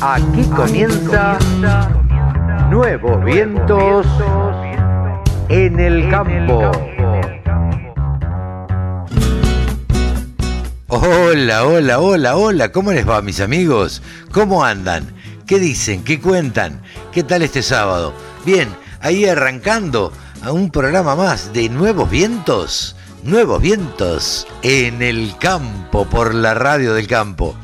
[0.00, 1.38] Aquí comienza
[2.70, 4.06] Nuevos Vientos
[5.48, 6.70] en el Campo.
[10.88, 14.02] Hola, hola, hola, hola, ¿cómo les va mis amigos?
[14.32, 15.14] ¿Cómo andan?
[15.46, 16.04] ¿Qué dicen?
[16.04, 16.82] ¿Qué cuentan?
[17.12, 18.12] ¿Qué tal este sábado?
[18.44, 18.68] Bien,
[19.00, 26.34] ahí arrancando a un programa más de Nuevos Vientos, Nuevos Vientos en el campo, por
[26.34, 27.54] la radio del campo.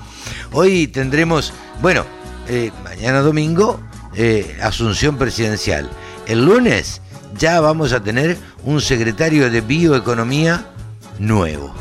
[0.52, 2.06] Hoy tendremos, bueno,
[2.46, 3.80] eh, mañana domingo,
[4.14, 5.90] eh, Asunción Presidencial.
[6.28, 7.02] El lunes
[7.36, 10.64] ya vamos a tener un secretario de Bioeconomía
[11.18, 11.74] nuevo.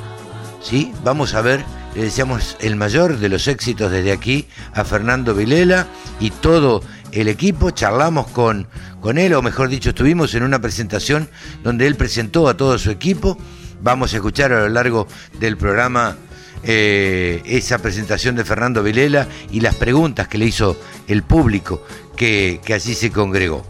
[0.59, 0.91] ¿Sí?
[1.03, 1.63] Vamos a ver,
[1.93, 5.85] le deseamos el mayor de los éxitos desde aquí a Fernando Vilela
[6.19, 7.69] y todo el equipo.
[7.69, 8.67] Charlamos con,
[9.01, 11.29] con él, o mejor dicho, estuvimos en una presentación
[11.63, 13.37] donde él presentó a todo su equipo.
[13.81, 15.07] Vamos a escuchar a lo largo
[15.39, 16.15] del programa
[16.63, 21.83] eh, esa presentación de Fernando Vilela y las preguntas que le hizo el público
[22.15, 23.65] que, así se congregó.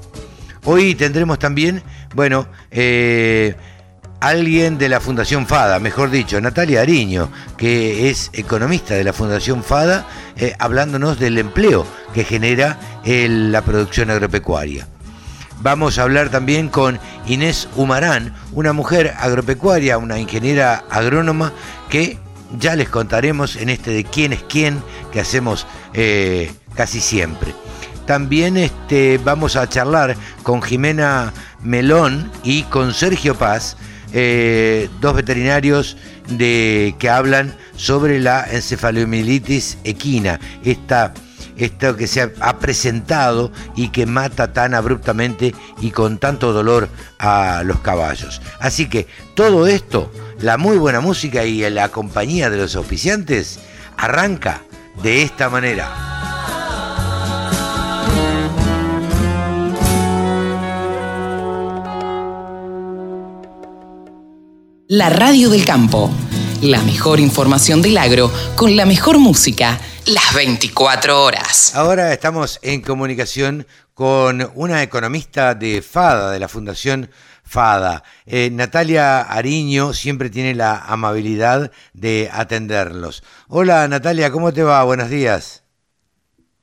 [0.64, 1.84] Hoy tendremos también,
[2.16, 3.56] bueno, eh,
[4.20, 9.64] alguien de la Fundación FADA, mejor dicho, Natalia Ariño, que es economista de la Fundación
[9.64, 14.88] FADA, eh, hablándonos del empleo que genera la producción agropecuaria.
[15.62, 21.52] Vamos a hablar también con Inés Humarán, una mujer agropecuaria, una ingeniera agrónoma
[21.90, 22.20] que
[22.60, 27.54] ya les contaremos en este de quién es quién que hacemos eh, casi siempre.
[28.06, 33.76] También este, vamos a charlar con Jimena Melón y con Sergio Paz,
[34.14, 35.98] eh, dos veterinarios
[36.30, 41.14] de, que hablan sobre la encefalomielitis equina, esta,
[41.58, 47.64] esto que se ha, presentado y que mata tan abruptamente y con tanto dolor a
[47.66, 48.42] los caballos.
[48.60, 53.60] Así que todo esto la muy buena música y la compañía de los auspiciantes
[53.98, 54.64] arranca
[55.02, 56.08] de esta manera.
[64.90, 66.10] La radio del campo.
[66.62, 71.76] La mejor información del agro con la mejor música las 24 horas.
[71.76, 77.12] Ahora estamos en comunicación con una economista de FADA, de la Fundación
[77.44, 78.04] Fada.
[78.26, 83.22] Eh, Natalia Ariño siempre tiene la amabilidad de atenderlos.
[83.50, 84.82] Hola Natalia, ¿cómo te va?
[84.86, 85.64] Buenos días.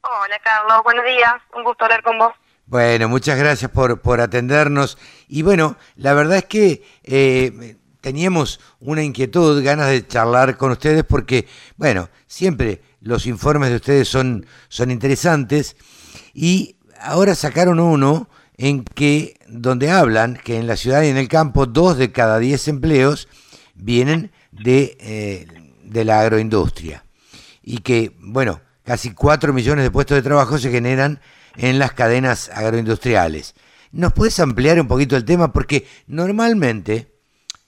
[0.01, 1.35] Hola Carlos, buenos días.
[1.55, 2.33] Un gusto hablar con vos.
[2.65, 4.97] Bueno, muchas gracias por, por atendernos.
[5.29, 11.05] Y bueno, la verdad es que eh, teníamos una inquietud, ganas de charlar con ustedes
[11.05, 11.47] porque,
[11.77, 15.77] bueno, siempre los informes de ustedes son, son interesantes
[16.33, 21.29] y ahora sacaron uno en que donde hablan que en la ciudad y en el
[21.29, 23.29] campo dos de cada diez empleos
[23.75, 25.47] vienen de, eh,
[25.85, 27.05] de la agroindustria
[27.63, 31.21] y que, bueno, casi cuatro millones de puestos de trabajo se generan
[31.57, 33.55] en las cadenas agroindustriales.
[33.93, 35.53] ¿Nos puedes ampliar un poquito el tema?
[35.53, 37.13] Porque normalmente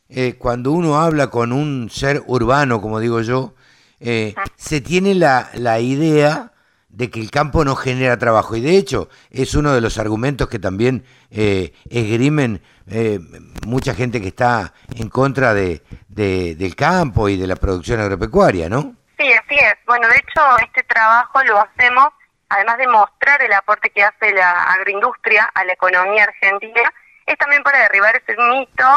[0.08, 3.54] eh, cuando uno habla con un ser urbano, como digo yo,
[4.00, 6.52] eh, se tiene la, la idea
[6.96, 8.56] de que el campo no genera trabajo.
[8.56, 13.18] Y de hecho, es uno de los argumentos que también eh, esgrimen eh,
[13.66, 18.94] mucha gente que está en contra de, del campo y de la producción agropecuaria, ¿no?
[19.18, 19.74] Sí, así es.
[19.86, 22.08] Bueno, de hecho, este trabajo lo hacemos,
[22.48, 26.92] además de mostrar el aporte que hace la agroindustria a la economía argentina,
[27.26, 28.88] es también para derribar ese mito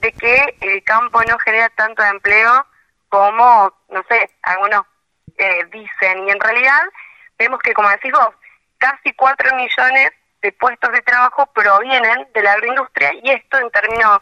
[0.00, 2.66] de que el campo no genera tanto empleo
[3.16, 4.82] como, no sé, algunos
[5.38, 6.28] eh, dicen.
[6.28, 6.82] Y en realidad
[7.38, 8.28] vemos que, como decís vos,
[8.76, 10.10] casi 4 millones
[10.42, 14.18] de puestos de trabajo provienen de la agroindustria y esto en términos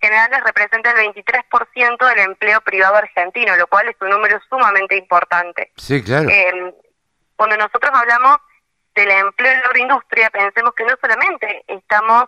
[0.00, 5.70] generales representa el 23% del empleo privado argentino, lo cual es un número sumamente importante.
[5.76, 6.28] Sí, claro.
[6.28, 6.74] Eh,
[7.36, 8.38] cuando nosotros hablamos
[8.96, 12.24] del empleo en la agroindustria, pensemos que no solamente estamos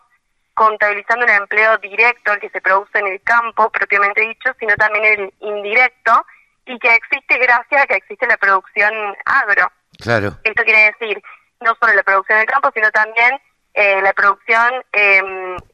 [0.54, 5.04] contabilizando el empleo directo, el que se produce en el campo, propiamente dicho, sino también
[5.04, 6.26] el indirecto,
[6.66, 8.92] y que existe gracias a que existe la producción
[9.24, 9.70] agro.
[9.98, 10.38] Claro.
[10.44, 11.22] Esto quiere decir
[11.60, 13.40] no solo la producción del campo, sino también
[13.74, 15.22] eh, la producción, eh,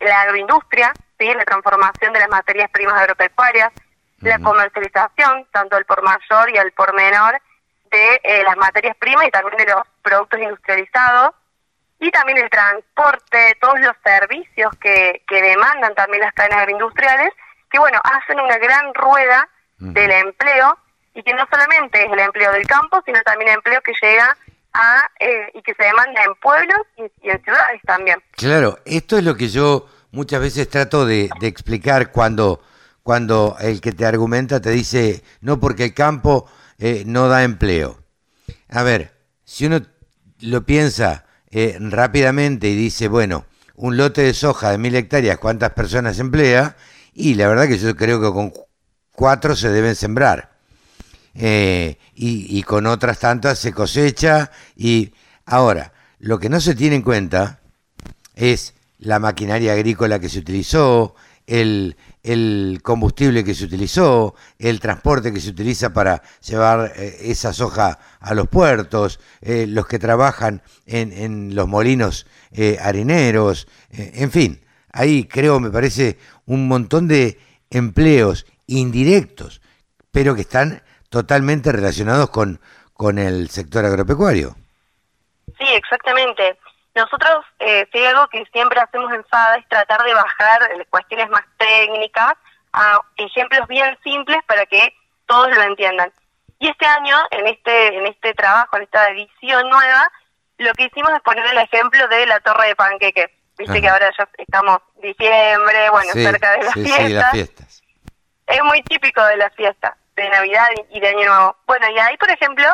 [0.01, 1.33] la agroindustria, ¿sí?
[1.35, 3.73] la transformación de las materias primas agropecuarias,
[4.21, 7.41] la comercialización, tanto al por mayor y al por menor,
[7.91, 11.35] de eh, las materias primas y también de los productos industrializados,
[12.01, 17.31] y también el transporte, todos los servicios que, que demandan también las cadenas agroindustriales,
[17.71, 19.49] que bueno, hacen una gran rueda
[19.79, 20.79] del empleo
[21.15, 24.37] y que no solamente es el empleo del campo, sino también el empleo que llega
[24.73, 28.23] a eh, y que se demanda en pueblos y, en ciudades también.
[28.33, 32.63] Claro, esto es lo que yo muchas veces trato de, explicar cuando,
[33.03, 37.99] cuando el que te argumenta te dice, no porque el campo eh, no da empleo.
[38.71, 39.13] A ver,
[39.45, 39.81] si uno
[40.41, 45.73] lo piensa eh, rápidamente y dice, bueno, un lote de soja de mil hectáreas, ¿cuántas
[45.73, 46.77] personas emplea?
[47.15, 48.53] Y la verdad que yo creo que con
[49.13, 50.51] cuatro se deben sembrar.
[51.35, 54.51] Eh, y, y, con otras tantas se cosecha.
[54.77, 55.13] Y
[55.47, 57.61] ahora, lo que no se tiene en cuenta
[58.35, 61.15] es la maquinaria agrícola que se utilizó,
[61.51, 67.53] el, el combustible que se utilizó, el transporte que se utiliza para llevar eh, esa
[67.53, 74.31] soja a los puertos, eh, los que trabajan en, en los molinos eh, harineros, en
[74.31, 74.61] fin,
[74.93, 79.61] ahí creo, me parece, un montón de empleos indirectos,
[80.13, 82.61] pero que están totalmente relacionados con,
[82.93, 84.57] con el sector agropecuario.
[85.59, 86.57] Sí, exactamente.
[86.95, 91.45] Nosotros, eh, si algo que siempre hacemos en FADA es tratar de bajar cuestiones más
[91.59, 92.33] técnicas
[92.73, 94.95] a ejemplos bien simples para que
[95.27, 96.11] todos lo entiendan.
[96.59, 100.11] Y este año, en este, en este trabajo, en esta edición nueva,
[100.57, 103.31] lo que hicimos es poner el ejemplo de la torre de panqueques.
[103.59, 107.07] Viste que ahora ya estamos diciembre, bueno, cerca de las, fiestas.
[107.07, 107.83] Sí, las fiestas.
[108.47, 111.57] Es muy típico de las fiestas, de Navidad y de Año Nuevo.
[111.67, 112.67] Bueno, y ahí, por ejemplo,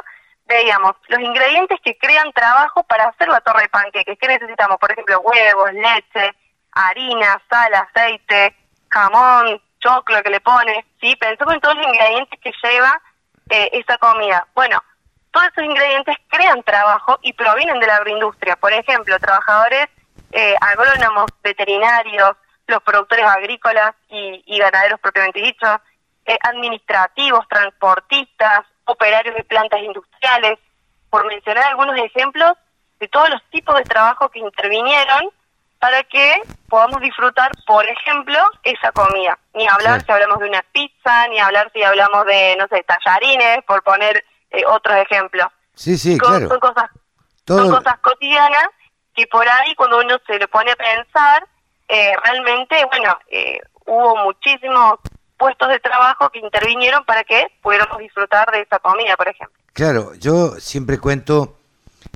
[0.47, 4.19] veíamos los ingredientes que crean trabajo para hacer la torre de panqueques.
[4.19, 4.79] ¿Qué necesitamos?
[4.79, 6.33] Por ejemplo, huevos, leche,
[6.73, 8.55] harina, sal, aceite,
[8.89, 10.85] jamón, choclo que le pones.
[11.01, 11.17] ¿sí?
[11.17, 13.01] Pensamos en todos los ingredientes que lleva
[13.51, 14.47] eh, esa comida.
[14.55, 14.83] Bueno,
[15.31, 18.57] todos esos ingredientes crean trabajo y provienen de la agroindustria.
[18.57, 19.87] Por ejemplo, trabajadores
[20.33, 22.33] eh, agrónomos, veterinarios,
[22.67, 25.79] los productores agrícolas y, ganaderos propiamente dichos,
[26.25, 30.59] eh, administrativos, transportistas, operarios de plantas industriales,
[31.11, 32.53] por mencionar algunos ejemplos
[32.99, 35.31] de todos los tipos de trabajo que intervinieron
[35.79, 39.39] para que podamos disfrutar, por ejemplo, esa comida.
[39.55, 43.63] Ni hablar si hablamos de una pizza, ni hablar si hablamos de, no sé, tallarines,
[43.67, 45.49] por poner eh, otros ejemplos.
[45.75, 46.49] Sí, sí, claro.
[46.49, 46.91] Son cosas,
[47.47, 48.69] son cosas cotidianas
[49.15, 51.47] que por ahí cuando uno se le pone a pensar,
[51.89, 54.99] eh, realmente, bueno, eh, hubo muchísimos
[55.39, 59.57] puestos de trabajo que intervinieron para que pudiéramos disfrutar de esa comida, por ejemplo.
[59.73, 61.59] Claro, yo siempre cuento,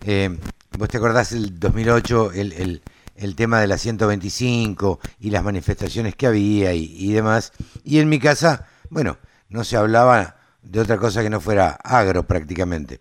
[0.05, 0.37] eh,
[0.79, 2.83] vos te acordás del 2008, el, el,
[3.17, 7.53] el, tema de la 125 y las manifestaciones que había y, demás,
[7.85, 9.19] y en mi casa, bueno,
[9.51, 13.01] no se hablaba de otra cosa que no fuera agro prácticamente.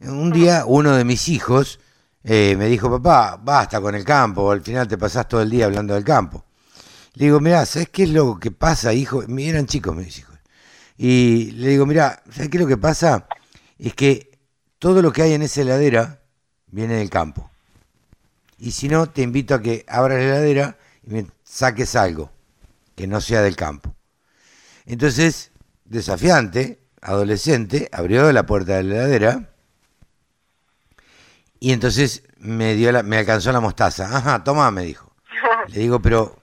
[0.00, 1.80] Un día uno de mis hijos
[2.22, 5.64] eh, me dijo, papá, basta con el campo, al final te pasás todo el día
[5.64, 6.44] hablando del campo.
[7.14, 9.22] Le digo, mira, ¿sabes qué es lo que pasa, hijo?
[9.22, 10.38] Eran chicos mis hijos.
[10.96, 13.26] Y le digo, mira, ¿sabes qué es lo que pasa?
[13.78, 14.38] Es que
[14.78, 16.22] todo lo que hay en esa heladera
[16.68, 17.50] viene del campo.
[18.58, 22.30] Y si no, te invito a que abras la heladera y me saques algo
[22.94, 23.94] que no sea del campo.
[24.86, 25.50] Entonces,
[25.84, 29.52] desafiante, adolescente, abrió la puerta de la heladera
[31.62, 34.16] y entonces me dio la, me alcanzó la mostaza.
[34.16, 35.14] Ajá, toma, me dijo.
[35.68, 36.41] Le digo, pero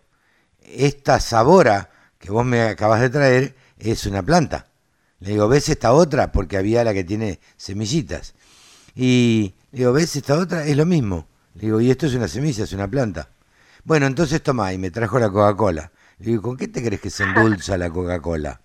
[0.69, 1.89] esta sabora
[2.19, 4.67] que vos me acabas de traer es una planta.
[5.19, 6.31] Le digo, ¿ves esta otra?
[6.31, 8.35] Porque había la que tiene semillitas.
[8.95, 10.65] Y le digo, ¿ves esta otra?
[10.65, 11.27] Es lo mismo.
[11.55, 13.29] Le digo, y esto es una semilla, es una planta.
[13.83, 15.91] Bueno, entonces toma, y me trajo la Coca-Cola.
[16.19, 18.61] Le digo, ¿con qué te crees que se endulza la Coca-Cola?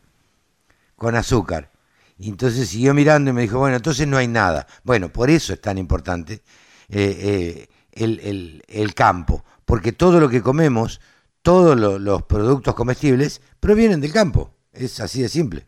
[0.97, 1.71] Con azúcar.
[2.19, 4.67] Y entonces siguió mirando y me dijo, bueno, entonces no hay nada.
[4.85, 6.43] Bueno, por eso es tan importante
[6.89, 11.01] eh, eh, el campo, porque todo lo que comemos
[11.45, 14.51] todos los productos comestibles provienen del campo.
[14.73, 15.67] Es así de simple.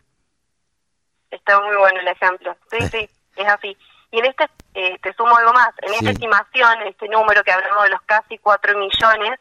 [1.31, 2.57] Está muy bueno el ejemplo.
[2.71, 2.89] Sí, eh.
[2.91, 3.77] sí, es así.
[4.11, 7.53] Y en este, eh, te sumo algo más, en esta estimación, en este número que
[7.53, 9.39] hablamos de los casi 4 millones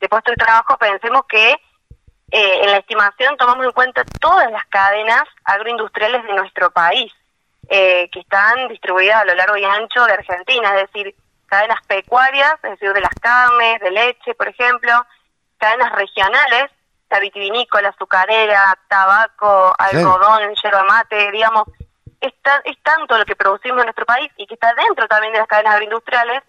[0.00, 4.66] de puestos de trabajo, pensemos que eh, en la estimación tomamos en cuenta todas las
[4.66, 7.12] cadenas agroindustriales de nuestro país,
[7.68, 11.14] que están distribuidas a lo largo y ancho de Argentina, es decir,
[11.46, 14.92] cadenas pecuarias, es decir, de las carnes, de leche, por ejemplo,
[15.60, 16.70] cadenas regionales,
[17.10, 21.64] la vitivinícola, azucarera, tabaco, algodón, yerba mate, digamos,
[22.20, 22.32] es,
[22.64, 25.48] es tanto lo que producimos en nuestro país y que está dentro también de las
[25.48, 26.42] cadenas agroindustriales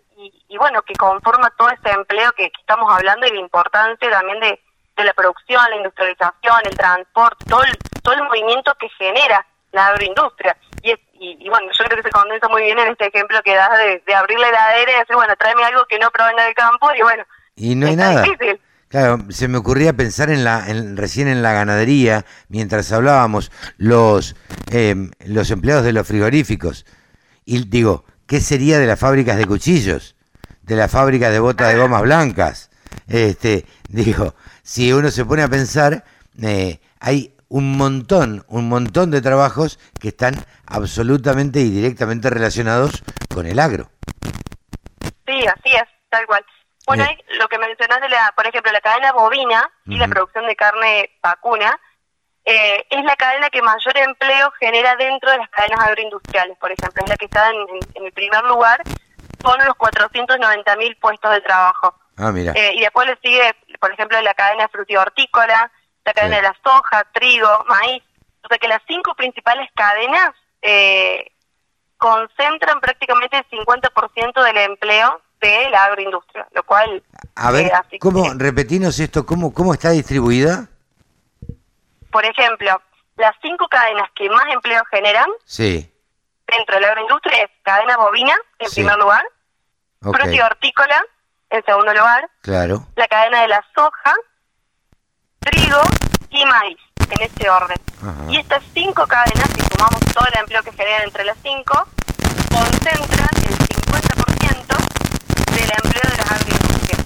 [0.48, 4.60] y, bueno, que conforma todo ese empleo que, estamos hablando y la importancia también de,
[4.98, 10.56] la producción, la industrialización, el transporte, todo el, todo el movimiento que genera la agroindustria.
[10.84, 13.72] Y, y, bueno, yo creo que se condensa muy bien en este ejemplo que das
[14.06, 17.02] de, abrir la heladera y decir, bueno, tráeme algo que no provenga del campo y
[17.02, 17.24] bueno,
[17.56, 18.24] y no hay nada.
[18.92, 24.36] Claro, se me ocurría pensar en la, recién en la ganadería, mientras hablábamos, los,
[24.70, 26.86] em, los empleados de los frigoríficos.
[27.46, 30.18] Y digo, ¿qué sería de las fábricas de cuchillos?
[30.64, 32.70] De las fábricas de botas de gomas blancas.
[33.08, 36.04] Este, digo, si uno se pone a pensar,
[36.42, 43.46] eh, hay un montón, un montón de trabajos que están absolutamente y directamente relacionados con
[43.46, 43.90] el agro.
[45.26, 46.44] Sí, así es, tal cual.
[46.96, 51.10] Bueno, lo que mencionaste, la, por ejemplo, la cadena bovina y la producción de carne
[51.22, 51.80] vacuna,
[52.44, 57.04] eh, es la cadena que mayor empleo genera dentro de las cadenas agroindustriales, por ejemplo,
[57.04, 58.82] es la que está en, el primer lugar
[59.44, 61.96] con los 490 mil puestos de trabajo.
[62.18, 62.54] Ah, mira.
[62.56, 65.72] Eh, y después le sigue, por ejemplo, la cadena hortícola,
[66.04, 68.04] la cadena de la soja, trigo, maíz.
[68.44, 70.32] O sea que las cinco principales cadenas
[70.62, 71.32] eh,
[71.98, 77.04] concentran prácticamente el 50% del empleo de la agroindustria, lo cual...
[77.36, 80.68] A ver, ¿cómo, repetinos esto, ¿cómo, ¿cómo está distribuida?
[82.12, 82.82] Por ejemplo,
[83.18, 85.92] las cinco cadenas que más empleo generan sí.
[86.48, 89.24] dentro de la agroindustria es cadena bovina, en primer lugar,
[90.04, 90.40] okay.
[90.40, 91.04] hortícola,
[91.50, 92.88] en segundo lugar, claro.
[92.96, 94.16] la cadena de la soja,
[95.40, 95.82] trigo
[96.30, 96.80] y maíz,
[97.10, 97.78] en ese orden.
[98.30, 101.88] Y estas cinco cadenas, si sumamos todo el empleo que generan entre las cinco,
[102.52, 104.31] concentran el 50% del
[105.74, 107.00] empleo de las agroindustrias.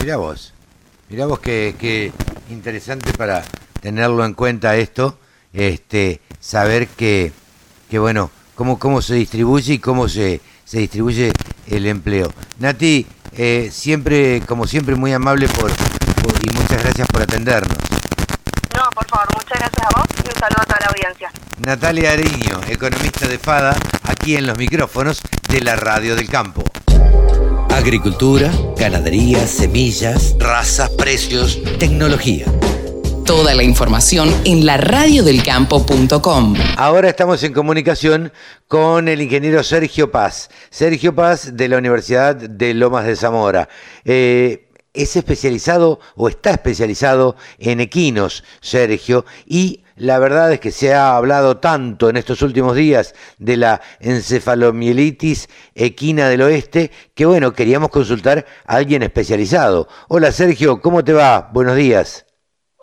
[0.00, 0.52] Mira vos,
[1.08, 2.12] mira vos qué, qué
[2.50, 3.44] interesante para
[3.80, 5.18] tenerlo en cuenta esto,
[5.52, 7.32] este, saber que,
[7.90, 11.32] que bueno, cómo, cómo se distribuye y cómo se, se distribuye
[11.66, 12.32] el empleo.
[12.58, 17.76] Nati, eh, siempre, como siempre, muy amable por, y muchas gracias por atendernos.
[18.74, 21.30] No, por favor, muchas gracias a vos y un saludo a toda la audiencia.
[21.58, 26.64] Natalia Ariño, economista de FADA, aquí en los micrófonos de la Radio del Campo.
[27.72, 32.44] Agricultura, ganadería, semillas, razas, precios, tecnología.
[33.24, 36.54] Toda la información en la laradiodelcampo.com.
[36.76, 38.30] Ahora estamos en comunicación
[38.68, 40.50] con el ingeniero Sergio Paz.
[40.68, 43.68] Sergio Paz de la Universidad de Lomas de Zamora.
[44.04, 50.94] Eh, es especializado o está especializado en equinos, Sergio, y la verdad es que se
[50.94, 57.52] ha hablado tanto en estos últimos días de la encefalomielitis equina del oeste que bueno,
[57.52, 59.88] queríamos consultar a alguien especializado.
[60.08, 61.50] Hola Sergio, ¿cómo te va?
[61.52, 62.26] Buenos días.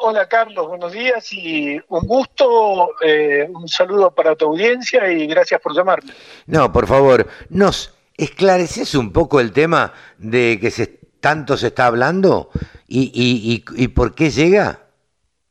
[0.01, 5.60] Hola Carlos, buenos días y un gusto, eh, un saludo para tu audiencia y gracias
[5.60, 6.13] por llamarme.
[6.46, 11.85] No, por favor, ¿nos esclareces un poco el tema de que se, tanto se está
[11.85, 12.49] hablando
[12.88, 14.79] y, y, y, por qué llega?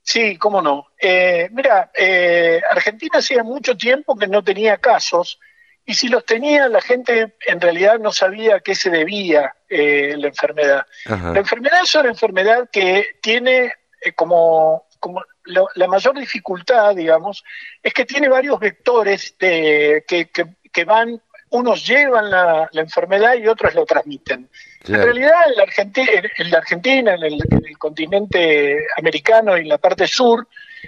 [0.02, 0.87] Sí, cómo no.
[1.00, 5.38] Eh, mira, eh, Argentina hacía mucho tiempo que no tenía casos
[5.84, 10.26] y si los tenía la gente en realidad no sabía a qué se debía la
[10.26, 10.87] enfermedad.
[11.06, 17.44] La enfermedad es una enfermedad que tiene eh, como, como la mayor dificultad, digamos,
[17.82, 23.75] es que tiene varios vectores de, que, que, van, unos llevan la, enfermedad y otros
[23.75, 24.50] lo transmiten.
[24.88, 29.61] En realidad, en la, Argentina, en, la Argentina en, el, en el continente americano y
[29.61, 30.47] en la parte sur,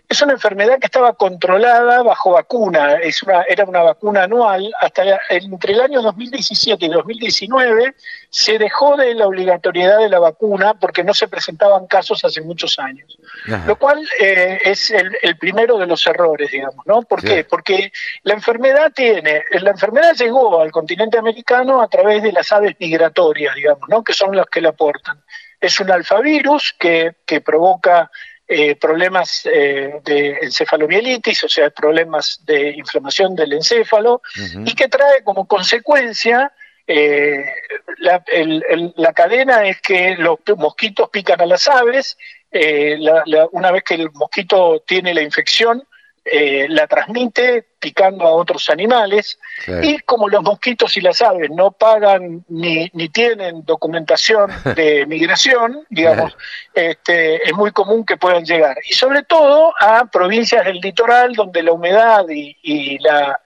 [0.09, 4.73] es una enfermedad que estaba controlada bajo vacuna, es una, era una vacuna anual.
[4.81, 7.95] Hasta entre el año 2017 y 2019
[8.29, 12.79] se dejó de la obligatoriedad de la vacuna porque no se presentaban casos hace muchos
[12.79, 13.19] años.
[13.67, 17.03] Lo cual eh, es el, primero de los errores, digamos, ¿no?
[17.03, 17.45] ¿Por qué?
[17.45, 17.93] Porque
[18.23, 23.55] la enfermedad tiene, la enfermedad llegó al continente americano a través de las aves migratorias,
[23.55, 24.03] digamos, ¿no?
[24.03, 25.23] Que son las que la aportan.
[25.61, 28.11] Es un alfavirus que, que provoca
[28.53, 34.23] eh, problemas eh, de encefalomielitis, o sea, problemas de inflamación del encéfalo,
[34.65, 36.53] y que trae como consecuencia
[36.85, 37.45] eh,
[37.99, 42.19] la, cadena es que los mosquitos pican a las aves,
[43.53, 45.85] una vez que el mosquito tiene la infección,
[46.23, 49.39] eh, la transmite picando a otros animales
[49.83, 55.87] y como los mosquitos y las aves no pagan ni, ni tienen documentación de migración,
[55.89, 56.37] digamos,
[56.75, 58.77] este, es muy común que puedan llegar.
[58.89, 63.41] Y sobre todo a provincias del litoral donde la humedad y, la,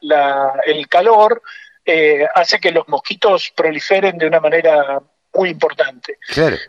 [0.67, 1.43] el calor
[1.87, 5.01] eh, hace que los mosquitos proliferen de una manera
[5.35, 6.19] muy importante.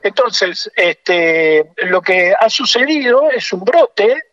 [0.04, 4.24] Entonces, este, lo que ha sucedido es un brote,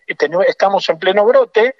[0.46, 1.76] estamos en pleno brote,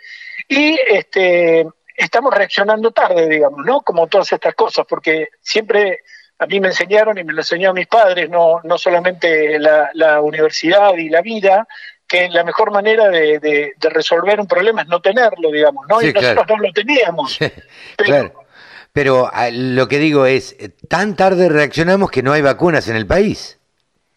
[0.48, 3.80] y este, estamos reaccionando tarde, digamos, ¿no?
[3.80, 6.00] Como todas estas cosas, porque siempre
[6.38, 10.20] a mí me enseñaron y me lo enseñó a mis padres, no, no solamente la,
[10.20, 11.66] universidad y la vida,
[12.06, 16.02] que la mejor manera de, resolver un problema es no tenerlo, digamos, ¿no?
[16.02, 17.38] y nosotros no lo teníamos.
[17.96, 18.44] claro.
[18.92, 20.56] Pero ah, lo que digo es,
[20.88, 23.58] tan tarde reaccionamos que no hay vacunas en el país.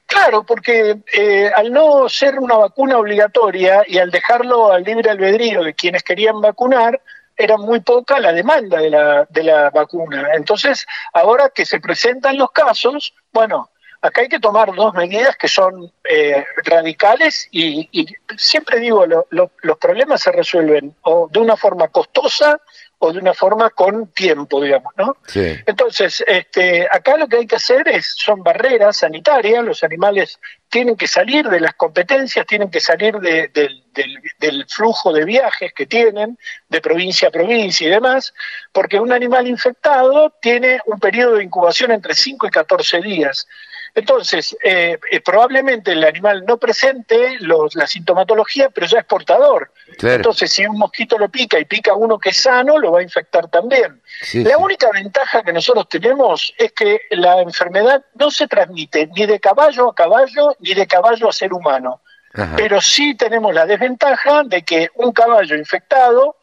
[0.05, 5.63] Claro, porque eh, al no ser una vacuna obligatoria y al dejarlo al libre albedrío
[5.63, 7.01] de quienes querían vacunar,
[7.35, 10.29] era muy poca la demanda de la, de la vacuna.
[10.33, 13.69] Entonces, ahora que se presentan los casos, bueno,
[14.01, 18.07] acá hay que tomar dos medidas que son eh, radicales y, y,
[18.37, 22.61] siempre digo, lo, lo, los problemas se resuelven o de una forma costosa
[23.05, 25.15] o de una forma con tiempo, digamos, ¿no?
[25.27, 25.55] Sí.
[25.65, 30.95] Entonces, este, acá lo que hay que hacer es, son barreras sanitarias, los animales tienen
[30.95, 35.71] que salir de las competencias, tienen que salir de, del, del, del, flujo de viajes
[35.73, 38.33] que tienen, de provincia a provincia y demás,
[38.71, 43.47] porque un animal infectado tiene un periodo de incubación entre 5 y 14 días.
[43.95, 49.71] Entonces, eh, eh, probablemente el animal no presente los, la sintomatología, pero ya es portador.
[49.97, 50.17] Claro.
[50.17, 53.03] Entonces, si un mosquito lo pica y pica uno que es sano, lo va a
[53.03, 54.01] infectar también.
[54.21, 54.55] Sí, la sí.
[54.59, 59.89] única ventaja que nosotros tenemos es que la enfermedad no se transmite ni de caballo
[59.89, 62.01] a caballo ni de caballo a ser humano.
[62.33, 62.53] Ajá.
[62.57, 66.35] Pero sí tenemos la desventaja de que un caballo infectado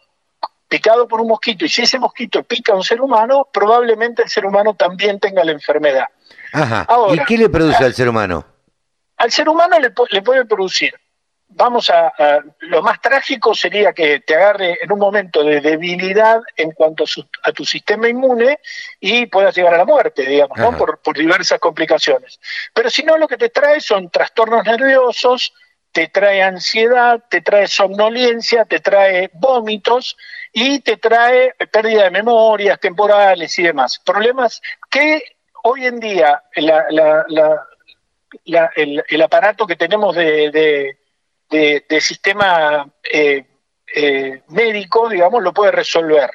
[0.72, 4.30] picado por un mosquito y si ese mosquito pica a un ser humano, probablemente el
[4.30, 6.06] ser humano también tenga la enfermedad.
[6.50, 6.86] Ajá.
[6.88, 8.42] Ahora, ¿Y qué le produce al ser humano?
[9.18, 10.94] Al ser humano le, le puede producir,
[11.48, 16.40] vamos a, a- lo más trágico sería que te agarre en un momento de debilidad
[16.56, 18.58] en cuanto a, su- a tu sistema inmune
[18.98, 20.70] y puedas llegar a la muerte, digamos, ¿no?
[20.78, 22.40] Por, por diversas complicaciones.
[22.72, 25.52] Pero si no, lo que te trae son trastornos nerviosos,
[25.92, 30.16] te trae ansiedad, te trae somnolencia, te trae vómitos
[30.52, 33.98] y te trae pérdida de memorias temporales y demás.
[34.04, 35.22] Problemas que
[35.64, 37.24] hoy en día la- la-
[38.44, 40.98] la- el, el aparato que tenemos de, de,
[41.50, 43.44] de- de sistema eh,
[43.94, 46.30] eh, médico, digamos, lo puede resolver.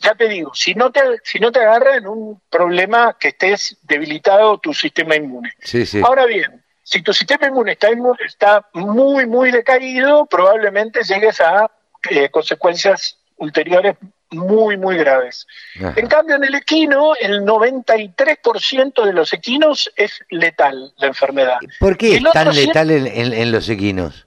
[0.00, 3.76] Ya te digo, si no te, si no te agarra en un problema que estés
[3.82, 5.52] debilitado tu sistema inmune.
[5.62, 6.00] Sí, sí.
[6.04, 11.70] Ahora bien, si tu sistema inmune está, inmu- está muy, muy decaído, probablemente llegues a
[12.10, 13.96] eh, consecuencias ulteriores
[14.30, 15.46] muy, muy graves.
[15.76, 15.94] Ajá.
[15.96, 21.58] En cambio, en el equino, el 93% de los equinos es letal la enfermedad.
[21.80, 24.26] ¿Por qué es tan letal en, en- en los equinos?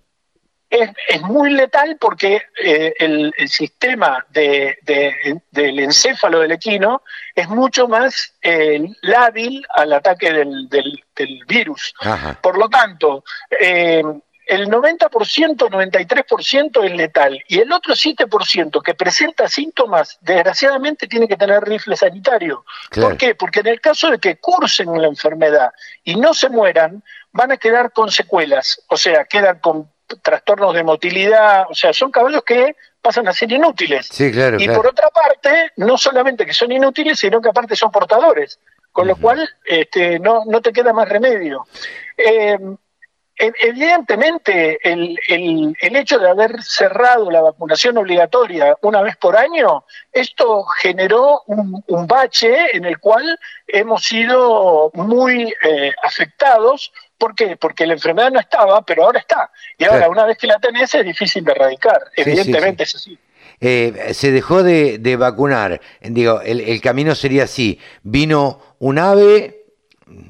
[0.70, 7.04] Es, es muy letal porque eh, el, el sistema de, de- del encéfalo del equino
[7.36, 11.94] es mucho más eh, lábil al ataque del, del- del virus.
[12.00, 12.40] Ajá.
[12.42, 13.24] Por lo tanto,
[13.60, 14.02] eh,
[14.52, 21.38] el 90%, 93% es letal y el otro 7% que presenta síntomas, desgraciadamente tiene que
[21.38, 22.66] tener rifle sanitario.
[22.90, 23.10] Claro.
[23.10, 23.34] ¿Por qué?
[23.34, 25.72] Porque en el caso de que cursen la enfermedad
[26.04, 29.90] y no se mueran, van a quedar con secuelas, o sea, quedan con
[30.22, 34.08] trastornos de motilidad, o sea, son caballos que pasan a ser inútiles.
[34.12, 34.82] Sí, claro, y claro.
[34.82, 38.60] por otra parte, no solamente que son inútiles, sino que aparte son portadores,
[38.92, 41.66] con lo cual este, no, no te queda más remedio.
[42.18, 42.58] Eh,
[43.42, 49.84] Evidentemente, el, el, el hecho de haber cerrado la vacunación obligatoria una vez por año,
[50.12, 56.92] esto generó un, un bache en el cual hemos sido muy eh, afectados.
[57.18, 57.58] ¿Por qué?
[57.58, 59.50] Porque la enfermedad no estaba, pero ahora está.
[59.78, 60.12] Y ahora, Claro.
[60.12, 62.02] una vez que la tenés, es difícil de erradicar.
[62.16, 63.18] Sí, sí, Evidentemente es así.
[63.60, 65.82] Eh, se dejó de, de vacunar.
[66.02, 67.80] Digo, el, el camino sería así.
[68.02, 69.61] Vino un ave,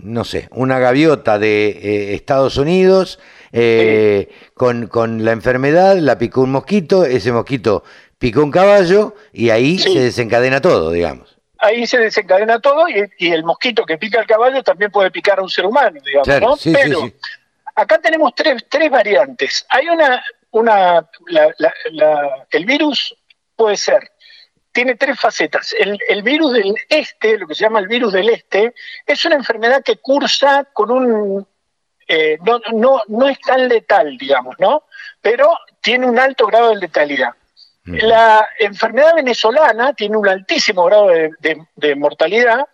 [0.04, 3.20] no sé, una gaviota de eh, Estados Unidos
[3.52, 7.84] eh, con, con la enfermedad, la picó un mosquito, ese mosquito
[8.17, 9.94] picó un caballo y ahí Sí.
[9.94, 11.38] se desencadena todo, digamos.
[11.58, 15.39] ahí se desencadena todo y, y el mosquito que pica al caballo también puede picar
[15.39, 16.56] a un ser humano, digamos, Claro, ¿no?
[16.58, 17.02] sí, sí, Pero
[17.76, 19.65] acá tenemos tres, tres variantes.
[19.70, 23.15] Hay una, una la- la- la- el virus
[23.56, 24.11] puede ser,
[24.71, 25.73] tiene tres facetas.
[25.77, 28.73] El, el virus del este, lo que se llama el virus del este,
[29.05, 31.47] es una enfermedad que cursa con un
[32.07, 34.84] eh, no, no, no es tan letal, digamos, ¿no?
[35.21, 35.49] Pero
[35.81, 37.29] tiene un alto grado de letalidad.
[37.86, 37.95] Mm.
[38.01, 42.67] La enfermedad venezolana tiene un altísimo grado de, de- de mortalidad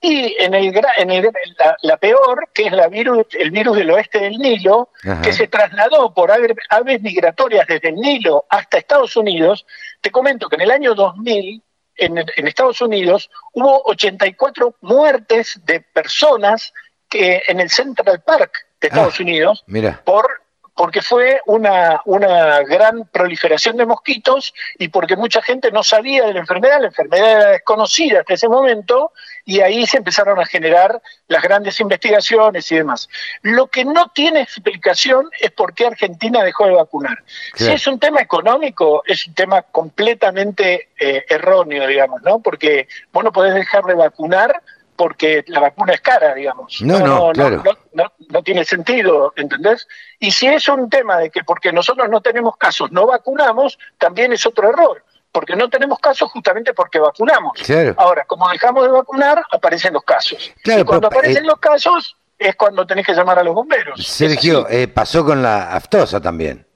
[0.00, 3.90] y en, el, en el- la, la peor, que es la virus, el virus del
[3.90, 5.22] oeste del Nilo, Ajá.
[5.22, 9.66] que se trasladó por ave- aves migratorias desde el Nilo hasta Estados Unidos,
[10.04, 11.62] te comento que en el año 2000
[11.96, 16.74] en, en Estados Unidos hubo 84 muertes de personas
[17.08, 20.43] que en el Central Park de Estados Ah, Unidos Mira, por
[20.74, 26.34] porque fue una, una gran proliferación de mosquitos y porque mucha gente no sabía de
[26.34, 29.12] la enfermedad, la enfermedad era desconocida hasta ese momento
[29.44, 33.08] y ahí se empezaron a generar las grandes investigaciones y demás.
[33.42, 37.22] Lo que no tiene explicación es por qué Argentina dejó de vacunar.
[37.54, 42.40] Si es un tema económico, es un tema completamente eh, erróneo, digamos, ¿no?
[42.40, 44.60] Porque vos no podés dejar de vacunar
[44.96, 46.80] porque la vacuna es cara, digamos.
[46.82, 47.62] No, no, claro.
[47.64, 49.86] no, no, no tiene sentido, ¿entendés?
[50.18, 54.32] Y si es un tema de que porque nosotros no tenemos casos, no vacunamos, también
[54.32, 57.52] es otro error, porque no tenemos casos justamente porque vacunamos.
[57.64, 57.94] Claro.
[57.96, 60.52] Ahora, como dejamos de vacunar, aparecen los casos.
[60.64, 63.54] Claro, y cuando pero, aparecen eh, los casos, es cuando tenés que llamar a los
[63.54, 64.04] bomberos.
[64.04, 66.66] Sergio, eh, pasó con la aftosa también.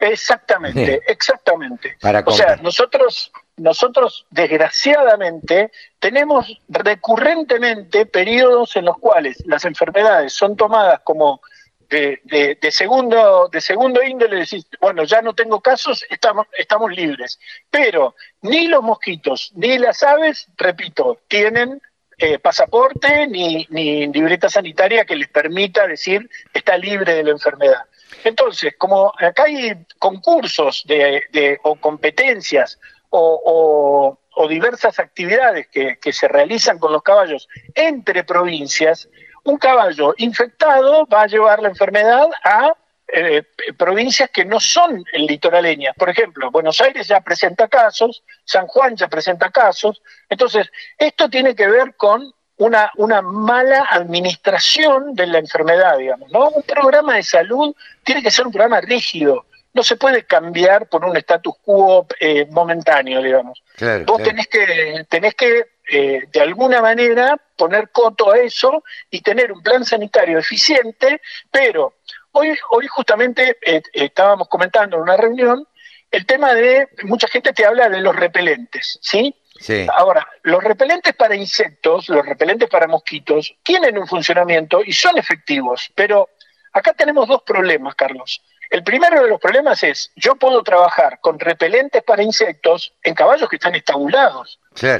[0.00, 1.96] Exactamente, exactamente.
[2.02, 11.00] o sea, nosotros, nosotros desgraciadamente tenemos recurrentemente periodos en los cuales las enfermedades son tomadas
[11.04, 11.40] como
[11.88, 12.20] de,
[12.60, 17.38] de, segundo de segundo índole decís, bueno, ya no tengo casos, estamos, estamos libres.
[17.70, 21.80] Pero ni los mosquitos ni las aves, repito, tienen
[22.18, 27.84] eh, pasaporte ni, libreta sanitaria que les permita decir está libre de la enfermedad.
[28.24, 32.78] Entonces, como acá hay concursos de o competencias
[33.10, 39.08] o, diversas actividades que, que se realizan con los caballos entre provincias,
[39.44, 42.72] un caballo infectado va a llevar la enfermedad a
[43.08, 43.44] eh,
[43.78, 45.94] provincias que no son litoraleñas.
[45.96, 50.02] Por ejemplo, Buenos Aires ya presenta casos, San Juan ya presenta casos.
[50.28, 56.32] Entonces, esto tiene que ver con una, una mala administración de la enfermedad, digamos.
[56.32, 56.48] ¿no?
[56.48, 59.46] Un programa de salud tiene que ser un programa rígido.
[59.76, 63.62] No se puede cambiar por un status quo eh, momentáneo, digamos.
[64.06, 69.52] Vos tenés que, tenés que eh, de alguna manera poner coto a eso y tener
[69.52, 71.96] un plan sanitario eficiente, pero
[72.32, 75.68] hoy, hoy justamente eh, estábamos comentando en una reunión
[76.10, 79.34] el tema de, mucha gente te habla de los repelentes, ¿sí?
[79.60, 79.86] Sí.
[79.92, 85.90] Ahora, los repelentes para insectos, los repelentes para mosquitos, tienen un funcionamiento y son efectivos,
[85.94, 86.30] pero
[86.72, 88.42] acá tenemos dos problemas, Carlos.
[88.70, 93.48] El primero de los problemas es, yo puedo trabajar con repelentes para insectos en caballos
[93.48, 94.58] que están estabulados.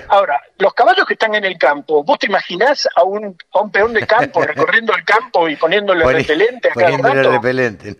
[0.08, 3.70] Ahora, los caballos que están en el campo, ¿vos te imaginás a un, a un
[3.70, 7.32] peón de campo recorriendo el campo y poniéndole repelente a cada rato?
[7.32, 7.96] repelente,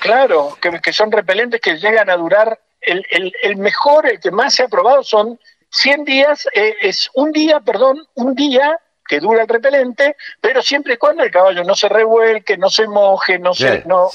[0.00, 4.54] Claro, que, son repelentes que llegan a durar, el, el, el, mejor, el que más
[4.54, 5.38] se ha probado son
[5.70, 10.94] 100 días, eh, es un día, perdón, un día que dura el repelente, pero siempre
[10.94, 13.82] y cuando el caballo no se revuelque, no se moje, no se...
[13.86, 14.10] No,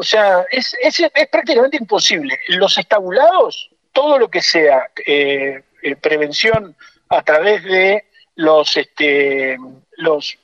[0.00, 2.38] o sea, es, es, es, prácticamente imposible.
[2.48, 6.74] Los estabulados, todo lo que sea eh, eh, prevención
[7.10, 9.58] a través de los, este,
[9.98, 10.38] los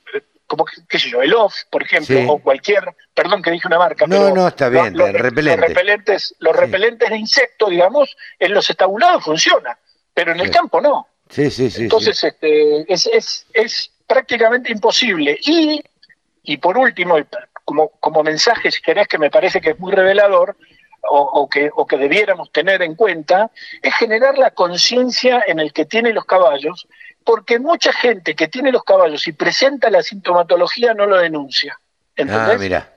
[0.46, 4.06] como qué sé yo, el OFF, por ejemplo, o cualquier, perdón que dije una marca,
[4.06, 5.58] no, no, está bien, los, repelente.
[5.62, 9.78] los repelentes, los repelentes de insectos, digamos, en los estabulados funciona,
[10.12, 11.08] pero en el campo no.
[11.30, 11.84] Sí, sí, sí.
[11.84, 15.38] Entonces, Este, es, es, es prácticamente imposible.
[15.40, 15.82] Y,
[16.42, 17.16] y por último,
[17.66, 20.56] como, como mensaje, si querés, que me parece que es muy revelador,
[21.08, 23.50] o, que, o que debiéramos tener en cuenta,
[23.82, 26.88] es generar la conciencia en el que tienen los caballos,
[27.22, 31.78] porque mucha gente que tiene los caballos y presenta la sintomatología no lo denuncia.
[32.16, 32.56] ¿Entendés?
[32.56, 32.95] Ah, mira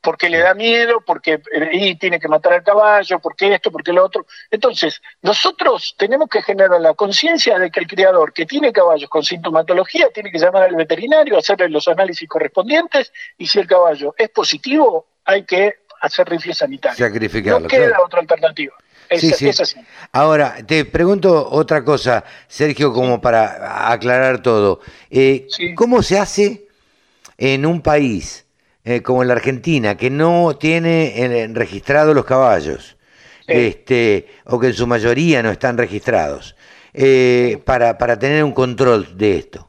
[0.00, 1.40] porque le da miedo, porque
[1.72, 4.26] y tiene que matar al caballo, porque esto, porque lo otro.
[4.50, 9.22] Entonces, nosotros tenemos que generar la conciencia de que el criador que tiene caballos con
[9.22, 14.30] sintomatología tiene que llamar al veterinario, hacerle los análisis correspondientes y si el caballo es
[14.30, 16.96] positivo, hay que hacer rifle sanitario.
[16.96, 17.60] Sacrificarlo.
[17.60, 18.74] No queda otra alternativa.
[19.08, 19.48] Es, sí, sí.
[19.48, 19.76] así.
[20.12, 24.80] Ahora, te pregunto otra cosa, Sergio, como para aclarar todo.
[25.10, 26.68] Eh, ¿Cómo se hace
[27.36, 28.46] en un país
[28.84, 32.96] eh, como la Argentina, que no tiene registrados los caballos,
[33.46, 36.54] este, o que en su mayoría no están registrados,
[36.94, 39.68] eh, para, para tener un control de esto?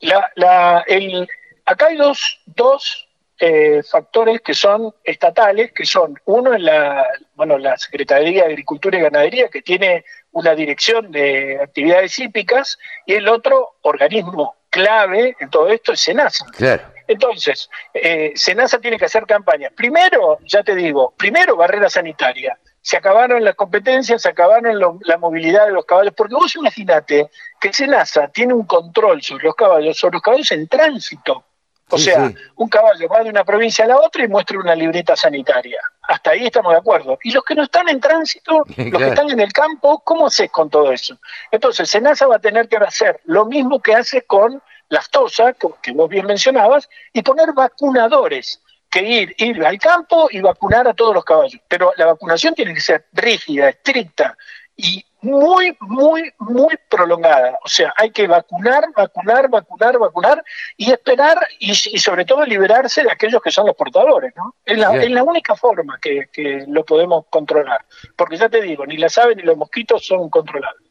[0.00, 1.28] La, el,
[1.64, 7.56] acá hay dos, dos eh, factores que son estatales, que son uno en la, bueno,
[7.56, 13.28] la Secretaría de Agricultura y Ganadería, que tiene una dirección de actividades hípicas, y el
[13.28, 16.46] otro organismo clave en todo esto es SENASA.
[16.56, 16.91] Claro.
[17.12, 19.72] Entonces, eh, SENASA tiene que hacer campañas.
[19.74, 22.58] Primero, ya te digo, primero barrera sanitaria.
[22.80, 27.72] Se acabaron las competencias, se acabaron la movilidad de los caballos, porque vos imaginate que
[27.72, 31.44] SENASA tiene un control sobre los caballos, sobre los caballos en tránsito.
[31.92, 35.14] O sea, un caballo va de una provincia a la otra y muestra una libreta
[35.14, 35.78] sanitaria.
[36.00, 37.18] Hasta ahí estamos de acuerdo.
[37.22, 40.50] Y los que no están en tránsito, los que están en el campo, ¿cómo haces
[40.50, 41.18] con todo eso?
[41.50, 46.08] Entonces, SENASA va a tener que hacer lo mismo que hace con lactosa, que vos
[46.08, 51.24] bien mencionabas, y poner vacunadores, que ir, ir al campo y vacunar a todos los
[51.24, 51.60] caballos.
[51.66, 54.36] Pero la vacunación tiene que ser rígida, estricta
[54.76, 57.58] y muy, muy, muy prolongada.
[57.64, 60.44] O sea, hay que vacunar, vacunar, vacunar, vacunar
[60.76, 64.34] y esperar y, sobre todo liberarse de aquellos que son los portadores.
[64.36, 64.56] ¿no?
[64.64, 67.84] Es, la, es la única forma que, que, lo podemos controlar.
[68.16, 70.82] Porque ya te digo, ni las aves ni los mosquitos son controlables.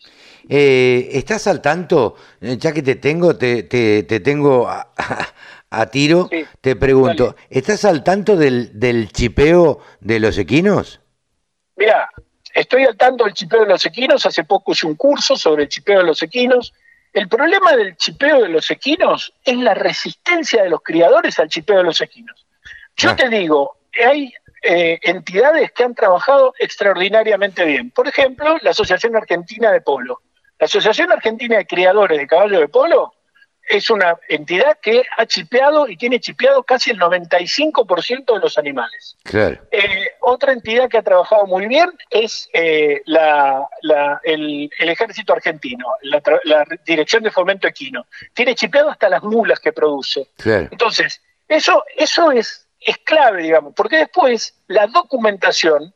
[0.50, 2.16] Eh, ¿Estás al tanto?
[2.42, 6.30] Eh, ya que te tengo, te, te, tengo a, tiro,
[6.62, 11.00] te pregunto, ¿estás al tanto del, del chipeo de los equinos?
[11.78, 12.10] Mira,
[12.54, 15.70] estoy al tanto del chipeo de los equinos, hace poco hice un curso sobre el
[15.70, 16.74] chipeo de los equinos,
[17.14, 21.80] El problema del chipeo de los equinos es la resistencia de los criadores al chipeo
[21.80, 22.48] de los equinos.
[22.96, 23.16] Yo Ah.
[23.18, 23.76] te digo,
[24.08, 27.92] hay eh, entidades que han trabajado extraordinariamente bien.
[27.92, 30.22] Por ejemplo, la Asociación Argentina de Polo.
[30.62, 33.16] La Asociación Argentina de Criadores de Caballos de Polo
[33.68, 39.18] es una entidad que ha chipeado y tiene chipeado casi el 95% de los animales.
[39.24, 39.58] Claro.
[39.72, 45.34] Eh, otra entidad que ha trabajado muy bien es eh, la- la- el, el Ejército
[45.34, 48.06] Argentino, la, la Dirección de Fomento Equino.
[48.36, 50.30] Tiene chipeado hasta las mulas que produce.
[50.38, 50.68] Claro.
[50.72, 55.92] Entonces, eso, eso es, es clave, digamos, porque después la documentación,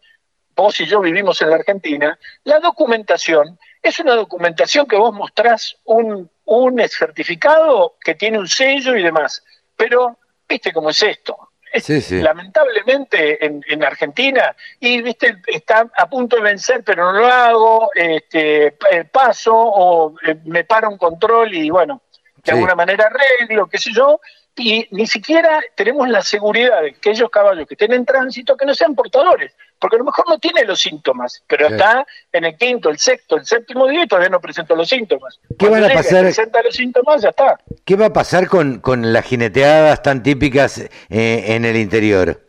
[0.56, 5.78] vos y yo vivimos en la Argentina, la documentación es una documentación que vos mostrás
[5.86, 9.44] un, un certificado que tiene un sello y demás.
[9.76, 10.18] Pero,
[10.48, 11.38] viste cómo es esto.
[11.72, 12.22] Es- Sí, sí.
[12.22, 17.90] Lamentablemente en, en Argentina, y viste, está a punto de vencer, pero no lo hago,
[17.94, 22.02] este, eh, paso o eh, me para un control y bueno,
[22.38, 22.52] de Sí.
[22.52, 24.22] alguna manera arreglo, qué sé yo,
[24.56, 28.66] y ni siquiera tenemos la seguridad de que aquellos caballos que estén en tránsito que
[28.66, 31.76] no sean portadores, porque a lo mejor no tiene los síntomas, pero Claro.
[31.76, 35.40] está en el quinto, el sexto, el séptimo día y todavía no presentó los síntomas.
[35.60, 36.24] ¿Qué van a llega pasar?
[36.24, 37.60] presenta los síntomas, ya está.
[37.84, 42.42] ¿Qué va a pasar con, con las jineteadas tan típicas eh, en el interior?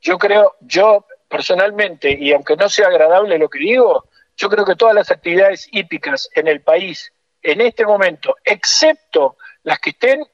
[0.00, 4.76] Yo creo, yo personalmente, y aunque no sea agradable lo que digo, yo creo que
[4.76, 10.24] todas las actividades hípicas en el país, en este momento, excepto las que estén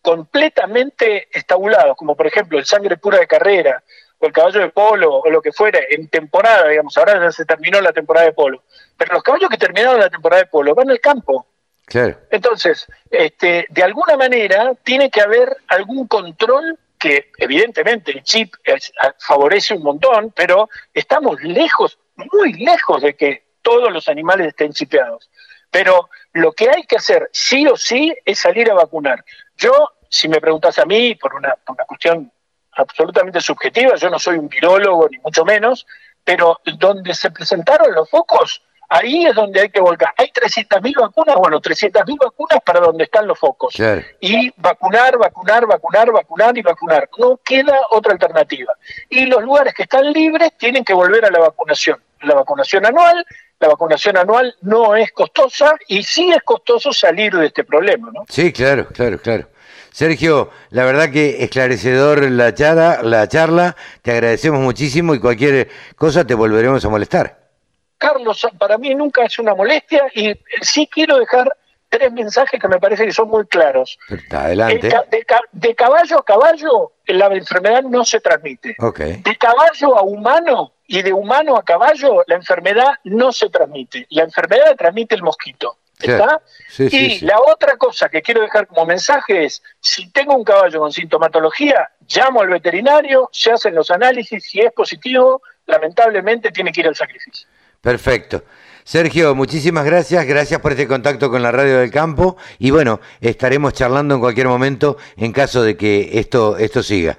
[0.00, 3.82] completamente estabulados, como por ejemplo el sangre pura de carrera,
[4.22, 7.44] o el caballo de polo, o lo que fuera, en temporada, digamos, ahora ya se
[7.44, 8.62] terminó la temporada de polo,
[8.96, 11.46] pero los caballos que terminaron la temporada de polo van al campo,
[11.86, 12.16] Claro.
[12.30, 18.92] entonces, este, de alguna manera tiene que haber algún control que evidentemente el chip es-
[19.18, 25.28] favorece un montón, pero estamos lejos, muy lejos de que todos los animales estén chipeados.
[25.68, 29.24] Pero lo que hay que hacer sí o sí es salir a vacunar.
[29.56, 29.72] Yo,
[30.08, 32.30] si me preguntas a mí, por una, por una cuestión
[32.74, 35.86] absolutamente subjetiva, yo no soy un virólogo ni mucho menos,
[36.24, 40.12] pero donde se presentaron los focos, ahí es donde hay que volcar.
[40.16, 43.74] Hay 300.000 vacunas, bueno, 300.000 vacunas para donde están los focos.
[43.74, 44.02] Claro.
[44.20, 47.08] Y vacunar, vacunar, vacunar, vacunar y vacunar.
[47.18, 48.74] No queda otra alternativa.
[49.08, 52.00] Y los lugares que están libres tienen que volver a la vacunación.
[52.22, 53.26] La vacunación anual,
[53.58, 58.24] la vacunación anual no es costosa y sí es costoso salir de este problema, ¿no?
[58.28, 59.48] Sí, claro, claro, claro.
[59.92, 66.26] Sergio, la verdad que esclarecedor la charla, la charla, te agradecemos muchísimo y cualquier cosa
[66.26, 67.38] te volveremos a molestar.
[67.98, 71.56] Carlos, para mí nunca es una molestia y sí quiero dejar
[71.88, 73.98] tres mensajes que me parece que son muy claros.
[74.08, 74.88] Está adelante.
[74.88, 78.74] De, de ca- de caballo a caballo, la enfermedad no se transmite.
[79.22, 84.06] De caballo a humano y de humano a caballo, la enfermedad no se transmite.
[84.10, 85.76] La enfermedad la transmite el mosquito.
[86.02, 86.24] Claro.
[86.24, 86.42] ¿Está?
[86.68, 87.24] Sí, sí, y sí.
[87.24, 91.90] la otra cosa que quiero dejar como mensaje es, si tengo un caballo con sintomatología,
[92.08, 96.96] llamo al veterinario, se hacen los análisis, si es positivo, lamentablemente tiene que ir al
[96.96, 97.46] sacrificio.
[97.80, 98.44] Perfecto.
[98.84, 103.74] Sergio, muchísimas gracias, gracias por este contacto con la Radio del Campo y bueno, estaremos
[103.74, 107.18] charlando en cualquier momento en caso de que esto, esto siga.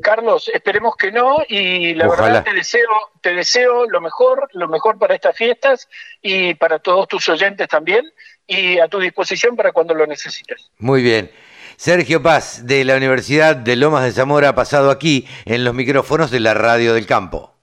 [0.00, 2.22] Carlos, esperemos que no y la Ojalá.
[2.22, 2.88] verdad te deseo,
[3.20, 5.88] te deseo lo mejor, lo mejor para estas fiestas
[6.22, 8.04] y para todos tus oyentes también
[8.46, 10.70] y a tu disposición para cuando lo necesites.
[10.78, 11.30] Muy bien.
[11.76, 16.30] Sergio Paz, de la Universidad de Lomas de Zamora, ha pasado aquí en los micrófonos
[16.30, 17.54] de la Radio del Campo.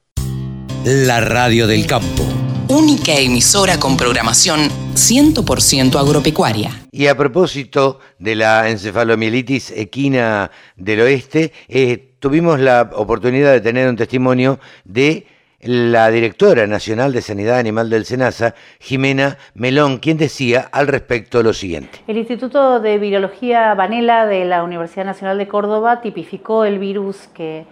[0.83, 2.23] La Radio del Campo.
[2.69, 6.87] Única emisora con programación 100% agropecuaria.
[6.91, 13.89] Y a propósito de la encefalomielitis equina del oeste, eh, tuvimos la oportunidad de tener
[13.89, 15.25] un testimonio de
[15.59, 21.53] la directora nacional de Sanidad Animal del SENASA, Jimena Melón, quien decía al respecto lo
[21.53, 21.99] siguiente.
[22.07, 27.65] El Instituto de Virología Vanela de la Universidad Nacional de Córdoba tipificó el virus que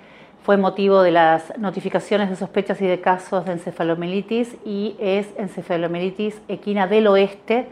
[0.43, 6.41] fue motivo de las notificaciones de sospechas y de casos de encefalomielitis y es encefalomielitis
[6.47, 7.67] equina del oeste,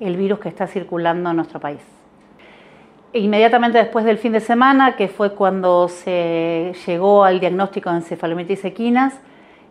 [0.00, 1.95] el virus que está circulando en nuestro país.
[3.16, 8.62] Inmediatamente después del fin de semana, que fue cuando se llegó al diagnóstico de encefalomielitis
[8.66, 9.14] equinas,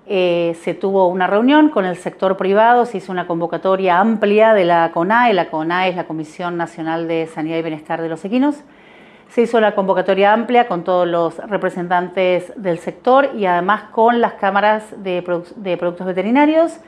[0.07, 4.65] eh, se tuvo una reunión con el sector privado, se hizo una convocatoria amplia de
[4.65, 8.63] la CONAE, la CONAE es la Comisión Nacional de Sanidad y Bienestar de los Equinos,
[9.29, 14.33] se hizo una convocatoria amplia con todos los representantes del sector y además con las
[14.33, 16.79] cámaras de productos veterinarios.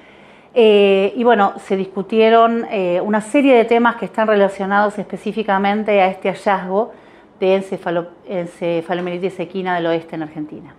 [0.60, 6.08] Eh, y bueno, se discutieron eh, una serie de temas que están relacionados específicamente a
[6.08, 6.94] este hallazgo
[7.40, 10.74] de encefalo- encefalomielitis equina del oeste en Argentina.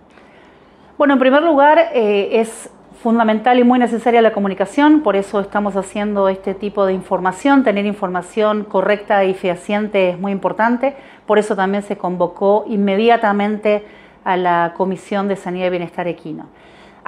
[0.97, 2.69] Bueno, en primer lugar, eh, es
[3.01, 7.63] fundamental y muy necesaria la comunicación, por eso estamos haciendo este tipo de información.
[7.63, 13.85] Tener información correcta y fehaciente es muy importante, por eso también se convocó inmediatamente
[14.25, 16.47] a la Comisión de Sanidad y Bienestar Equino.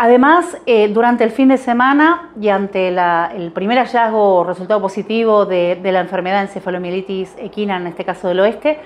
[0.03, 5.45] Además, eh, durante el fin de semana y ante el primer hallazgo o resultado positivo
[5.45, 8.79] de, la enfermedad encefalomielitis equina, en este caso del oeste,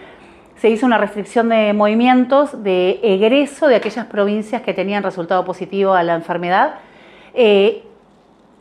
[0.57, 5.93] se hizo una restricción de movimientos de egreso de aquellas provincias que tenían resultado positivo
[5.93, 6.79] a la enfermedad
[7.33, 7.85] eh,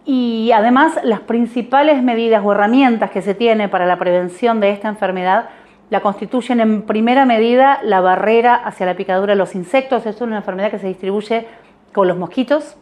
[0.05, 4.87] y además las principales medidas o herramientas que se tiene para la prevención de esta
[4.88, 5.49] enfermedad
[5.90, 10.07] la constituyen en primera medida la barrera hacia la picadura de los insectos.
[10.07, 11.47] Es una enfermedad que se distribuye
[11.94, 12.76] con los mosquitos,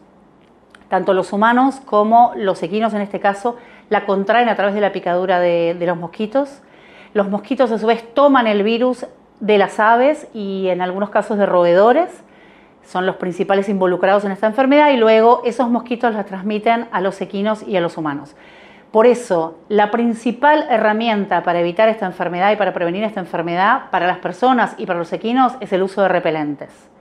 [0.89, 3.55] tanto los humanos como los equinos en este caso
[3.89, 6.61] la contraen a través de la picadura de los mosquitos.
[7.13, 9.05] Los mosquitos a su vez toman el virus
[9.39, 12.23] de las aves y en algunos casos de roedores
[12.83, 17.21] son los principales involucrados en esta enfermedad y luego esos mosquitos la transmiten a los
[17.21, 18.35] equinos y a los humanos.
[18.91, 24.05] Por eso, la principal herramienta para evitar esta enfermedad y para prevenir esta enfermedad para
[24.05, 26.92] las personas y para los equinos es el uso de repelentes.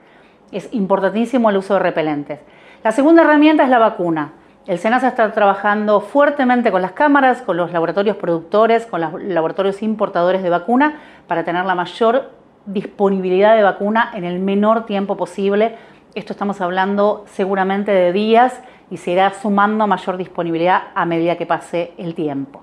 [0.52, 2.40] Es importantísimo el uso de repelentes.
[2.84, 4.32] La segunda herramienta es la vacuna.
[4.66, 9.82] El SENASA está trabajando fuertemente con las cámaras, con los laboratorios productores, con los laboratorios
[9.82, 12.30] importadores de vacuna para tener la mayor
[12.66, 15.76] disponibilidad de vacuna en el menor tiempo posible.
[16.14, 18.60] Esto estamos hablando seguramente de días
[18.90, 22.62] y se irá sumando mayor disponibilidad a medida que pase el tiempo.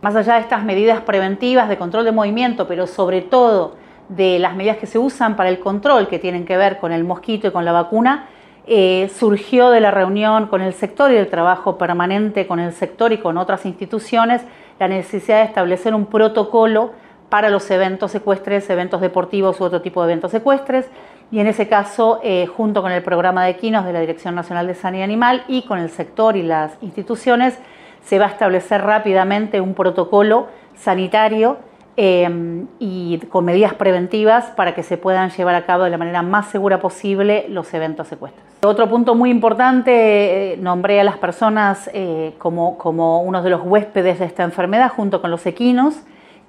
[0.00, 3.74] Más allá de estas medidas preventivas de control de movimiento, pero sobre todo
[4.08, 7.04] de las medidas que se usan para el control que tienen que ver con el
[7.04, 8.28] mosquito y con la vacuna,
[8.68, 13.12] eh, surgió de la reunión con el sector y del trabajo permanente con el sector
[13.12, 14.42] y con otras instituciones
[14.80, 16.90] la necesidad de establecer un protocolo
[17.28, 20.88] para los eventos secuestres, eventos deportivos u otro tipo de eventos secuestres.
[21.30, 24.66] Y en ese caso, eh, junto con el programa de equinos de la Dirección Nacional
[24.66, 27.58] de Sanidad Animal y con el sector y las instituciones,
[28.04, 31.58] se va a establecer rápidamente un protocolo sanitario
[31.96, 36.22] eh, y con medidas preventivas para que se puedan llevar a cabo de la manera
[36.22, 38.44] más segura posible los eventos secuestros.
[38.62, 41.90] Otro punto muy importante, eh, nombré a las personas
[42.38, 46.02] como, como uno de los huéspedes de esta enfermedad junto con los equinos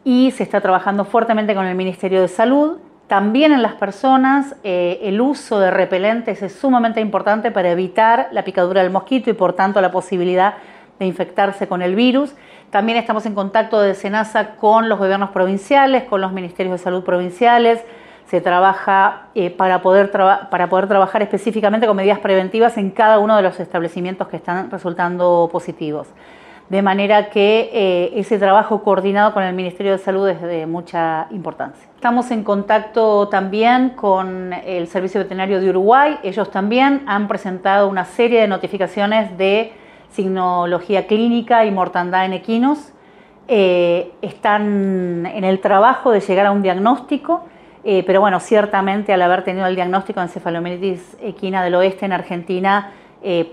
[0.04, 2.78] y se está trabajando fuertemente con el Ministerio de Salud.
[3.08, 8.44] También en las personas eh, el uso de repelentes es sumamente importante para evitar la
[8.44, 10.56] picadura del mosquito y por tanto la posibilidad
[11.00, 12.36] de infectarse con el virus.
[12.70, 17.04] También estamos en contacto de SENASA con los gobiernos provinciales, con los ministerios de salud
[17.04, 17.84] provinciales.
[18.26, 23.38] Se trabaja eh, para, poder para poder trabajar específicamente con medidas preventivas en cada uno
[23.38, 26.08] de los establecimientos que están resultando positivos
[26.70, 31.28] de manera que eh, ese trabajo coordinado con el Ministerio de Salud es de mucha
[31.32, 31.88] importancia.
[31.96, 36.18] Estamos en contacto también con el Servicio Veterinario de Uruguay.
[36.24, 39.74] Ellos también han presentado una serie de notificaciones de
[40.12, 42.94] signología clínica y mortandad en equinos.
[43.48, 47.46] Eh, están en el trabajo de llegar a un diagnóstico,
[47.84, 52.14] eh, pero bueno, ciertamente al haber tenido el diagnóstico de encefalomielitis equina del oeste en
[52.14, 52.92] Argentina,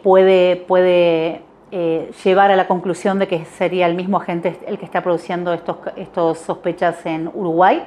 [0.03, 1.43] puede, puede
[1.77, 5.53] eh, llevar a la conclusión de que sería el mismo agente el que está produciendo
[5.53, 7.83] estos, estos sospechas en Uruguay.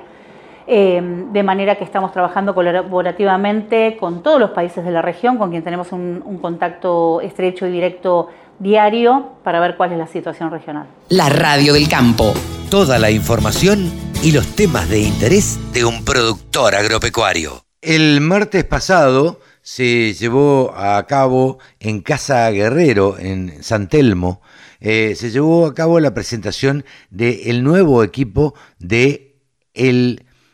[0.68, 1.02] Eh,
[1.32, 5.64] de manera que estamos trabajando colaborativamente con todos los países de la región, con quien
[5.64, 8.28] tenemos un contacto estrecho y directo
[8.60, 10.88] diario para ver cuál es la situación regional.
[11.10, 12.34] La radio del campo.
[12.70, 13.92] Toda la información
[14.24, 17.64] y los temas de interés de un productor agropecuario.
[17.82, 24.42] El martes pasado se llevó a cabo en Casa Guerrero, en San Telmo,
[24.80, 29.36] eh, se llevó a cabo la presentación del nuevo equipo de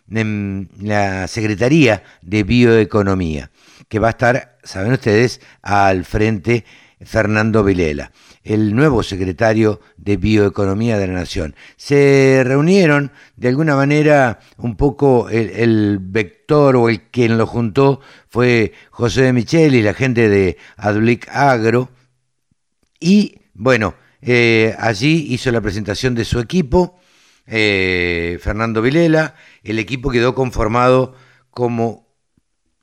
[0.07, 3.51] la Secretaría de Bioeconomía,
[3.89, 6.65] que va a estar, saben ustedes, al frente
[7.05, 8.11] Fernando Vilela,
[8.43, 11.55] el nuevo secretario de Bioeconomía de la Nación.
[11.75, 18.73] Se reunieron de alguna manera un poco el, vector o el quien lo juntó fue
[18.91, 21.89] José de Michel y la gente de Adblic Agro.
[22.99, 26.99] Y bueno, eh, allí hizo la presentación de su equipo,
[27.45, 29.35] eh, Fernando Vilela.
[29.63, 31.15] El equipo quedó conformado
[31.51, 32.07] como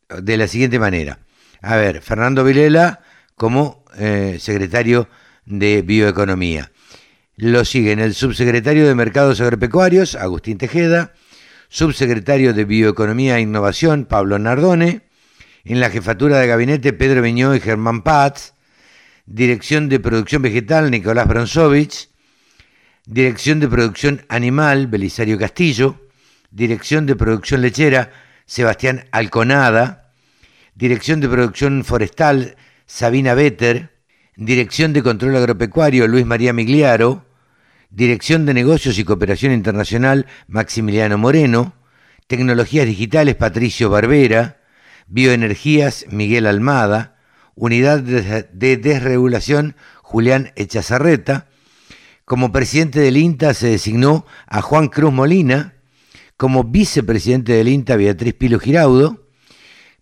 [0.09, 1.21] de la siguiente manera.
[1.62, 3.01] A ver, Fernando Vilela
[3.41, 5.09] como eh, secretario
[5.47, 6.70] de Bioeconomía.
[7.36, 11.14] Lo siguen el subsecretario de Mercados Agropecuarios, Agustín Tejeda,
[11.68, 15.03] subsecretario de Bioeconomía e Innovación, Pablo Nardone,
[15.64, 18.55] en la jefatura de gabinete, Pedro Viñó y Germán Paz,
[19.26, 22.11] dirección de producción vegetal, Nicolás Bronsovich,
[23.07, 26.09] dirección de producción animal, Belisario Castillo,
[26.51, 28.11] dirección de producción lechera,
[28.47, 30.12] Sebastián Alconada,
[30.74, 32.57] dirección de producción forestal,
[32.93, 33.93] Sabina Vetter,
[34.34, 37.24] Dirección de Control Agropecuario Luis María Migliaro,
[37.88, 41.72] Dirección de Negocios y Cooperación Internacional Maximiliano Moreno,
[42.26, 44.61] Tecnologías Digitales Patricio Barbera,
[45.07, 47.16] Bioenergías Miguel Almada,
[47.55, 51.47] Unidad de Desregulación Julián Echazarreta.
[52.24, 55.74] Como presidente del INTA se designó a Juan Cruz Molina,
[56.36, 59.28] como vicepresidente del INTA Beatriz Pilo Giraudo,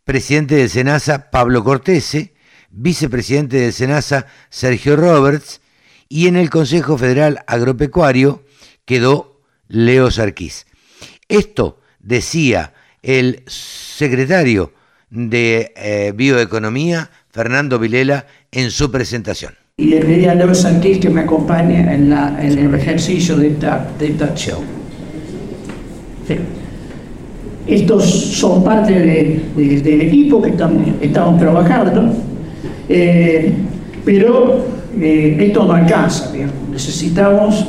[0.04, 2.37] presidente del SENASA Pablo Cortese,
[2.70, 5.60] vicepresidente del SENASA Sergio Roberts
[6.08, 8.42] y en el Consejo Federal Agropecuario
[8.84, 10.66] quedó Leo Sarquís.
[11.28, 14.72] Esto decía el secretario
[15.10, 19.54] de eh, Bioeconomía, Fernando Vilela, en su presentación.
[19.76, 24.24] Y le pedí a Leo Sarquís que me acompañe en, el ejercicio de esta, de
[24.24, 24.58] acción.
[27.66, 32.12] Estos son parte del equipo que estamos, estamos trabajando,
[32.88, 33.52] eh,
[34.04, 34.64] pero
[35.00, 36.32] eh, esto no alcanza,
[36.70, 37.66] necesitamos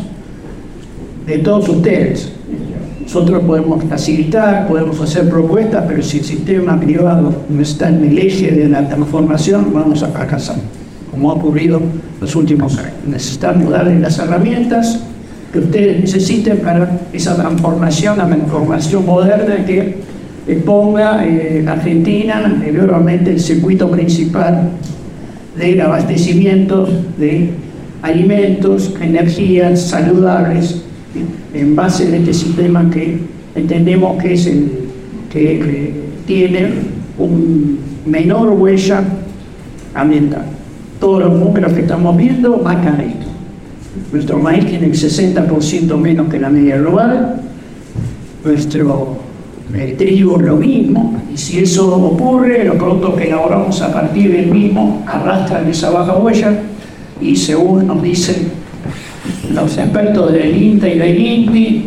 [1.26, 2.32] de todos ustedes.
[3.02, 8.18] Nosotros podemos facilitar, podemos hacer propuestas, pero si el sistema privado no está en el
[8.20, 10.58] eje de la transformación, vamos a fracasar,
[11.10, 11.82] como ha ocurrido
[12.22, 12.94] los últimos años.
[13.08, 15.00] Necesitamos darle las herramientas
[15.52, 19.98] que ustedes necesiten para esa transformación la transformación moderna que
[20.66, 24.70] ponga eh, Argentina nuevamente el circuito principal
[25.60, 26.88] del abastecimiento
[27.18, 27.50] de
[28.02, 30.82] alimentos, energías saludables
[31.54, 33.20] en base a este sistema que
[33.56, 34.72] entendemos que es el
[35.30, 35.94] que
[36.26, 36.70] tiene
[37.18, 39.04] un menor huella
[39.94, 40.46] ambiental.
[41.00, 43.26] Todos los números que estamos viendo marcan esto.
[44.12, 47.42] Nuestro maíz tiene el 60% menos que la media global,
[48.44, 49.29] nuestro
[49.74, 54.48] el trigo lo mismo, y si eso ocurre, los productos que elaboramos a partir del
[54.48, 56.60] mismo arrastran esa baja huella,
[57.22, 58.52] y según nos dicen
[59.54, 61.86] los expertos del INTA y del INTI,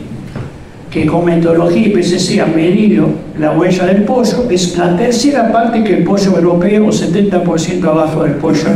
[0.91, 3.09] que con metodología IPCC han medido
[3.39, 8.35] la huella del pollo, es la tercera parte que el pollo europeo, 70% abajo del
[8.35, 8.68] pollo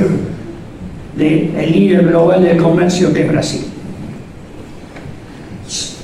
[1.16, 3.60] del líder global del comercio que es Brasil.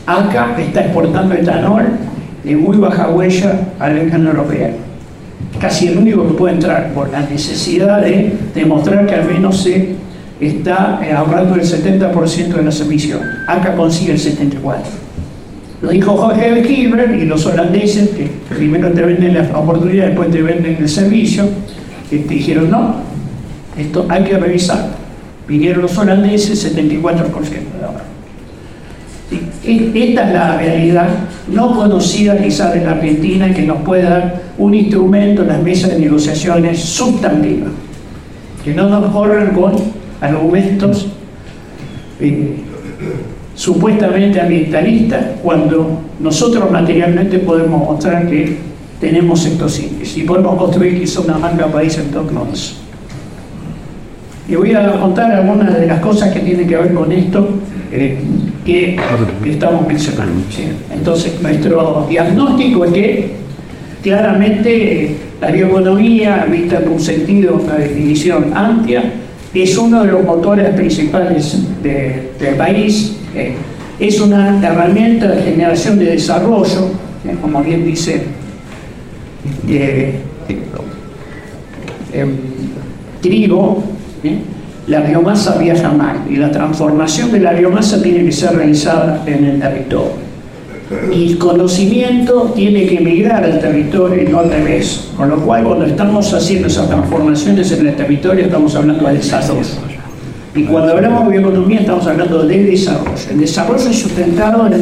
[0.05, 1.84] Acá está exportando etanol
[2.45, 4.72] de muy baja huella a la Unión Europea.
[5.61, 9.95] Casi el único que puede entrar por la necesidad de demostrar que al menos se
[10.40, 13.28] está eh, ahorrando el 70% de las emisiones.
[13.47, 14.59] Acá consigue el 74%.
[15.82, 20.40] Lo dijo Jorge Kieber y los holandeses, que primero te venden la oportunidad, después te
[20.40, 21.45] venden el servicio,
[22.09, 22.97] que te dijeron no,
[23.76, 24.90] esto hay que revisar.
[25.49, 28.12] Vinieron los holandeses, 74% de ahorro.
[29.64, 31.09] Esta es la realidad
[31.49, 35.90] no conocida quizás en la Argentina que nos pueda dar un instrumento en las mesas
[35.90, 37.70] de negociaciones sustantivas,
[38.64, 39.74] que no nos corran con
[40.20, 41.09] argumentos
[42.20, 42.57] eh,
[43.55, 48.57] supuestamente ambientalistas cuando nosotros materialmente podemos mostrar que
[49.01, 52.55] tenemos estos índices y podemos construir quizá una marca país en torno a.
[54.49, 57.49] Y voy a contar algunas de las cosas que tienen que ver con esto
[57.90, 58.18] eh,
[58.64, 58.96] que,
[59.46, 60.42] estamos mencionando.
[60.92, 63.30] Entonces, nuestro diagnóstico es que
[64.02, 69.02] claramente la bioeconomía, vista en un sentido, una definición amplia,
[69.54, 73.54] es uno de los motores principales del país, eh,
[73.98, 76.90] es una herramienta de generación de desarrollo,
[77.24, 78.22] eh, como bien dice
[79.68, 80.20] eh,
[83.20, 83.82] Trigo,
[84.87, 89.45] la biomasa viaja mal y la transformación de la biomasa tiene que ser realizada en
[89.45, 90.33] el territorio.
[91.11, 95.09] Y el conocimiento tiene que migrar al territorio y no al revés.
[95.16, 99.62] Con lo cual, cuando estamos haciendo esas transformaciones en el territorio, estamos hablando de desarrollo.
[100.55, 103.11] Y cuando hablamos de bioeconomía, estamos hablando de desarrollo.
[103.30, 104.74] El desarrollo es sustentado en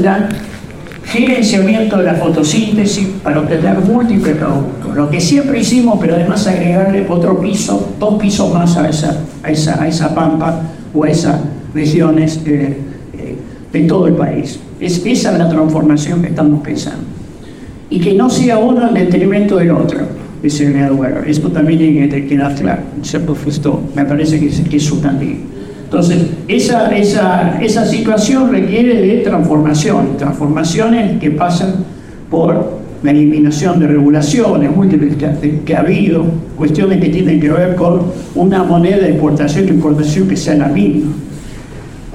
[1.18, 4.96] el gerenciamiento de la fotosíntesis para obtener múltiples productos.
[4.96, 9.50] Lo que siempre hicimos, pero además agregarle otro piso, dos pisos más a esa, a
[9.50, 10.62] esa, a esa pampa
[10.94, 11.40] o a esas
[11.74, 12.76] regiones eh,
[13.18, 13.36] eh,
[13.72, 14.60] de todo el país.
[14.78, 17.04] Es, esa es la transformación que estamos pensando.
[17.88, 19.98] Y que no sea uno en detrimento del otro,
[20.42, 20.76] dice el
[21.26, 22.82] Esto también tiene que quedar claro.
[23.02, 24.92] Esto me parece que es, que es.
[25.90, 31.84] Entonces, esa, esa, esa situación requiere de transformación, transformaciones que pasan
[32.30, 35.16] por la eliminación de regulaciones múltiples
[35.64, 36.24] que, ha habido,
[36.56, 38.02] cuestiones que tienen que ver con
[38.36, 41.10] una moneda de exportación e importación que sea la misma.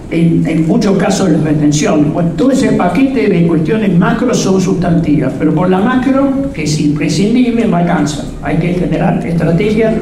[0.10, 2.14] En, en, muchos casos las retenciones.
[2.14, 6.80] Bueno, todo ese paquete de cuestiones macro son sustantivas, pero por la macro, que es
[6.80, 8.24] imprescindible, no alcanza.
[8.42, 9.94] Hay que generar estrategias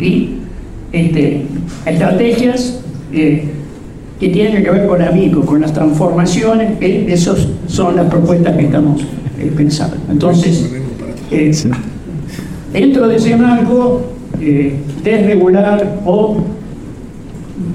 [0.00, 0.30] y
[0.90, 1.42] este,
[1.86, 2.80] estrategias
[3.12, 3.44] eh,
[4.18, 8.64] que tienen que ver con amigos, con las transformaciones, eh, esas son las propuestas que
[8.64, 9.00] estamos
[9.38, 9.96] eh, pensando.
[10.10, 10.70] Entonces,
[12.72, 14.02] dentro de ese marco,
[15.02, 16.38] desregular o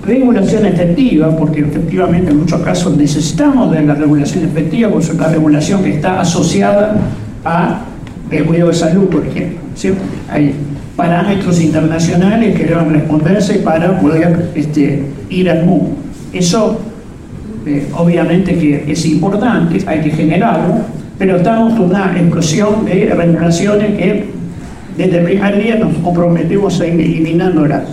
[0.05, 5.27] regulación efectiva, porque efectivamente en muchos casos necesitamos de la regulación efectiva, porque es una
[5.27, 6.95] regulación que está asociada
[7.43, 7.85] a
[8.29, 9.59] el cuidado de salud, por ejemplo.
[10.29, 10.53] Hay
[10.95, 15.91] parámetros internacionales que deben responderse para poder este, ir al mundo.
[16.31, 16.79] Eso
[17.65, 20.75] eh, obviamente que es importante, hay que generarlo,
[21.17, 24.25] pero estamos con una explosión de regulaciones que
[24.97, 27.83] desde el primer día nos comprometemos a ir eliminándolas.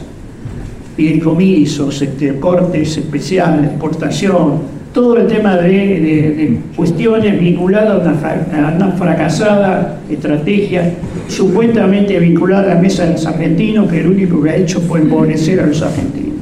[0.98, 4.60] Este, cortes especiales, exportación,
[4.92, 10.94] todo el tema de, cuestiones vinculadas a una, fracasada estrategia,
[11.28, 15.00] supuestamente vinculada a la mesa de los argentinos, que lo único que ha hecho fue
[15.00, 16.36] empobrecer a los argentinos.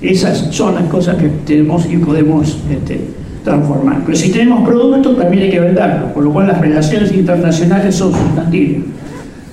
[0.00, 3.00] Esas son las cosas que tenemos y podemos este,
[3.42, 4.02] transformar.
[4.06, 8.12] Pero si tenemos productos, también hay que venderlos, por lo cual las relaciones internacionales son
[8.12, 8.84] sustantivas.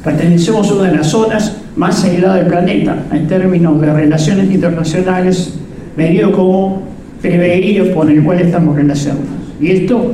[0.03, 5.55] Pertenecemos a una de las zonas más aisladas del planeta en términos de relaciones internacionales,
[5.97, 6.94] medio como
[7.28, 9.26] preveído por el cual estamos relacionados.
[9.59, 10.13] Y esto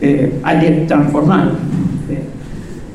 [0.00, 1.52] eh, hay que transformarlo.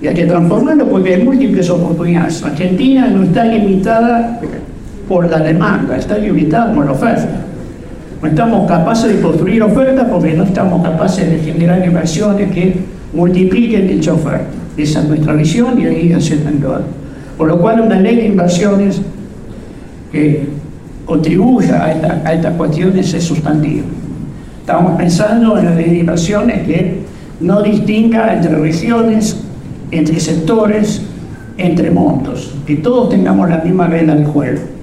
[0.01, 2.43] y hay que transformarlo porque hay múltiples oportunidades.
[2.43, 4.39] Argentina no está limitada
[5.07, 7.27] por la demanda, está limitada por la oferta.
[8.21, 12.75] No estamos capaces de construir ofertas porque no estamos capaces de generar inversiones que
[13.13, 14.47] multipliquen dicha oferta.
[14.77, 16.81] Esa es nuestra visión y ahí haciendo
[17.37, 19.01] Por lo cual una ley de inversiones
[20.11, 20.47] que
[21.05, 23.85] contribuya a, estas cuestiones es sustantiva.
[24.61, 27.01] Estamos pensando en la ley de inversiones que
[27.39, 29.37] no distinga entre regiones,
[29.91, 31.01] entre sectores,
[31.57, 34.75] entre montos, que todos tengamos la misma regla del juego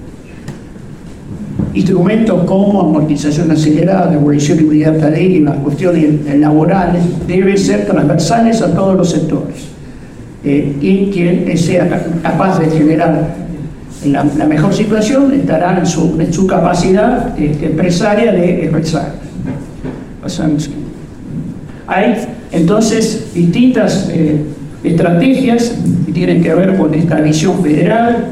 [1.73, 8.95] Instrumentos como amortización acelerada, devolución de y las cuestiones laborales deben ser transversales a todos
[8.95, 9.69] los sectores.
[10.43, 11.89] Eh, y quien sea
[12.21, 13.42] capaz de generar
[14.05, 19.13] la, mejor situación estará en su, en su capacidad este, empresaria de expresar.
[21.87, 22.15] Hay
[22.51, 24.41] entonces distintas eh,
[24.83, 25.75] estrategias
[26.05, 28.27] que tienen que ver con esta visión federal,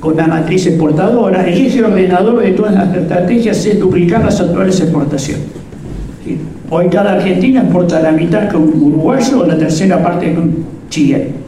[0.00, 4.80] con la matriz exportadora, y ese ordenador de todas las estrategias es duplicar las actuales
[4.80, 5.44] exportaciones.
[6.70, 11.41] Hoy cada argentina exporta la mitad con uruguayo o la tercera parte con Chile.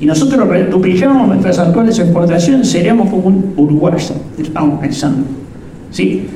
[0.00, 5.26] Y nosotros duplicamos nuestras actuales exportaciones, seríamos como un uruguayo, estamos pensando.
[5.90, 6.26] ¿Sí?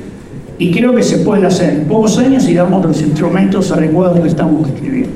[0.57, 4.27] Y creo que se puede hacer en pocos años y damos los instrumentos adecuados que
[4.27, 5.11] estamos escribiendo.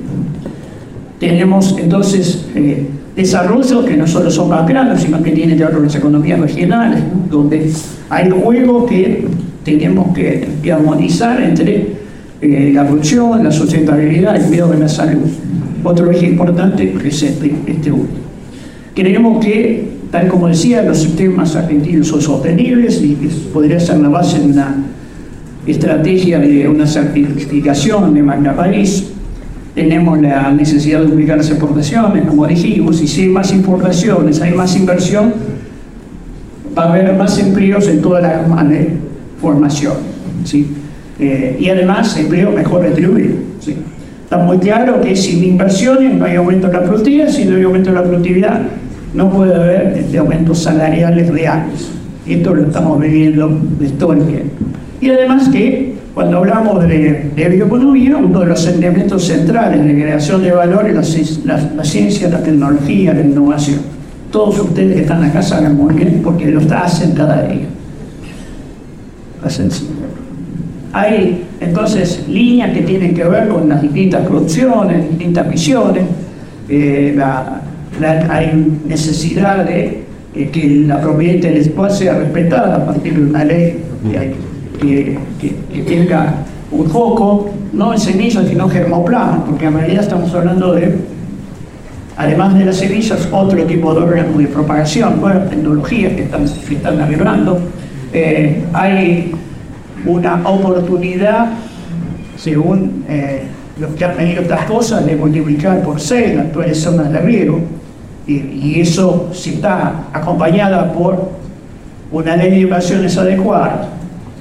[1.19, 6.39] Tenemos entonces eh, desarrollos que no solo son background, sino que tienen ya las economías
[6.39, 7.71] regionales, donde
[8.09, 9.27] hay juegos que
[9.63, 11.87] tenemos que, armonizar entre
[12.41, 15.29] eh, la producción, la sustentabilidad, el cuidado de la salud.
[15.83, 18.24] Otro eje importante es este, este último.
[18.95, 23.15] Creemos que, tal como decía, los sistemas argentinos son sostenibles y
[23.53, 24.77] podría ser la base de una
[25.67, 29.11] estrategia de una certificación de Magna País
[29.75, 34.53] tenemos la necesidad de duplicar las exportaciones, como dijimos, y si hay más importaciones, hay
[34.53, 35.33] más inversión,
[36.77, 38.91] va a haber más empleos en toda la gama de
[39.41, 39.95] formación.
[40.45, 40.65] ¿sí?
[41.19, 43.35] Eh, y además, empleo mejor retribuido.
[43.59, 43.75] ¿sí?
[44.23, 47.63] Está muy claro que sin inversiones no hay aumento de la productividad, si no hay
[47.63, 48.61] aumento de la productividad,
[49.15, 51.89] no puede haber este, aumentos salariales reales.
[52.27, 53.49] Esto lo estamos viviendo
[53.79, 54.65] de todo el tiempo.
[54.99, 60.41] Y además que cuando hablamos de, de, bioeconomía, uno de los elementos centrales de creación
[60.41, 63.79] de valor es la, ciencia, la tecnología, la innovación.
[64.31, 67.67] Todos ustedes que están acá saben muy bien porque lo hacen cada día.
[70.93, 76.03] Hay entonces líneas que tienen que ver con las distintas producciones, distintas visiones.
[76.67, 77.15] Eh,
[78.03, 80.03] hay necesidad de
[80.35, 83.79] eh, que la propiedad intelectual sea respetada a partir de una ley
[84.79, 90.95] que tenga un foco, no en semillas, sino germoplasma, porque en realidad estamos hablando de,
[92.17, 96.75] además de las semillas, otro tipo de órganos de propagación, bueno, tecnologías que están, que
[96.75, 96.97] están
[98.13, 99.31] eh, hay
[100.05, 101.51] una oportunidad,
[102.37, 103.43] según eh,
[103.79, 107.59] los que han medido estas cosas, de multiplicar por 6 las actuales zonas de riego,
[108.27, 111.31] y, eso si está acompañada por
[112.11, 113.89] una ley de inversiones adecuada,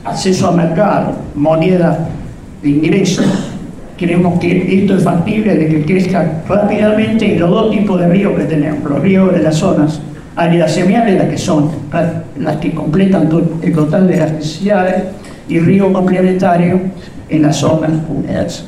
[0.05, 2.09] acceso a mercado, moneda
[2.63, 3.23] de ingreso,
[3.99, 8.45] creemos que esto es factible de que crezca rápidamente los dos tipos de ríos que
[8.45, 10.01] tenemos, los ríos de las zonas
[10.37, 11.71] áreas semiáridas que son
[12.39, 13.29] las que completan
[13.63, 15.05] el total de las necesidades
[15.49, 16.81] y río complementario
[17.29, 18.65] en las zonas húmedas.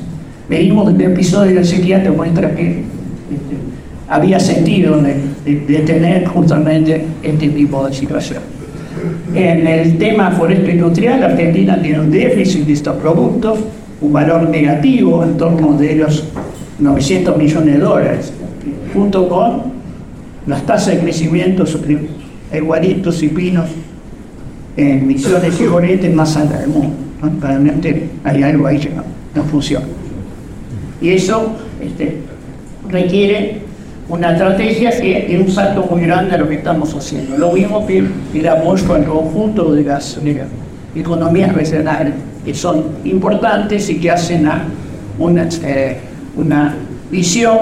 [0.49, 2.83] Venimos del episodio de la sequía que muestra que
[3.31, 3.57] este,
[4.07, 8.41] había sentido de, tener justamente este tipo de situación.
[9.33, 13.59] En el tema forestre industrial, Argentina tiene un déficit de estos productos,
[14.01, 16.23] un valor negativo en torno de los
[16.79, 18.33] 900 millones de dólares,
[18.93, 19.63] junto con
[20.45, 22.07] las tasas de crecimiento sobre
[22.55, 23.65] igualitos y pinos
[24.77, 26.95] en misiones y más altas del mundo.
[27.41, 28.91] Realmente hay algo ahí que
[29.35, 29.85] no funciona.
[31.01, 31.51] Y eso
[31.81, 32.17] este,
[32.89, 33.66] requiere
[34.09, 37.37] una estrategia que es un salto muy grande a lo que estamos haciendo.
[37.37, 40.19] Lo mismo que el apoyo al conjunto de las
[40.95, 42.13] economías regionales,
[42.45, 44.49] que son importantes y que hacen
[45.19, 45.97] una, eh,
[46.37, 46.75] una
[47.11, 47.57] visión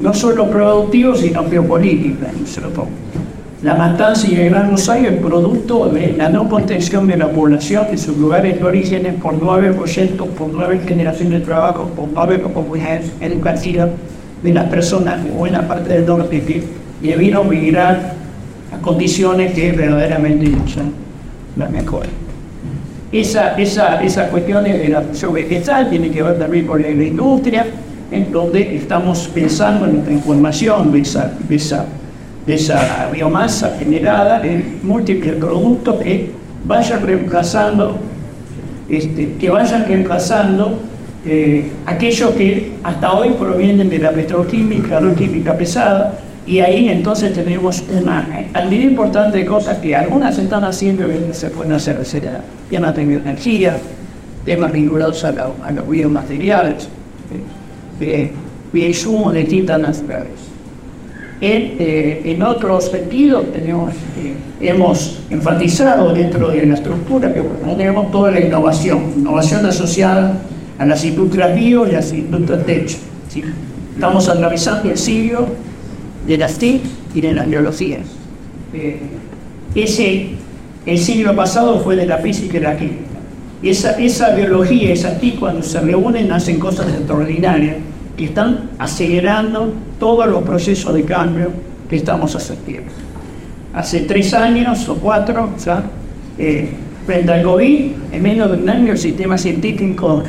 [0.00, 2.26] no solo productiva, sino geopolítica.
[3.62, 7.86] La matanza y el gran rosario es producto de la no contención de la población
[7.90, 12.42] en sus lugares de origen por nueve proyectos, por nueve generaciones de trabajo, por nueve
[12.42, 13.88] comunidades educativas
[14.44, 16.62] de las personas, buena parte del norte, que
[17.02, 18.14] debieron migrar
[18.72, 20.92] a condiciones que verdaderamente son
[21.56, 22.10] las mejores.
[23.10, 27.66] Esa, esa, esa cuestión de la vegetal tiene que ver también con la industria,
[28.12, 31.86] en donde estamos pensando en la transformación de esa, de esa
[32.46, 36.30] de esa biomasa generada en múltiples productos que
[36.64, 37.96] vayan reemplazando,
[38.88, 40.78] este, que vayan reemplazando
[41.26, 47.32] eh, aquellos que hasta hoy provienen de la petroquímica, la química pesada, y ahí entonces
[47.32, 51.98] tenemos una cantidad importante de cosas que algunas están haciendo y se pueden hacer,
[52.68, 53.78] temas de energía,
[54.44, 55.32] temas vinculados a,
[55.72, 56.88] los biomateriales,
[58.00, 58.30] eh,
[58.72, 60.54] bioinsumos de distintas naturales.
[61.40, 67.42] Eh, en, otro sentido, tenemos, eh, hemos enfatizado dentro de la estructura que
[67.76, 70.38] tenemos toda la innovación, innovación asociada
[70.78, 72.96] a las industrias bio y las industrias tech.
[73.94, 75.46] Estamos atravesando el siglo
[76.26, 76.82] de las TIC
[77.14, 78.00] y de las biologías.
[78.72, 79.00] Eh,
[79.74, 80.30] ese,
[80.86, 83.02] el siglo pasado fue de la física y la química.
[83.62, 87.76] Esa, esa biología, esa TIC, cuando se reúnen, hacen cosas extraordinarias
[88.16, 91.50] que están acelerando todos los procesos de cambio
[91.88, 92.90] que estamos haciendo.
[93.72, 95.50] Hace tres años o cuatro,
[96.38, 96.70] eh,
[97.06, 100.22] frente al COVID, en menos de un año el sistema científico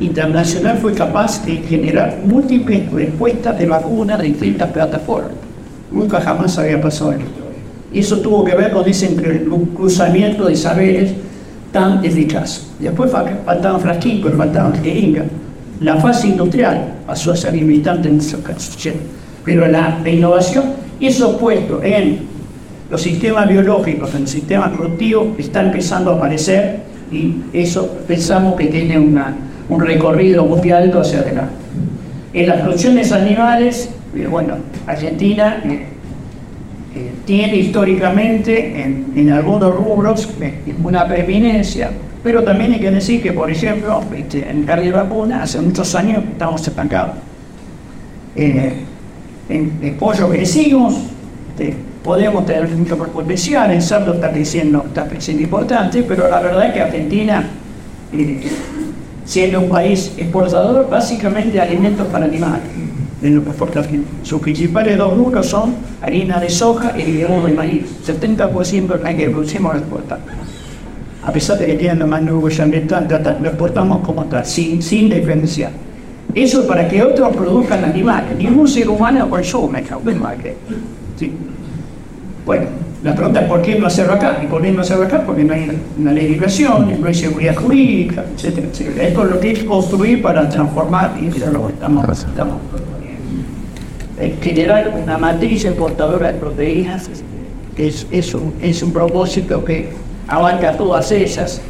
[0.00, 5.32] internacional fue capaz de generar múltiples respuestas de vacunas de distintas plataformas.
[5.90, 7.40] Nunca jamás había pasado en
[7.92, 9.16] eso tuvo que ver con ese
[9.74, 11.12] cruzamiento de saberes
[11.72, 12.68] tan eficaz.
[12.78, 15.26] Después faltaban frasquitos, faltaban jeringas
[15.80, 18.96] la fase industrial pasó a ser limitante en esa ocasión,
[19.44, 20.64] pero la, innovación,
[21.00, 22.18] eso puesto en
[22.90, 26.80] los sistemas biológicos, en el sistema productivo, está empezando a aparecer
[27.10, 28.98] y eso pensamos que tiene
[29.70, 31.54] un recorrido muy alto hacia adelante.
[32.32, 34.56] En las producciones animales, eh, bueno,
[34.86, 35.86] Argentina eh,
[36.94, 40.28] eh, tiene históricamente en, en algunos rubros
[40.82, 41.90] una preeminencia,
[42.22, 46.22] pero también hay que decir que, por ejemplo, en carne de vacuna, hace muchos años
[46.30, 47.16] estamos estancados.
[48.36, 50.94] En el pollo que decimos,
[51.60, 56.40] este, podemos tener mucho por potencial, en cerdo está diciendo está siendo importante, pero la
[56.40, 57.44] verdad es que Argentina,
[59.30, 62.62] siendo un país exportador, básicamente de alimentos para animales,
[63.22, 63.84] en que exporta
[64.24, 67.84] Sus principales dos grupos son harina de soja y grano de maíz.
[68.04, 70.24] 70% de la que producimos exportamos
[71.22, 73.06] a pesar de que tienen la mano ambiental,
[73.40, 75.12] lo exportamos como tal, sin, sin.
[76.34, 78.36] Eso para que otros produzcan animales.
[78.36, 79.84] Ningún ser humano consume
[81.16, 81.32] ¿Sí?
[82.46, 82.66] Bueno,
[83.02, 84.40] la pregunta es por qué no hacerlo acá.
[84.42, 85.24] ¿Y por qué no hacerlo acá?
[85.24, 89.08] Porque no hay una legislación, no hay seguridad jurídica, etcétera, etcétera.
[89.08, 92.58] Esto es lo que que construir para transformar, y eso es lo que estamos, estamos
[94.42, 97.08] generar una matriz exportadora de proteínas
[97.74, 99.90] que es, es, un, es un propósito que
[100.28, 101.60] abarca todas ellas.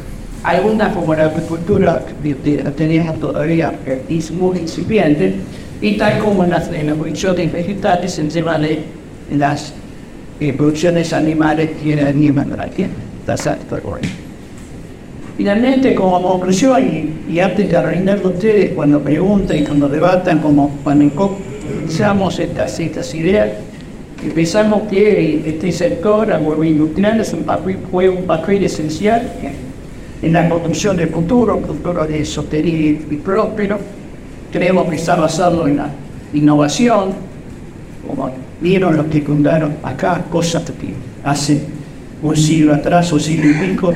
[0.43, 2.03] Algunas, como la agricultura,
[2.75, 3.73] teníamos todavía
[4.09, 5.35] es muy incipiente,
[5.79, 8.83] y tal como en las, producciones vegetales, encima de
[9.31, 9.73] las
[10.41, 12.43] eh, producciones animales tiene el mismo
[15.37, 20.77] Finalmente, como conclusión, y, y antes de arruinar ustedes, cuando preguntan y cuando debatan, como
[20.83, 23.49] cuando empezamos estas, estas ideas,
[24.35, 29.27] Pensamos que este sector agroindustrial es un papel, fue un papel esencial
[30.21, 33.79] en la construcción del futuro, futuro de sostenible y próspero.
[34.51, 35.89] Creemos que está basado en la
[36.35, 37.13] innovación,
[38.07, 38.31] como
[38.61, 40.93] vieron los que fundaron acá cosas que
[41.23, 41.61] hace
[42.21, 43.93] un siglo atrás, un siglo y pico,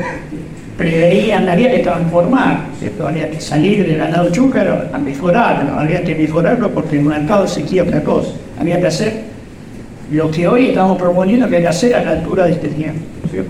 [0.77, 2.65] preveían, había que transformar,
[3.05, 7.83] había que salir del ganado chúcaro a mejorarlo, había que mejorarlo porque el mercado exigía
[7.83, 9.23] otra cosa, había que hacer
[10.11, 12.99] lo que hoy estamos proponiendo que hay que hacer a la altura de este tiempo.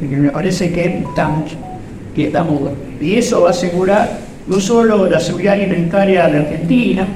[0.02, 1.52] me parece que estamos,
[2.14, 7.08] que estamos, y eso va a asegurar no solo la seguridad alimentaria de Argentina,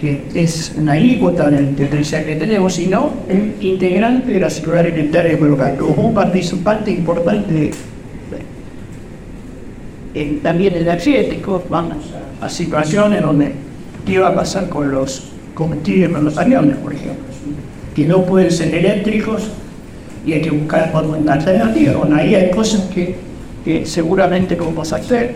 [0.00, 5.36] que es una alícuota del potencial que tenemos, sino un integrante de la seguridad alimentaria
[5.38, 7.70] local, como un participante importante
[10.42, 11.98] también energético, vamos
[12.40, 13.52] a situaciones donde
[14.06, 15.24] qué va a pasar con los
[15.54, 17.24] combustibles, con los aviones, por ejemplo,
[17.94, 19.50] que no pueden ser eléctricos
[20.24, 21.96] y hay que buscar una alternativa.
[21.96, 23.14] Bueno, ahí hay cosas que,
[23.64, 25.34] que seguramente vamos a hacer.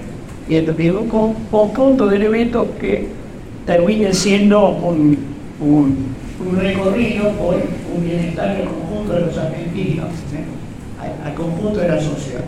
[0.48, 3.06] Y entonces con conjunto de elementos que
[3.70, 5.16] terminen siendo un,
[5.60, 11.24] un, un recorrido por un bienestar del conjunto de los argentinos, ¿eh?
[11.24, 12.44] al conjunto de la sociedad.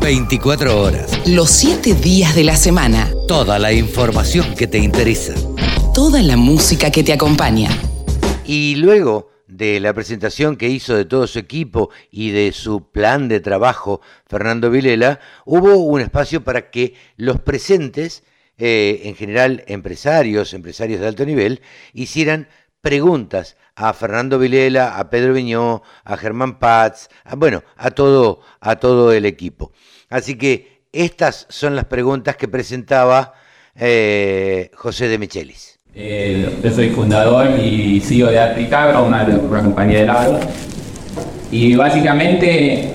[0.00, 1.28] 24 horas.
[1.28, 3.08] Los 7 días de la semana.
[3.28, 5.34] Toda la información que te interesa.
[5.94, 7.70] Toda la música que te acompaña.
[8.44, 13.28] Y luego de la presentación que hizo de todo su equipo y de su plan
[13.28, 18.24] de trabajo, Fernando Vilela, hubo un espacio para que los presentes,
[18.58, 21.60] eh, en general empresarios, empresarios de alto nivel,
[21.92, 22.48] hicieran
[22.80, 29.12] preguntas a Fernando Vilela, a Pedro Viñó, a Germán Paz, bueno, a todo, a todo
[29.12, 29.72] el equipo.
[30.08, 33.34] Así que estas son las preguntas que presentaba
[33.74, 35.78] eh, José de Michelis.
[35.94, 40.40] Eh, yo soy fundador y CEO de Articabra, una, una compañía de helado.
[41.50, 42.92] Y básicamente,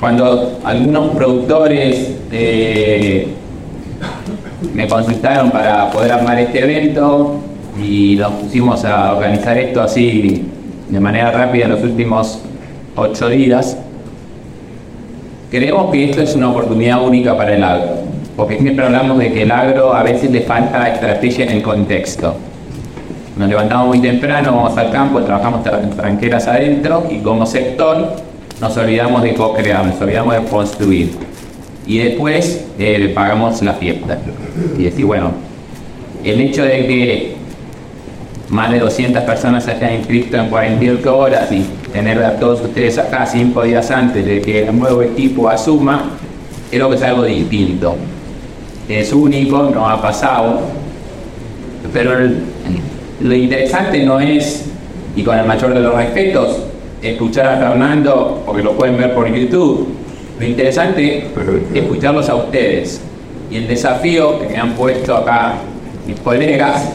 [0.00, 2.30] cuando algunos productores
[4.72, 7.40] me consultaron para poder armar este evento
[7.82, 10.46] y nos pusimos a organizar esto así
[10.88, 12.40] de manera rápida en los últimos
[12.96, 13.76] ocho días,
[15.50, 18.04] creemos que esto es una oportunidad única para el agro
[18.36, 22.34] porque siempre hablamos de que el agro a veces le falta estrategia en el contexto.
[23.36, 25.62] Nos levantamos muy temprano, vamos al campo, trabajamos
[25.96, 28.12] tranqueras adentro y como sector
[28.60, 31.33] nos olvidamos de co-crear, nos olvidamos de construir.
[31.86, 34.18] Y después eh, pagamos la fiesta.
[34.78, 35.32] Y decir, bueno,
[36.24, 37.36] el hecho de que
[38.48, 42.98] más de 200 personas se hayan inscrito en 48 horas y tener a todos ustedes
[42.98, 46.10] acá cinco días antes de que el nuevo equipo asuma,
[46.70, 47.96] creo que es algo distinto
[48.88, 50.60] es único, no ha pasado,
[51.92, 52.10] pero
[53.20, 54.66] lo interesante no es,
[55.16, 56.58] y con el mayor de los respetos,
[57.02, 59.88] escuchar a Fernando, porque lo pueden ver por YouTube,
[60.38, 63.00] lo interesante es escucharlos a ustedes.
[63.50, 65.54] Y el desafío que me han puesto acá
[66.06, 66.90] mis colegas,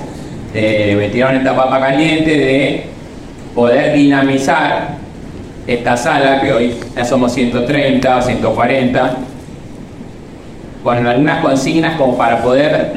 [0.54, 2.84] eh, me tiraron esta papa caliente de
[3.56, 4.98] poder dinamizar
[5.68, 9.18] esta sala, que hoy ya somos 130, 140,
[10.84, 12.94] con algunas consignas como para poder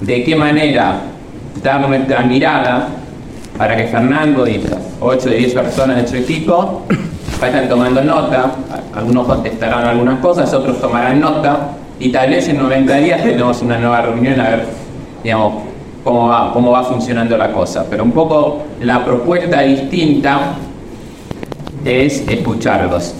[0.00, 1.00] de qué manera
[1.62, 2.88] dar nuestra mirada
[3.56, 4.60] para que Fernando y
[5.00, 6.82] 8 de 10 personas de su equipo
[7.40, 8.52] vayan tomando nota,
[8.94, 13.78] algunos contestarán algunas cosas, otros tomarán nota y tal vez en 90 días tenemos una
[13.78, 14.66] nueva reunión a ver
[15.22, 15.62] digamos,
[16.02, 17.86] cómo, va, cómo va funcionando la cosa.
[17.88, 20.54] Pero un poco la propuesta distinta
[21.84, 23.14] es escucharlos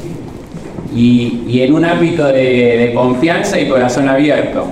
[0.94, 4.66] y, en un ámbito de, confianza y corazón abierto.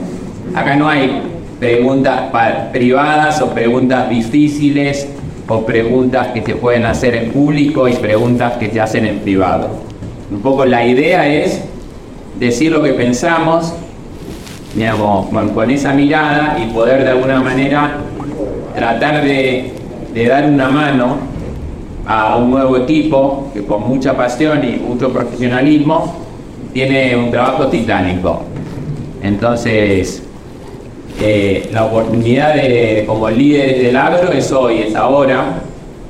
[0.55, 1.20] Acá no hay
[1.59, 2.30] preguntas
[2.72, 5.09] privadas o preguntas difíciles
[5.53, 9.68] o preguntas que se pueden hacer en público y preguntas que se hacen en privado.
[10.30, 11.62] Un poco la idea es
[12.38, 13.74] decir lo que pensamos
[14.74, 17.98] digamos, con, esa mirada y poder de alguna manera
[18.74, 19.72] tratar de,
[20.14, 21.18] de dar una mano
[22.07, 26.16] a un nuevo equipo que con mucha pasión y mucho profesionalismo
[26.72, 28.42] tiene un trabajo titánico.
[29.22, 30.22] Entonces,
[31.20, 35.62] eh, la oportunidad de, como líderes del agro es hoy, es ahora,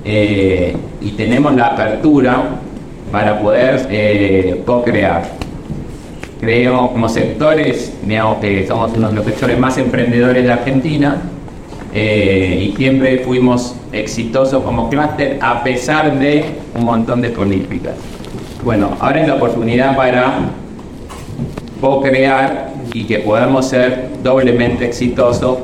[0.04, 2.42] eh, y tenemos la apertura
[3.10, 5.22] para poder eh, co-crear.
[6.40, 11.22] Creo como sectores, digamos que somos uno de los sectores más emprendedores de Argentina,
[11.94, 16.44] eh, y siempre fuimos exitosos como clúster a pesar de
[16.74, 17.94] un montón de políticas.
[18.64, 20.38] Bueno, ahora es la oportunidad para
[21.80, 25.58] co-crear y que podamos ser doblemente exitosos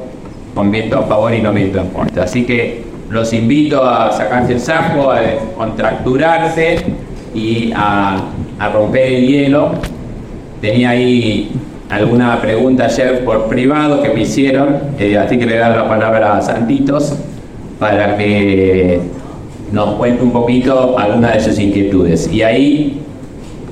[0.54, 2.24] con viento a favor y no viento en contra.
[2.24, 5.20] Así que los invito a sacarse el saco, a
[5.56, 6.76] contracturarse
[7.34, 8.24] y a,
[8.58, 9.72] a romper el hielo.
[10.60, 11.50] Tenía ahí
[11.88, 16.36] alguna pregunta ayer por privado que me hicieron, eh, así que le doy la palabra
[16.36, 17.14] a Santitos
[17.78, 19.00] para que
[19.72, 22.30] nos cuente un poquito algunas de sus inquietudes.
[22.32, 23.00] Y ahí,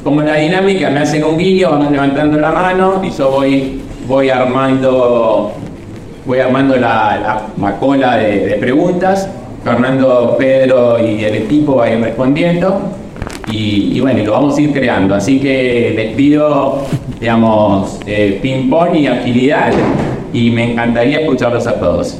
[0.06, 4.30] como la dinámica, me hacen un guiño, van levantando la mano y yo voy, voy
[4.30, 5.52] armando
[6.24, 7.42] voy armando la,
[7.80, 9.28] cola de, preguntas.
[9.64, 12.82] Fernando, Pedro y el equipo van a ir respondiendo.
[13.50, 15.12] Y, bueno, lo vamos a ir creando.
[15.12, 16.82] Así que les pido,
[17.18, 19.72] digamos, eh, ping-pong y agilidad.
[20.32, 22.16] Y me encantaría escucharlos a todos.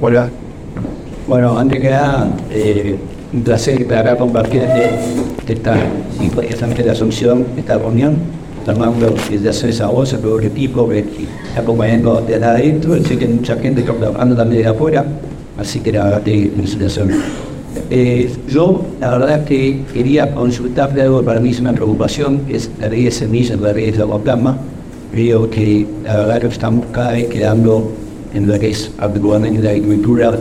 [0.00, 0.28] Hola.
[1.28, 2.96] Bueno, antes que nada, eh,
[3.32, 4.72] un placer estar acá compartiendo
[5.46, 5.76] esta,
[6.48, 8.16] esta asunción, esta reunión,
[8.64, 13.32] tomando desde hacer esa voz, el equipo que está acompañando desde adentro, sé que hay
[13.32, 15.04] mucha gente que está trabajando también de afuera,
[15.58, 17.10] así que la verdad que felicitación.
[17.90, 22.88] Eh, yo, la verdad que quería consultarle algo para mí es una preocupación, es la
[22.88, 24.58] ley de semillas, la ley de la
[25.12, 27.92] Creo que la verdad que estamos cada vez quedando
[28.34, 30.32] en lo que es actualmente la agricultura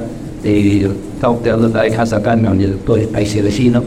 [0.42, 0.90] de
[1.26, 3.82] Cautelos de Hazacan, en todo el país vecino,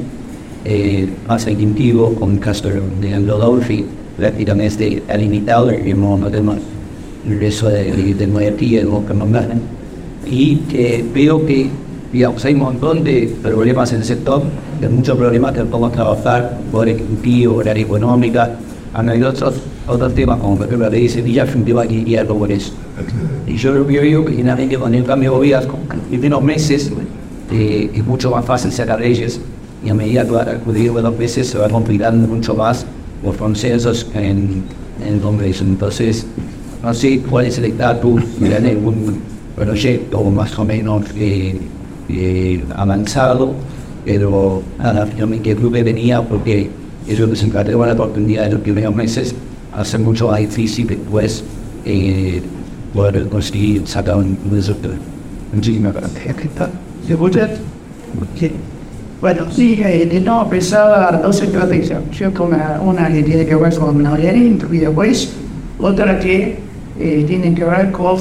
[0.65, 2.69] eh, más instintivo, con el caso
[3.01, 3.87] de Androdolfi,
[4.17, 6.57] prácticamente ha limitado el no tenemos
[7.25, 9.45] el resto de, de, de monarquía, de que nos
[10.27, 11.71] y que veo que
[12.13, 14.43] digamos, hay un montón de problemas en el sector,
[14.83, 18.57] hay muchos problemas que podemos trabajar, por ejecutivo, horaria económica,
[18.95, 19.55] han habido otros,
[19.87, 22.73] otros temas como por ejemplo la ley de semillas, un tema que iría por eso.
[23.47, 25.79] Y yo lo que veo que finalmente con el cambio de gobierno,
[26.11, 26.93] en unos meses,
[27.51, 29.41] eh, es mucho más fácil sacar leyes
[29.85, 32.85] y a medida que va a acudir de los meses se va complicando mucho más
[33.23, 34.65] los consensos en,
[35.05, 35.65] en el Congreso.
[35.65, 36.27] Entonces,
[36.83, 39.21] no sé cuál es el estatus de algún
[39.57, 41.59] proyecto más o menos eh,
[42.09, 43.53] eh, avanzado,
[44.05, 46.71] pero nada, yo me quedé venía porque
[47.09, 49.35] ellos desencadenaron la oportunidad de los primeros meses
[49.75, 51.45] hace mucho más difícil después
[51.85, 52.41] eh,
[52.95, 54.95] poder conseguir sacar un resultado.
[55.53, 56.37] Muchísimas gracias.
[57.09, 57.49] ¿Se escucha?
[59.23, 62.03] Bueno, sí, eh, no, pensaba dos estrategias.
[62.39, 65.33] Una, una que tiene que ver con la y después
[65.79, 66.59] otra que
[67.01, 68.19] eh, tiene que ver con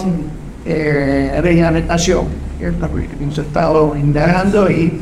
[0.65, 2.27] eh, reglamentación.
[2.61, 4.93] Hemos estado indagando y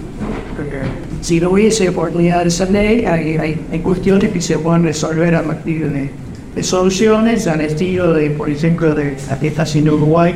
[1.21, 3.37] si no hubiese oportunidad de esa ley, hay,
[3.71, 6.09] hay, cuestiones que se pueden resolver a partir de,
[6.55, 10.33] de soluciones al estilo de, por ejemplo, de la que está haciendo Uruguay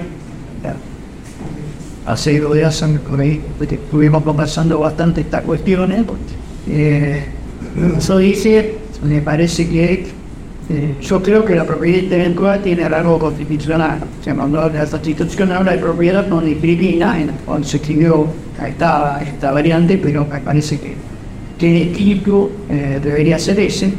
[2.10, 2.84] hace dos días
[3.76, 6.06] estuvimos conversando bastante estas cuestiones.
[6.68, 7.24] Eh,
[7.98, 10.08] eso dice, me parece que
[10.72, 14.00] eh, yo creo que la propiedad intelectual tiene algo constitucional.
[14.24, 18.26] Se mandó la constitucional de propiedad no disciplina, cuando se escribió
[18.68, 20.96] esta, esta variante, pero me parece que,
[21.60, 23.94] que el equilibrio eh, debería ser ese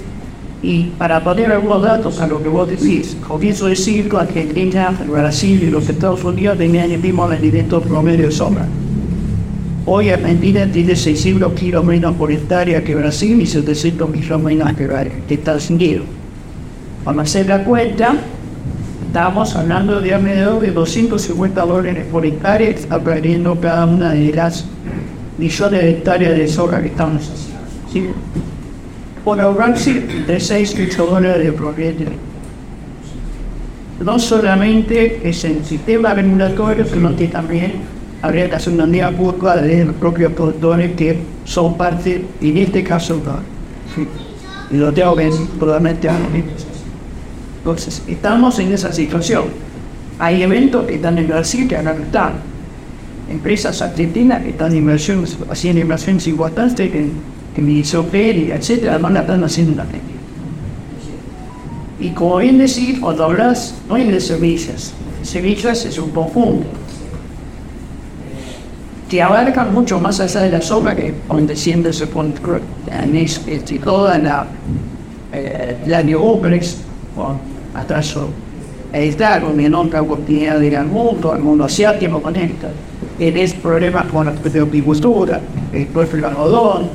[0.62, 4.92] y para poner algunos datos a lo que vos decís, comienzo a decir que Argentina,
[5.08, 8.66] Brasil y los Estados Unidos tenían el mismo rendimiento promedio de sombra.
[9.86, 15.34] Hoy Argentina tiene 600 kilos menos por hectárea que Brasil y 700 kilos menos que,
[15.34, 16.04] Estados Unidos.
[17.06, 18.14] A hacer la cuenta,
[19.06, 24.66] estamos hablando de alrededor de 250 dólares por hectárea, perdiendo cada una de las
[25.38, 27.22] millones de hectáreas de soja que estamos
[27.88, 28.12] haciendo
[29.24, 32.12] por ahorrarse de 6 dólares de propiedad.
[34.00, 37.72] No solamente es el sistema regulatorio, sino que también
[38.22, 42.82] habría que hacer una idea pública de los propios productores que son parte, en este
[42.82, 43.20] caso,
[44.70, 46.08] y lo tengo que probablemente
[47.58, 49.44] Entonces, estamos en esa situación.
[50.18, 52.32] Hay eventos que están en Brasil que ahora no están.
[53.28, 57.10] Empresas argentinas que están inversiones, haciendo inversiones importantes que
[57.54, 60.06] que me hizo y etcétera, van a estar haciendo una técnica.
[61.98, 64.92] Y como bien decir, cuando hablas, no hay de semillas,
[65.22, 66.66] semillas es un conjunto
[69.10, 72.32] que abarca mucho más allá de la sombra que donde siempre se pone
[73.68, 74.46] y toda la
[75.32, 75.76] eh,
[77.74, 78.28] atraso
[78.92, 82.22] está con otra oportunidad de ir al mundo, al mundo asiático.
[83.18, 86.88] Tienes problemas con la el propio algodón,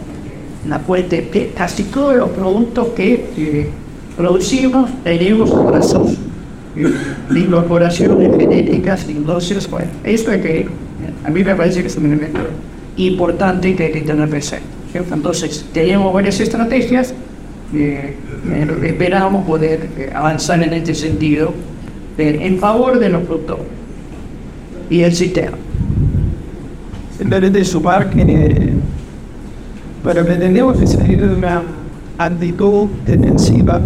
[0.68, 3.70] la fuente, casi todos los productos que eh,
[4.18, 6.16] producimos tenemos razón
[6.76, 10.68] de incorporaciones genéticas, indocios, bueno, esto es que
[11.24, 12.42] a mí me parece que es un elemento
[12.98, 14.66] importante que hay que tener presente.
[14.94, 17.14] Entonces, tenemos varias estrategias,
[17.74, 18.16] eh,
[18.84, 21.54] esperamos poder eh, avanzar en este sentido
[22.18, 23.66] en favor de los productores
[24.90, 25.58] y el sistema.
[27.20, 28.74] En vez de sumar que
[30.06, 31.64] pero pretendemos seguir una
[32.20, 33.82] actitud defensiva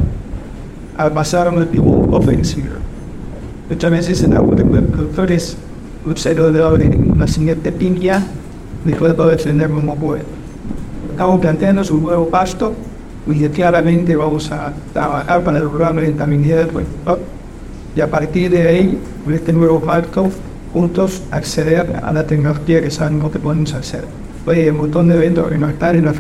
[0.98, 2.76] al pasar a un tipo ofensivo.
[3.70, 5.56] Muchas veces en algunos productores
[6.06, 8.22] un servidor en la siguiente piña
[8.86, 10.24] y puedo defender como puedo.
[11.12, 12.74] Estamos planteando un nuevo pasto
[13.26, 17.20] y claramente vamos a trabajar para lograr la rentabilidad del productor
[17.96, 20.28] y a partir de ahí, con este nuevo pacto,
[20.74, 24.04] juntos acceder a la tecnología que sabemos que podemos hacer.
[24.48, 26.14] Hay un montón de eventos que no están en la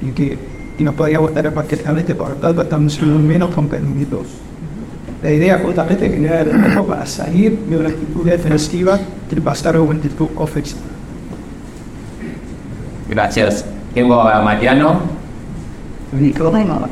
[0.00, 0.38] y que
[0.78, 4.26] y nos podríamos estar prácticamente por tanto estamos siendo menos competitivos.
[5.22, 9.74] La idea justamente es generar el tiempo para salir de una actitud defensiva y pasar
[9.74, 10.80] a una actitud ofensiva.
[13.10, 13.64] Gracias.
[13.92, 15.00] Tengo a Mariano.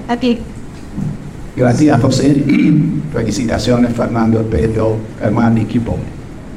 [0.08, 0.40] Aquí.
[1.56, 2.34] Gracias, José.
[3.12, 5.96] Felicitaciones, Fernando, Pedro, hermano y equipo.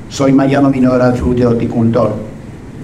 [0.10, 2.29] Soy Mariano Minora, fruto horticultor.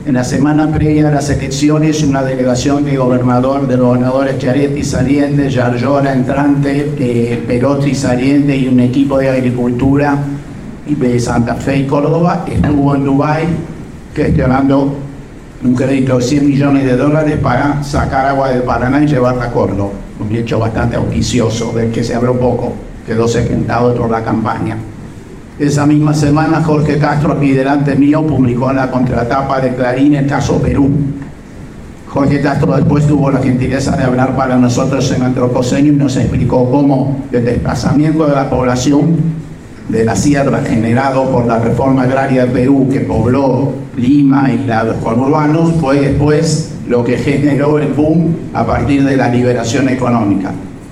[0.05, 4.83] En la semana previa a las elecciones, una delegación de gobernador, de los gobernadores Chiaretti
[4.83, 10.15] saliente, Yarlora entrante, eh, Perotti saliente y un equipo de agricultura
[10.85, 13.45] de Santa Fe y Córdoba estuvo en Dubái
[14.15, 14.95] gestionando
[15.63, 19.51] un crédito de 100 millones de dólares para sacar agua del Paraná y llevarla a
[19.51, 19.89] Córdoba.
[20.19, 22.73] Un hecho bastante auspicioso, del que se habló poco,
[23.07, 24.77] quedó segmentado por la campaña.
[25.57, 30.27] Esa misma semana Jorge Castro, aquí delante mío, publicó en la contratapa de Clarín el
[30.27, 30.89] caso Perú.
[32.09, 36.69] Jorge Castro después tuvo la gentileza de hablar para nosotros en Antropoceno y nos explicó
[36.69, 39.15] cómo el desplazamiento de la población
[39.87, 44.97] de la sierra generado por la reforma agraria de Perú que pobló Lima y los
[44.97, 50.51] conurbanos fue después lo que generó el boom a partir de la liberación económica.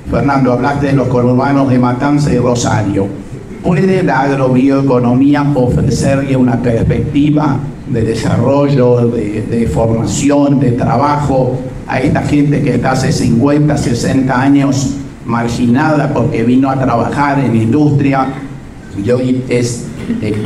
[0.10, 3.24] Fernando, hablaste de los conurbanos de Matanza y Rosario
[3.64, 11.58] ¿Puede la agrobioeconomía ofrecerle una perspectiva de desarrollo, de, formación, de trabajo
[11.88, 14.96] a esta gente que está hace 50, 60 años
[15.26, 18.28] marginada porque vino a trabajar en industria
[19.02, 19.86] y hoy es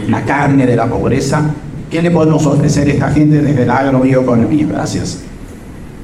[0.08, 1.42] la carne de la pobreza?
[1.90, 4.68] ¿Qué le podemos ofrecer a esta gente desde la agrobioeconomía?
[4.68, 5.24] Gracias.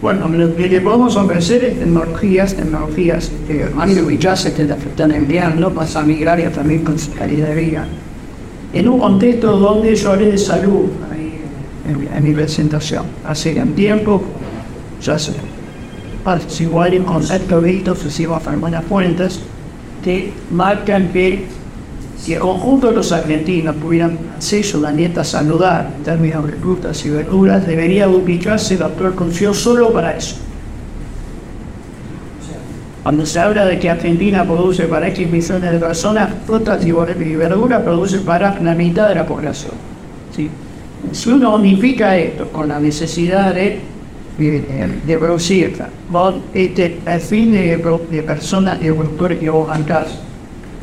[0.03, 5.73] Bueno, lo que podemos ofrecer es tecnologías, tecnologías que han y ya se están enviando
[5.73, 7.87] para migraria también con su calidad de vida.
[8.73, 10.89] En un contexto donde yo hablé de salud
[11.87, 14.21] en, mi presentación, hace un tiempo,
[15.01, 15.31] ya se
[16.59, 17.71] igual en concepto de
[18.35, 19.39] a buenas fuentes,
[20.03, 21.45] que marcan que
[22.23, 26.53] si el conjunto de los argentinos pudieran acceso a la dieta saludable en términos de
[26.53, 30.37] frutas y verduras, debería ubicarse el actual Constitución solo para eso.
[33.03, 37.81] Cuando se habla de que Argentina produce para X millones de personas, frutas y verduras
[37.81, 39.73] produce para la mitad de la población.
[41.11, 43.79] Si uno unifica esto con la necesidad de,
[44.37, 45.75] de, producir,
[46.53, 49.67] este, el fin de, de personas y productores que vos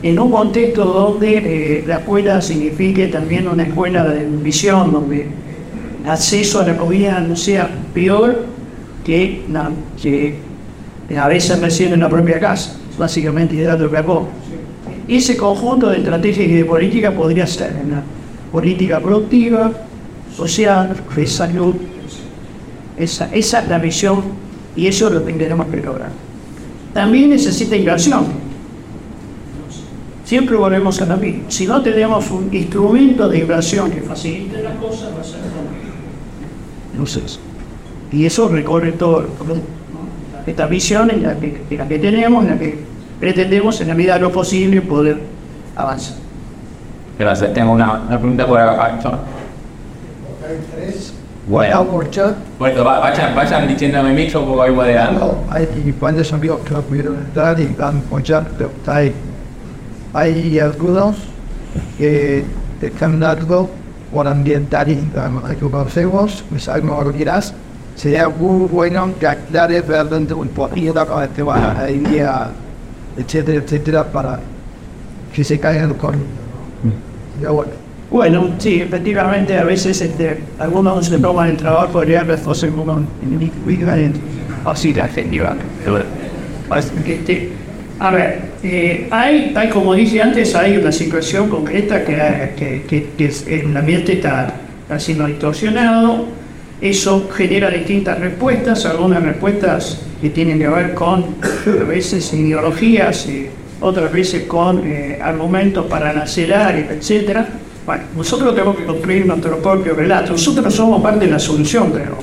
[0.02, 5.26] en un contexto donde eh, la escuela signifique también una escuela de visión, donde
[6.02, 8.46] el acceso a la comida no sea peor
[9.04, 9.42] que,
[11.16, 14.28] a veces recién en la propia casa, básicamente hidrato de carbono.
[15.06, 18.02] Ese conjunto de estrategias y de política podría ser una
[18.52, 19.72] política productiva,
[20.34, 21.74] social, de salud.
[22.96, 24.22] Esa, esa es la visión
[24.76, 26.10] y eso es lo que tenemos que lograr.
[26.94, 28.49] También necesita inversión
[30.30, 31.42] siempre volvemos a la misma.
[31.48, 35.40] Si no tenemos un instrumento de inversión que facilite las cosas, va a ser
[37.00, 37.16] mismo.
[38.12, 39.26] y eso recorre todo
[40.46, 42.78] esta visión en la, que, tenemos, en la que
[43.18, 45.18] pretendemos, en la medida de lo posible, poder
[45.74, 46.18] avanzar.
[47.18, 47.52] Gracias.
[47.52, 49.00] Tengo una, pregunta por acá.
[51.48, 51.84] Bueno,
[52.56, 55.44] bueno vayan, vayan diciéndome mucho porque voy moderando.
[55.98, 58.00] Cuando se envió que pudieron entrar y van
[58.86, 59.29] a
[60.12, 61.16] hay algunos
[61.98, 62.44] que
[62.80, 63.70] están dando
[64.12, 67.54] por ambientalistas, que conocemos, pues algo dirás,
[67.94, 72.48] sería muy bueno que aclare realmente un poquito para que va a India,
[73.16, 74.40] etcétera, etcétera, para
[75.32, 76.14] que se caigan con.
[77.40, 77.72] bueno.
[78.10, 82.04] Bueno, sí, efectivamente, a veces este, algunos se toman el trabajo a
[83.98, 84.14] en
[84.64, 85.40] así la gente,
[88.00, 93.76] a ver, eh, hay, como dije antes, hay una situación concreta que, que, que, el
[93.76, 94.54] ambiente está,
[94.96, 96.24] siendo distorsionado,
[96.80, 101.26] eso genera distintas respuestas, algunas respuestas que tienen que ver con
[101.66, 103.48] a veces ideologías, y
[103.82, 107.40] otras veces con eh, argumentos para nacerar, etc.
[107.84, 112.16] Bueno, nosotros tenemos que construir nuestro propio relato, nosotros somos parte de la solución, pero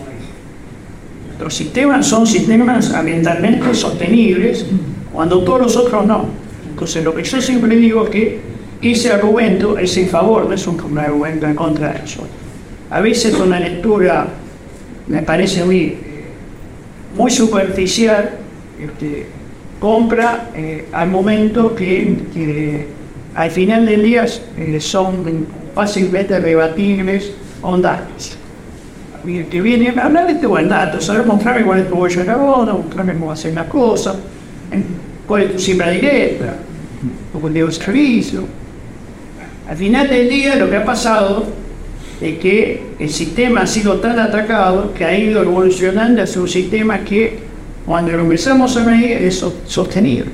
[1.28, 4.66] nuestros sistemas son sistemas ambientalmente sostenibles
[5.18, 6.26] cuando todos los otros no.
[6.70, 8.40] Entonces lo que yo siempre digo es que
[8.84, 12.22] ese argumento es en favor, no es un argumento en contra de eso.
[12.92, 14.28] A veces una lectura,
[15.08, 15.98] me parece muy,
[17.32, 18.30] superficial,
[18.80, 19.26] este,
[19.80, 22.86] compra eh, al momento que,
[23.34, 27.32] al final del día eh, son fácilmente rebatibles
[27.64, 28.38] o datos.
[29.26, 32.26] Que viene a hablar de este buen dato, saber mostrarme cuál es tu bollo de
[32.28, 34.16] carbono, mostrarme cómo hacer las cosas,
[35.36, 36.56] es tu cifra directa,
[37.34, 38.46] tu de servicio.
[39.68, 41.46] Al final del día lo que ha pasado
[42.22, 47.00] es que el sistema ha sido tan atacado que ha ido evolucionando hacia un sistema
[47.00, 47.40] que
[47.86, 50.32] cuando lo empezamos a medir es sostenible.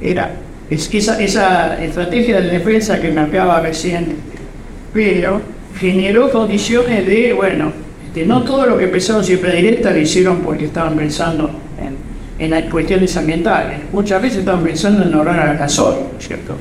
[0.00, 0.32] Era,
[0.68, 4.16] es que esa, esa estrategia de defensa que me mapeaba recién,
[4.92, 5.40] pero
[5.78, 7.72] generó condiciones de, bueno,
[8.06, 11.50] este, no todo lo que pensaron siempre directa lo hicieron porque estaban pensando
[12.38, 13.78] en, las cuestiones ambientales.
[13.92, 16.56] Muchas veces estaban pensando en ahorrar al gasol, ¿cierto?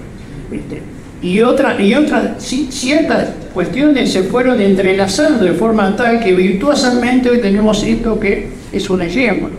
[1.22, 7.40] y otras y otras ciertas cuestiones se fueron entrelazando de forma tal que virtuosamente hoy
[7.40, 9.50] tenemos esto que es un ejemplo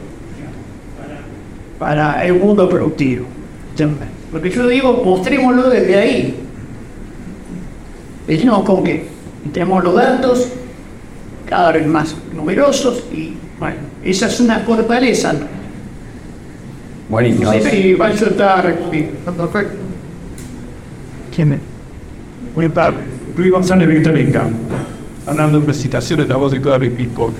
[1.78, 3.26] para el mundo productivo.
[4.30, 6.34] Porque yo digo, mostrémoslo desde ahí.
[8.26, 9.06] Decimos con que
[9.52, 10.48] tenemos los datos
[11.48, 15.34] cada vez más numerosos y bueno, esa es una fortaleza.
[17.08, 17.52] Buenísimo.
[17.52, 18.76] Sí, va a estar
[21.34, 21.60] ¿Quién
[22.54, 22.98] Muy tarde.
[23.36, 24.48] Luis González Victorica,
[25.26, 27.30] hablando de presentaciones de la voz de todo el equipo.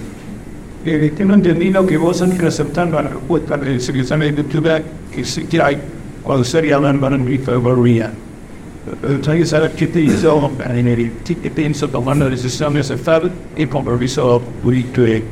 [0.85, 5.25] Eh, tengo entendido que vos han aceptando a la respuesta del secretario de Cultura que
[5.25, 5.79] se quiere
[6.23, 8.13] cuando sería la hermana de María.
[9.03, 14.41] Entonces, saber qué te hizo en el que pienso tomando decisiones de aceptar y compromiso
[14.63, 15.25] político de,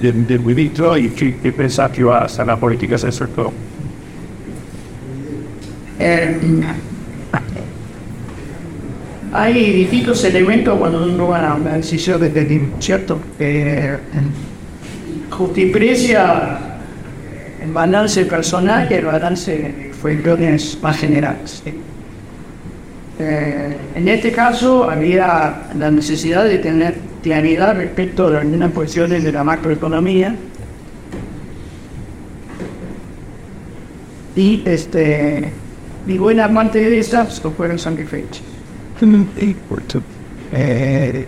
[0.00, 3.52] de ministro y qué pensás que va a hacer la política se acercó.
[6.04, 6.36] Eh,
[9.32, 13.20] hay distintos elementos cuando uno va a una decisión de este tipo, ¿cierto?
[13.38, 13.98] Eh,
[15.30, 16.58] justiprecia
[17.62, 21.62] el balance personal y el balance de cuestiones más generales.
[23.20, 29.30] Eh, en este caso había la necesidad de tener claridad respecto de algunas cuestiones de
[29.30, 30.34] la macroeconomía
[34.34, 35.61] y este
[36.06, 38.42] y buena parte de esas fueron satisfechas.
[40.52, 41.26] Eh,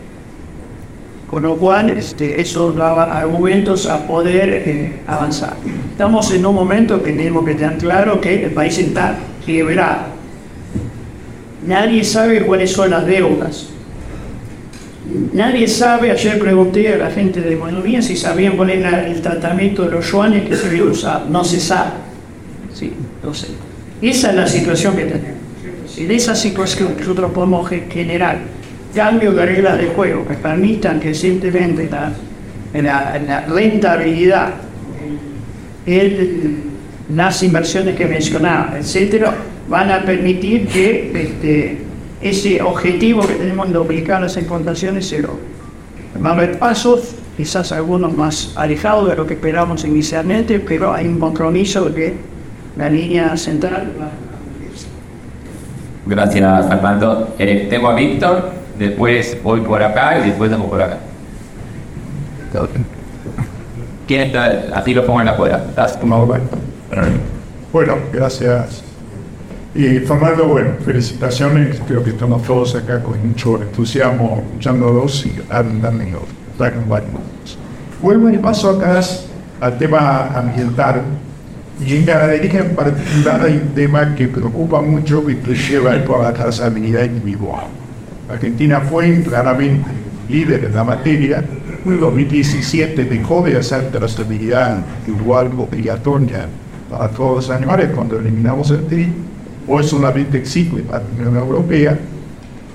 [1.29, 5.57] con lo cual, este, eso daba argumentos a poder eh, avanzar.
[5.91, 10.15] Estamos en un momento que tenemos que tener claro que el país está quebrado.
[11.67, 13.69] Nadie sabe cuáles son las deudas.
[15.33, 19.83] Nadie sabe, ayer pregunté a la gente de Economía si sabían cuál era el tratamiento
[19.85, 21.29] de los yuanes que se había usado.
[21.29, 21.91] No se sabe.
[22.73, 23.49] Sí, no sé.
[24.03, 25.45] Esa es la situación que tenemos.
[25.97, 28.39] En esa situación nosotros podemos generar
[28.95, 32.13] cambios de reglas de juego que permitan que simplemente la,
[32.83, 34.55] la, rentabilidad,
[37.15, 39.35] las inversiones que mencionaba, etcétera,
[39.69, 41.79] van a permitir que este,
[42.21, 45.43] ese objetivo que tenemos de duplicar las importaciones se logre.
[46.25, 51.07] Va a haber pasos, quizás algunos más alejados de lo que esperamos inicialmente, pero hay
[51.07, 52.15] un compromiso de que
[52.77, 54.09] la línea central va
[56.07, 57.35] Gracias, Fernando.
[57.39, 60.99] Eh, tengo a Víctor, después voy por acá y después vengo por acá.
[64.07, 64.65] ¿Quién está?
[64.75, 65.65] Así lo pongo en la cuerda.
[67.73, 68.85] Bueno, gracias.
[69.75, 71.81] Y Fernando, bueno, felicitaciones.
[71.89, 76.21] Creo que estamos todos acá con mucho entusiasmo escuchándolos y andando.
[78.03, 79.01] Vuelvo y paso acá
[79.61, 81.03] al tema ambiental
[81.81, 86.23] y en ganadería en particular hay un tema que preocupa mucho y que lleva por
[86.23, 87.65] la trazabilidad individual.
[88.31, 89.91] Argentina fue claramente
[90.29, 91.45] líder en la materia.
[91.85, 96.47] En 2017 dejó de hacer trazabilidad individual obligatoria
[96.91, 99.13] para todos los animales cuando eliminamos el TRI.
[99.67, 101.99] Hoy solamente existe para la Unión Europea.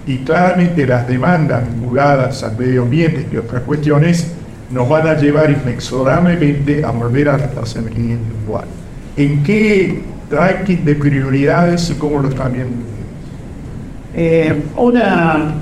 [0.06, 4.32] Y claramente las demandas vinculadas al medio ambiente y otras cuestiones
[4.72, 8.66] nos van a llevar inexorablemente a volver a la trazabilidad individual
[9.20, 10.02] en qué
[10.32, 12.74] ranking de prioridades y cómo lo están viendo.
[14.16, 15.54] Eh, una,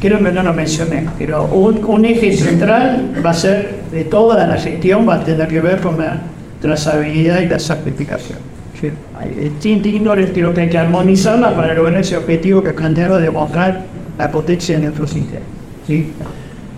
[0.00, 4.56] creo que no lo mencioné, pero un, eje central va a ser de toda la
[4.56, 6.22] gestión, va a tener que ver con la
[6.60, 8.38] trazabilidad y la certificación.
[8.80, 8.90] ¿sí?
[9.60, 13.82] Distintos creo que hay que armonizarla para lograr ese objetivo que planteaba de mostrar
[14.16, 15.44] la potencia de nuestro sistema.
[15.88, 16.12] ¿sí?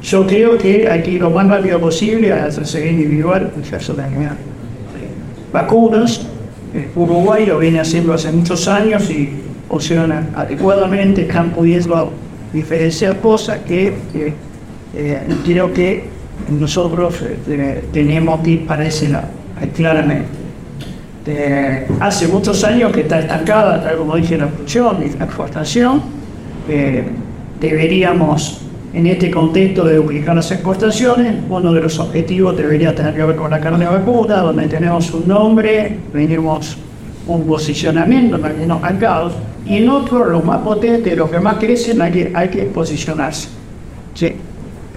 [0.03, 3.71] Yo creo que hay que ir lo más rápido posible a la trazabilidad individual en
[3.71, 3.95] caso
[5.53, 6.27] vacunas.
[6.95, 9.31] Uruguay lo viene haciendo hace muchos años y
[9.69, 12.13] funciona adecuadamente, están pudiendo
[12.53, 13.95] diferenciar cosas que
[14.95, 16.05] eh, creo que
[16.51, 18.67] nosotros eh, tenemos que ir
[19.75, 20.27] claramente.
[22.01, 26.03] hace muchos años que está estancada, tal como dije, la producción y la exportación.
[27.61, 28.61] deberíamos,
[28.93, 33.37] en este contexto de ubicar las exportaciones, uno de los objetivos debería tener que ver
[33.37, 36.77] con la carne vacuna, donde tenemos un nombre, tenemos
[37.27, 39.35] un posicionamiento en los mercados,
[39.67, 43.49] y en otro, lo más potente, lo que más crecen, hay que, hay que posicionarse.
[44.15, 44.33] Sí.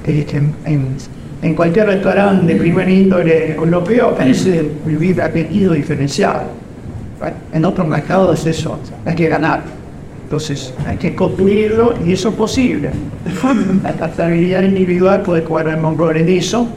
[0.06, 6.44] Este, en, cualquier restaurante de primer índole europeo aparece vivir apetito diferenciado.
[7.52, 9.81] En otros mercados es eso, hay que ganar.
[10.32, 12.90] Entonces hay que construirlo y eso es posible.
[13.84, 16.70] La estabilidad individual puede jugar un rol en eso.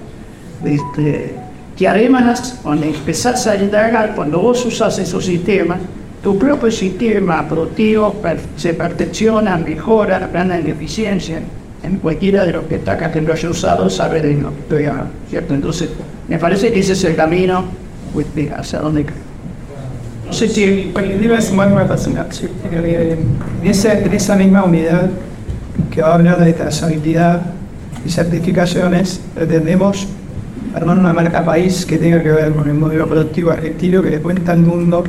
[0.64, 1.36] Este,
[1.76, 5.78] que además, cuando empezás a indagar, cuando vos usas esos sistemas,
[6.20, 8.16] tu propio sistema productivo
[8.56, 11.40] se perfecciona, mejora, gana en eficiencia
[11.84, 14.86] en cualquiera de los que está acá que lo haya usado sabe de lo estoy
[15.30, 15.54] ¿cierto?
[15.54, 15.90] Entonces,
[16.26, 17.66] me parece que ese es el camino
[18.12, 18.26] pues,
[18.56, 19.06] hacia donde
[20.26, 21.96] no sé si es una
[22.30, 22.48] sí.
[22.72, 25.10] en esa, en esa misma unidad
[25.90, 27.42] que va a hablar de trazabilidad
[28.04, 30.08] y certificaciones, pretendemos
[30.74, 34.20] armar una marca país que tenga que ver con el modelo productivo argentino que le
[34.20, 35.04] cuenta al mundo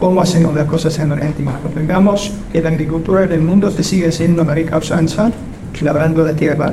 [0.00, 1.52] cómo hacemos las cosas en Argentina.
[1.74, 5.30] Vengamos que la agricultura del mundo te sigue siendo Marica Usanza,
[5.80, 6.72] labrando la tierra,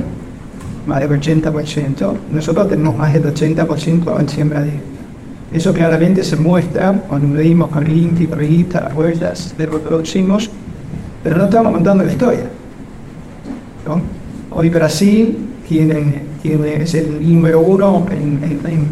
[0.86, 4.72] más del 80%, nosotros tenemos más del 80% en siembra de
[5.52, 10.48] Eso claramente se muestra cuando medimos con INTI, Riguita, las huellas de lo que producimos,
[11.24, 12.44] pero no estamos contando la historia.
[14.52, 15.36] Hoy Brasil
[15.68, 18.86] tiene, tiene, es el número uno en, en,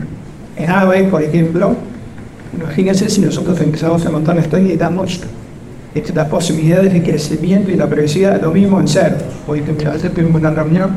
[0.57, 1.77] en, ave, por ejemplo.
[2.57, 5.21] Imagínense si nosotros empezamos a contar la historia y damos
[6.15, 9.17] las posibilidades de crecimiento y la previsión lo mismo en ser.
[9.47, 10.91] Hoy tuvimos una reunión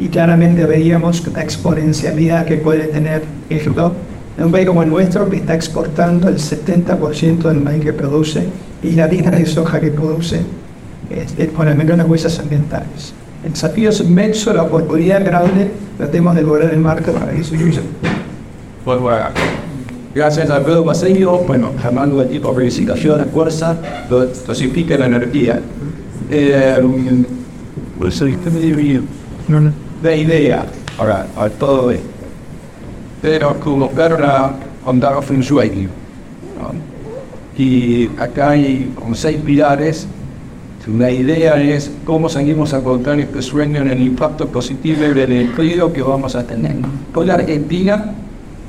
[0.00, 3.92] y claramente veíamos la exponencialidad que puede tener esto.
[4.38, 8.46] Un país como el nuestro que está exportando el 70% del maíz que produce
[8.82, 10.40] y la harina de soja que produce
[11.10, 13.14] es, por el menos las huellas ambientales.
[13.44, 17.54] El desafío es inmenso, la oportunidad grande, tratemos de lograr el marco para eso.
[18.84, 19.26] Pues bueno.
[20.14, 23.76] Gracias a Pedro Paseño, bueno, llamando tipo de verificación, fuerza,
[24.08, 25.60] dosifica la energía.
[26.30, 27.24] Eh,
[27.98, 28.22] pues
[30.02, 30.64] la idea,
[30.98, 32.15] ahora, a todo esto.
[33.22, 34.52] Pero como para
[34.86, 35.88] andar Feng Shui.
[37.58, 40.06] Y acá hay como seis pilares.
[40.86, 45.92] La idea es cómo seguimos a contar este sueño en el impacto positivo del empleo
[45.92, 46.76] que vamos a tener.
[47.12, 48.14] Con la Argentina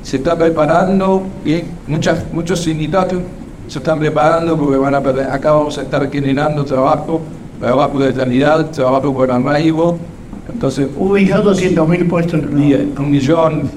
[0.02, 3.20] se está preparando y muchas, muchos sindicatos
[3.68, 7.20] se están preparando porque van a perder, acá vamos a estar generando trabajo,
[7.60, 9.98] trabajo de calidad, trabajo por arraigo.
[10.52, 13.70] Entonces, ubicado 200 mil puestos en un millón,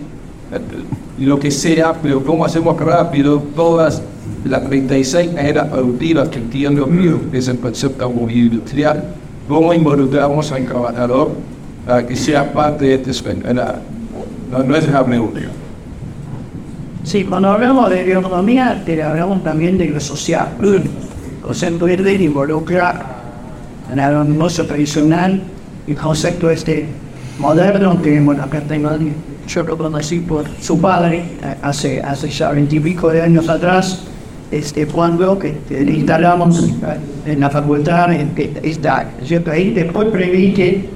[1.20, 4.02] lo que sea, pero cómo hacemos rápido todas
[4.44, 6.90] las 36 eras productivas que entiendo
[7.32, 9.04] que es el concepto industrial,
[9.48, 11.32] cómo involucramos al trabajador
[11.86, 13.44] para que sea parte de este sueño.
[13.54, 15.52] No, no es dejarme único.
[17.04, 20.50] Sí, cuando hablamos de bioeconomía, hablamos también de lo social.
[21.48, 23.06] O sea, poder involucra
[23.92, 25.42] en el negocio tradicional
[25.88, 26.86] el concepto este
[27.40, 28.92] moderno que bueno, acá tengo,
[29.48, 31.24] yo lo conocí por su padre
[31.62, 34.04] hace, hace ya veintipico de años atrás,
[34.52, 36.70] este, cuando que, instalamos
[37.26, 38.32] en la facultad en
[39.26, 39.52] ¿cierto?
[39.52, 40.90] Ahí después preví que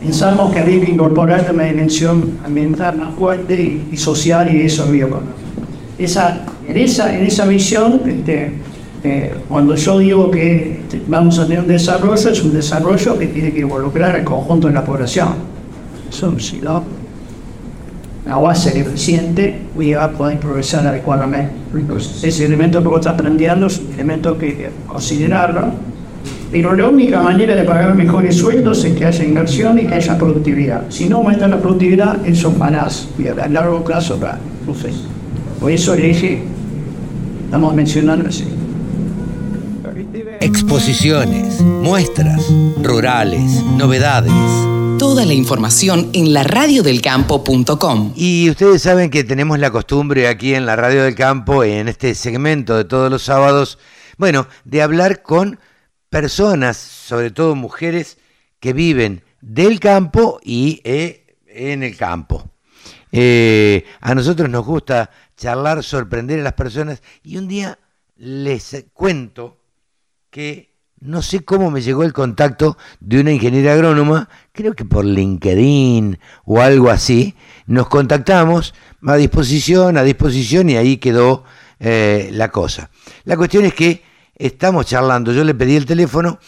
[0.00, 5.42] pensamos que había que incorporar una dimensión ambiental más fuerte y, social y eso bioeconómico
[5.98, 8.52] esa, en, esa, en esa visión, este,
[9.04, 13.26] eh, cuando yo digo que este, vamos a tener un desarrollo, es un desarrollo que
[13.28, 15.34] tiene que involucrar al conjunto de la población.
[16.08, 16.84] Eso, si no,
[18.26, 21.52] la base eficiente, voy a poder progresar adecuadamente.
[22.22, 25.72] Ese elemento que vos estás planteando es un elemento que considerarlo.
[26.52, 30.18] Pero la única manera de pagar mejores sueldos es que haya inversión y que haya
[30.18, 30.82] productividad.
[30.90, 33.08] Si no aumenta la productividad, eso palas
[33.42, 34.20] a largo plazo.
[35.58, 36.42] Por eso le dije,
[37.46, 38.44] estamos mencionando así.
[40.40, 42.42] Exposiciones, muestras,
[42.82, 44.32] rurales, novedades.
[45.02, 48.12] Toda la información en la radiodelcampo.com.
[48.14, 52.14] Y ustedes saben que tenemos la costumbre aquí en la Radio del Campo, en este
[52.14, 53.80] segmento de todos los sábados,
[54.16, 55.58] bueno, de hablar con
[56.08, 58.16] personas, sobre todo mujeres,
[58.60, 62.48] que viven del campo y eh, en el campo.
[63.10, 67.76] Eh, a nosotros nos gusta charlar, sorprender a las personas y un día
[68.14, 69.58] les cuento
[70.30, 70.71] que
[71.02, 76.18] no sé cómo me llegó el contacto de una ingeniera agrónoma, creo que por LinkedIn
[76.44, 77.34] o algo así,
[77.66, 78.72] nos contactamos
[79.04, 81.42] a disposición, a disposición y ahí quedó
[81.80, 82.90] eh, la cosa.
[83.24, 84.04] La cuestión es que
[84.36, 86.38] estamos charlando, yo le pedí el teléfono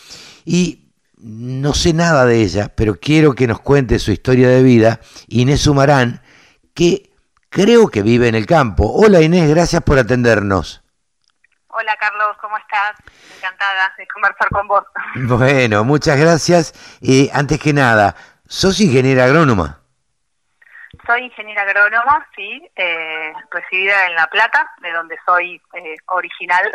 [0.45, 0.85] y
[1.19, 5.63] no sé nada de ella, pero quiero que nos cuente su historia de vida, Inés
[5.63, 6.23] Sumarán,
[6.75, 7.11] que
[7.49, 8.93] creo que vive en el campo.
[8.93, 10.84] Hola Inés, gracias por atendernos.
[11.77, 12.93] Hola Carlos, ¿cómo estás?
[13.37, 14.85] Encantada de conversar con vos.
[15.17, 16.73] Bueno, muchas gracias.
[17.01, 18.15] Y antes que nada,
[18.47, 19.81] ¿sos ingeniera agrónoma?
[21.05, 26.71] Soy ingeniera agrónoma, sí, eh, residida en La Plata, de donde soy eh, original.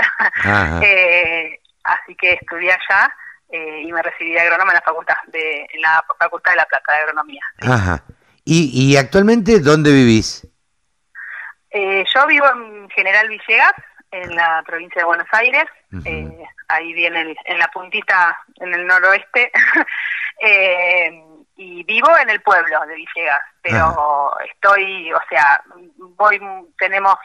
[0.84, 3.16] eh, así que estudié allá
[3.52, 6.66] eh, y me recibí de agrónoma en la facultad de en la facultad de La
[6.66, 7.42] Plata de agronomía.
[7.62, 8.04] Ajá.
[8.44, 10.46] ¿Y, ¿Y actualmente dónde vivís?
[11.72, 13.74] Eh, yo vivo en General Villegas,
[14.12, 15.66] en la provincia de Buenos Aires.
[16.06, 19.52] eh, ahí viene en la puntita, en el noroeste.
[20.42, 21.24] eh,
[21.62, 25.62] y vivo en el pueblo de Villegas, pero estoy, o sea,
[26.16, 26.40] voy,
[26.78, 27.16] tenemos,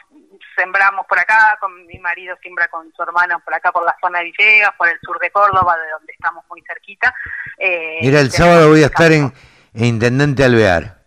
[0.57, 4.19] sembramos por acá, con mi marido siembra con su hermano por acá, por la zona
[4.19, 7.15] de Villegas, por el sur de Córdoba, de donde estamos muy cerquita.
[7.57, 9.31] Eh, Mira, el sábado voy a estar en,
[9.73, 10.97] en Intendente Alvear.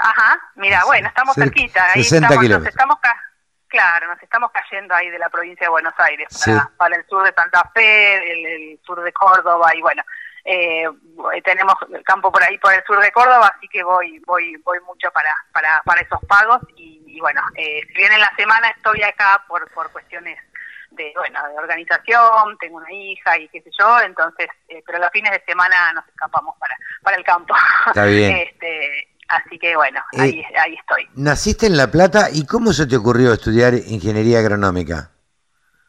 [0.00, 2.74] Ajá, mira, bueno, estamos cerquita, ahí 60 estamos, nos kilómetros.
[2.74, 3.21] estamos ca-
[3.72, 6.68] claro, nos estamos cayendo ahí de la provincia de Buenos Aires, para, Sí.
[6.76, 10.02] para el sur de Santa Fe, el, el sur de Córdoba y bueno,
[10.44, 10.86] eh,
[11.44, 14.78] tenemos el campo por ahí por el sur de Córdoba, así que voy voy voy
[14.80, 18.68] mucho para para, para esos pagos y, y bueno, eh, si bien en la semana
[18.70, 20.38] estoy acá por por cuestiones
[20.90, 25.10] de bueno de organización, tengo una hija y qué sé yo, entonces, eh, pero los
[25.10, 27.54] fines de semana nos escapamos para para el campo.
[27.86, 28.36] Está bien.
[28.48, 31.08] este, así que bueno, Eh, ahí ahí estoy.
[31.16, 35.10] Naciste en La Plata y ¿cómo se te ocurrió estudiar ingeniería agronómica?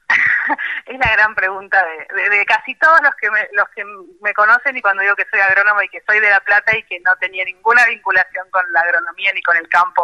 [0.86, 3.84] Es la gran pregunta de, de- de casi todos los que me, los que
[4.22, 6.84] me conocen y cuando digo que soy agrónoma y que soy de La Plata y
[6.84, 10.04] que no tenía ninguna vinculación con la agronomía ni con el campo,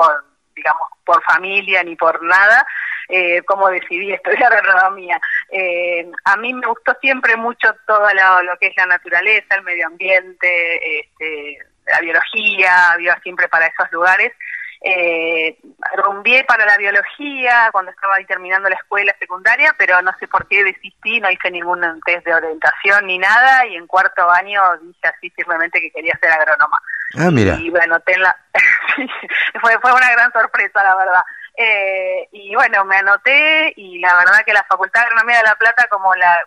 [0.56, 2.66] digamos, por familia ni por nada,
[3.10, 5.20] eh, cómo decidí estudiar agronomía.
[5.52, 9.64] Eh, a mí me gustó siempre mucho todo lo, lo que es la naturaleza, el
[9.64, 11.58] medio ambiente, este,
[11.92, 14.34] la biología, iba siempre para esos lugares.
[14.82, 15.58] Eh,
[15.98, 20.48] rumbié para la biología cuando estaba ahí terminando la escuela secundaria, pero no sé por
[20.48, 25.08] qué desistí, no hice ningún test de orientación ni nada, y en cuarto año dije
[25.08, 26.82] así firmemente que quería ser agrónoma.
[27.18, 27.56] Ah, mira.
[27.60, 28.36] Y bueno, ten la...
[29.62, 31.24] fue, fue una gran sorpresa, la verdad.
[31.58, 35.56] Eh, y bueno, me anoté y la verdad que la Facultad de Agronomía de La
[35.56, 36.38] Plata, como la,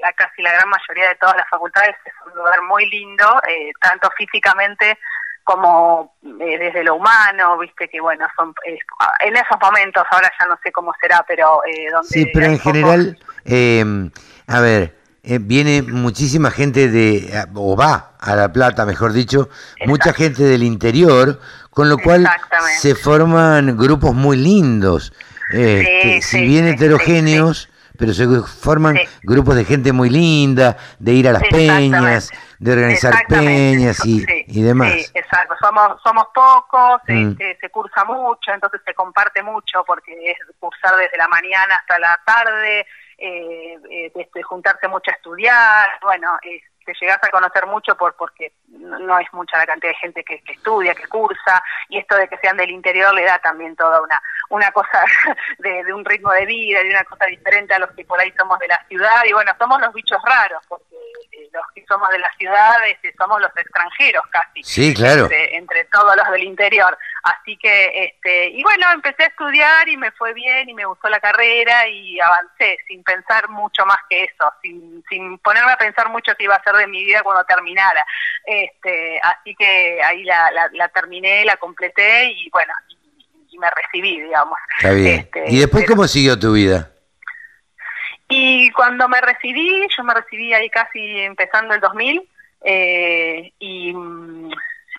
[0.00, 3.70] la casi la gran mayoría de todas las facultades, es un lugar muy lindo, eh,
[3.80, 4.98] tanto físicamente
[5.44, 8.78] como eh, desde lo humano, viste que bueno, son eh,
[9.24, 12.08] en esos momentos, ahora ya no sé cómo será, pero eh, donde...
[12.08, 13.84] Sí, pero en pocos- general, eh,
[14.46, 19.48] a ver, eh, viene muchísima gente de, o va a La Plata, mejor dicho,
[19.86, 21.40] mucha gente del interior,
[21.70, 22.28] con lo cual
[22.78, 25.12] se forman grupos muy lindos,
[25.52, 29.08] este, Sí, si bien sí, heterogéneos, pero se forman Sí.
[29.22, 34.44] grupos de gente muy linda, de ir a las peñas, de organizar peñas y, Sí,
[34.48, 34.92] y demás.
[34.92, 35.54] Sí, exacto.
[35.60, 37.30] Somos, somos pocos, Mm.
[37.32, 41.98] este, se cursa mucho, entonces se comparte mucho porque es cursar desde la mañana hasta
[41.98, 42.86] la tarde,
[43.18, 48.14] eh, eh, este, juntarse mucho a estudiar, bueno, eh, te llegas a conocer mucho por
[48.16, 51.98] porque no no es mucha la cantidad de gente que, que estudia, que cursa, y
[51.98, 54.20] esto de que sean del interior le da también toda una
[54.50, 55.04] una cosa
[55.58, 58.32] de, de un ritmo de vida, de una cosa diferente a los que por ahí
[58.36, 60.94] somos de la ciudad, y bueno, somos los bichos raros, porque
[61.32, 65.24] eh, los que somos de la ciudad este, somos los extranjeros casi Sí, claro.
[65.24, 66.96] entre, entre todos los del interior.
[67.22, 71.08] Así que, este, y bueno, empecé a estudiar y me fue bien y me gustó
[71.08, 76.08] la carrera y avancé sin pensar mucho más que eso, sin, sin ponerme a pensar
[76.10, 78.04] mucho qué iba a ser de mi vida cuando terminara.
[78.64, 83.68] Este, así que ahí la, la, la terminé, la completé y bueno, y, y me
[83.70, 84.58] recibí, digamos.
[84.76, 85.20] Está bien.
[85.20, 86.88] Este, ¿Y después pero- cómo siguió tu vida?
[88.34, 92.26] y cuando me recibí, yo me recibí ahí casi empezando el 2000
[92.64, 94.50] eh, y mm,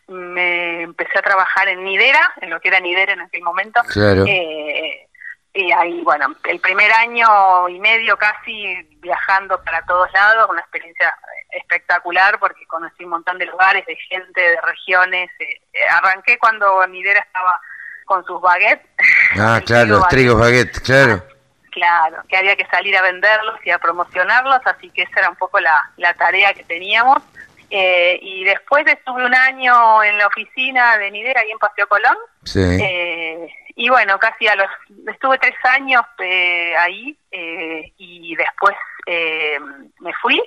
[0.07, 3.81] me empecé a trabajar en Nidera, en lo que era Nidera en aquel momento.
[3.91, 4.25] Claro.
[4.27, 5.07] Eh,
[5.53, 11.13] y ahí, bueno, el primer año y medio casi viajando para todos lados, una experiencia
[11.51, 15.29] espectacular porque conocí un montón de lugares, de gente, de regiones.
[15.39, 17.61] eh, eh, arranqué cuando Nidera estaba
[18.05, 18.87] con sus baguettes.
[19.37, 21.23] Ah, claro, trigo los trigos baguette, claro.
[21.71, 25.35] Claro, que había que salir a venderlos y a promocionarlos, así que esa era un
[25.35, 27.21] poco la, la tarea que teníamos.
[27.75, 32.15] Eh, y después estuve un año en la oficina de Nidera, ahí en Paseo Colón.
[32.43, 32.59] Sí.
[32.61, 34.67] Eh, y bueno, casi a los.
[35.07, 38.75] Estuve tres años eh, ahí eh, y después
[39.07, 39.57] eh,
[39.99, 40.39] me fui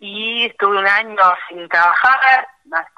[0.00, 1.16] y estuve un año
[1.48, 2.46] sin trabajar,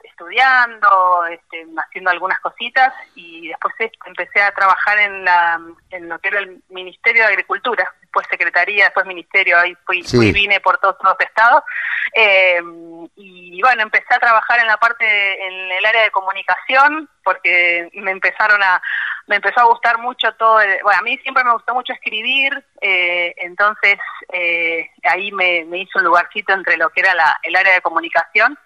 [0.05, 3.74] estudiando, este, haciendo algunas cositas y después
[4.07, 8.85] empecé a trabajar en, la, en lo que era el Ministerio de Agricultura, después Secretaría,
[8.85, 11.62] después Ministerio, ahí fui, vine por todos los estados.
[12.15, 12.61] Eh,
[13.16, 18.11] y bueno, empecé a trabajar en la parte, en el área de comunicación porque me
[18.11, 18.82] empezaron a,
[19.27, 23.35] me empezó a gustar mucho todo, bueno, a mí siempre me gustó mucho escribir, eh,
[23.39, 23.99] entonces
[24.32, 27.81] eh, ahí me, me hizo un lugarcito entre lo que era la, el área de
[27.81, 28.59] comunicación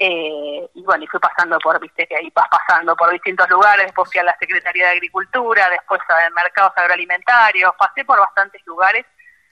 [0.00, 3.86] eh, y bueno, y fui pasando por, viste, que ahí vas pasando por distintos lugares,
[3.86, 9.04] después fui a la Secretaría de Agricultura, después a mercados agroalimentarios, pasé por bastantes lugares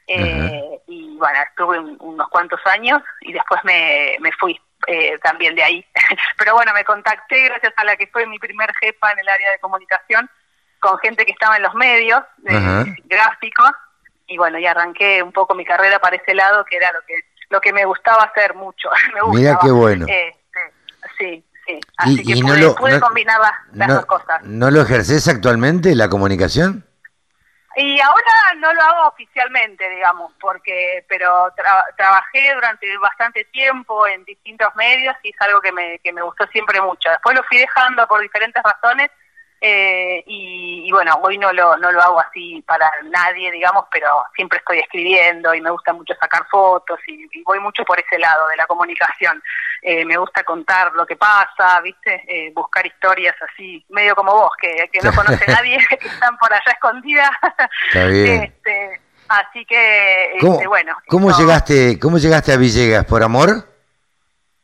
[0.07, 4.57] eh, y bueno, estuve unos cuantos años y después me, me fui
[4.87, 5.85] eh, también de ahí.
[6.39, 9.51] Pero bueno, me contacté gracias a la que fue mi primer jefa en el área
[9.51, 10.31] de comunicación
[10.79, 12.23] con gente que estaba en los medios
[13.07, 13.73] gráficos
[14.29, 17.15] y bueno, y arranqué un poco mi carrera para ese lado que era lo que
[17.49, 18.91] lo que me gustaba hacer mucho.
[19.15, 20.07] me Mira qué bueno.
[20.09, 20.36] Este,
[21.19, 21.81] sí, sí.
[21.97, 22.41] Así que
[22.77, 23.41] pude, combinar
[23.73, 24.43] las, dos cosas.
[24.43, 26.85] ¿No lo ejerces actualmente, la comunicación?
[27.79, 31.53] Y ahora no lo hago oficialmente, digamos, porque pero
[31.95, 36.47] trabajé durante bastante tiempo en distintos medios y es algo que me, que me gustó
[36.47, 37.11] siempre mucho.
[37.11, 39.11] Después lo fui dejando por diferentes razones
[39.61, 44.59] eh, y, bueno, hoy no lo, no lo hago así para nadie, digamos, pero siempre
[44.59, 48.57] estoy escribiendo y me gusta mucho sacar fotos y, voy mucho por ese lado de
[48.57, 49.43] la comunicación.
[49.81, 52.23] Eh, me gusta contar lo que pasa, ¿viste?
[52.29, 56.73] Eh, buscar historias así, medio como vos, que, no conoce nadie, que están por allá
[56.73, 57.31] escondidas.
[57.95, 60.97] Este, así que, este, bueno.
[61.09, 63.07] ¿Cómo, llegaste, ¿Cómo llegaste a Villegas?
[63.07, 63.67] ¿Por amor?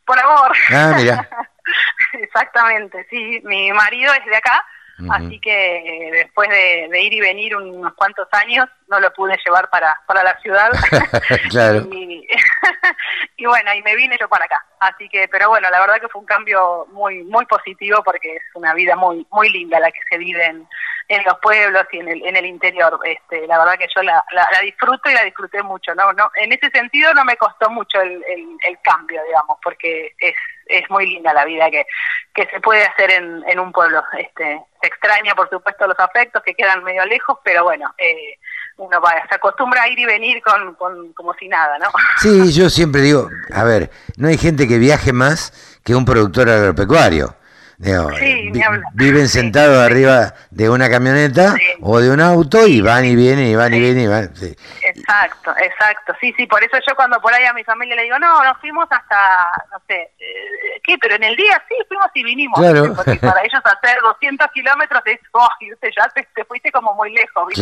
[0.04, 0.52] Por amor.
[0.70, 1.28] Ah, mira.
[2.12, 3.40] Exactamente, sí.
[3.44, 4.62] Mi marido es de acá
[5.10, 9.68] Así que eh, después de, ir y venir unos cuantos años, no lo pude llevar
[9.70, 10.70] para, para la ciudad.
[11.50, 11.88] claro.
[11.92, 14.64] y, bueno, y me vine yo para acá.
[14.80, 18.42] Así que, pero bueno, la verdad que fue un cambio muy muy positivo porque es
[18.54, 20.66] una vida muy muy linda la que se vive en,
[21.14, 22.98] en los pueblos y en el, en el interior.
[23.04, 25.94] Este, la verdad que yo la, la, disfruto y la disfruté mucho.
[25.94, 26.12] ¿no?
[26.12, 30.34] no En ese sentido no me costó mucho el, el, cambio, digamos, porque es,
[30.66, 31.86] es muy linda la vida que,
[32.34, 34.02] que se puede hacer en, en un pueblo.
[34.18, 38.38] Este, se extraña, por supuesto, los afectos que quedan medio lejos, pero bueno, eh,
[38.78, 41.88] uno va, se acostumbra a ir y venir con, con, como si nada, ¿no?
[42.18, 46.48] Sí, yo siempre digo, a ver, no hay gente que viaje más que un productor
[46.48, 47.36] agropecuario
[48.94, 53.54] viven sentados arriba de una camioneta o de un auto y van y vienen y
[53.56, 54.30] van y vienen y van.
[54.94, 56.14] Exacto, exacto.
[56.20, 58.58] Sí, sí, por eso yo cuando por ahí a mi familia le digo, no, nos
[58.58, 60.96] fuimos hasta, no sé, eh, ¿qué?
[61.00, 62.60] Pero en el día sí, fuimos y vinimos.
[62.96, 67.52] Porque para ellos hacer 200 kilómetros es, oh, ya te, fuiste como muy lejos,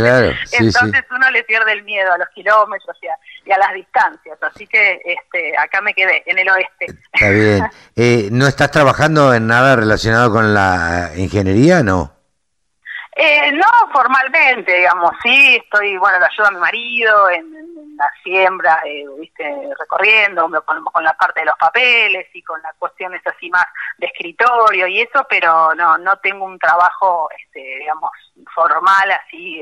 [0.52, 3.16] Entonces uno le pierde el miedo a los kilómetros y a,
[3.46, 4.38] y a las distancias.
[4.42, 6.86] Así que este, acá me quedé, en el oeste.
[7.12, 7.70] Está bien.
[7.96, 12.19] Eh, ¿No estás trabajando en nada relacionado con la ingeniería, no?
[13.22, 17.52] Eh, no formalmente, digamos, sí, estoy, bueno, le ayudo a mi marido en,
[17.98, 19.44] la siembra, eh, viste,
[19.78, 23.66] recorriendo, con, con, la parte de los papeles y con las cuestiones así más
[23.98, 28.10] de escritorio y eso, pero no, no tengo un trabajo, este, digamos,
[28.54, 29.60] formal así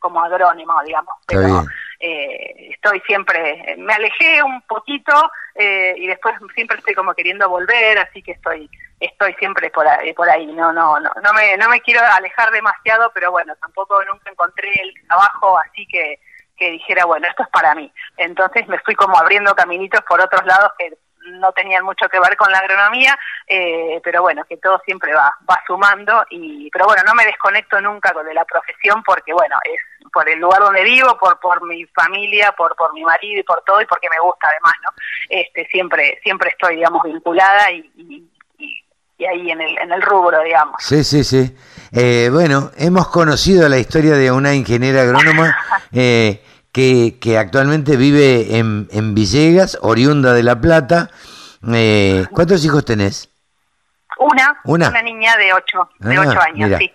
[0.00, 1.64] como agrónimo, digamos, pero
[2.00, 7.98] eh, estoy siempre, me alejé un poquito eh, y después siempre estoy como queriendo volver,
[7.98, 8.68] así que estoy
[9.00, 10.46] estoy siempre por ahí, por ahí.
[10.46, 14.70] No, no, no, no me, no me quiero alejar demasiado, pero bueno, tampoco nunca encontré
[14.80, 16.18] el trabajo así que,
[16.56, 17.92] que dijera, bueno, esto es para mí.
[18.16, 20.96] Entonces me fui como abriendo caminitos por otros lados que
[21.26, 25.34] no tenían mucho que ver con la agronomía, eh, pero bueno, que todo siempre va,
[25.48, 29.80] va sumando y, pero bueno, no me desconecto nunca de la profesión porque bueno, es
[30.12, 33.62] por el lugar donde vivo, por, por mi familia, por, por mi marido y por
[33.64, 34.90] todo y porque me gusta además, ¿no?
[35.28, 38.30] Este, siempre, siempre estoy, digamos, vinculada y, y,
[39.24, 40.76] ahí en el, en el rubro, digamos.
[40.78, 41.56] Sí, sí, sí.
[41.90, 45.56] Eh, bueno, hemos conocido la historia de una ingeniera agrónoma
[45.92, 46.42] eh,
[46.76, 51.10] que, actualmente vive en, en, Villegas, oriunda de La Plata.
[51.72, 53.30] Eh, ¿Cuántos hijos tenés?
[54.18, 56.92] Una, una, niña de ocho, de ah, años, sí.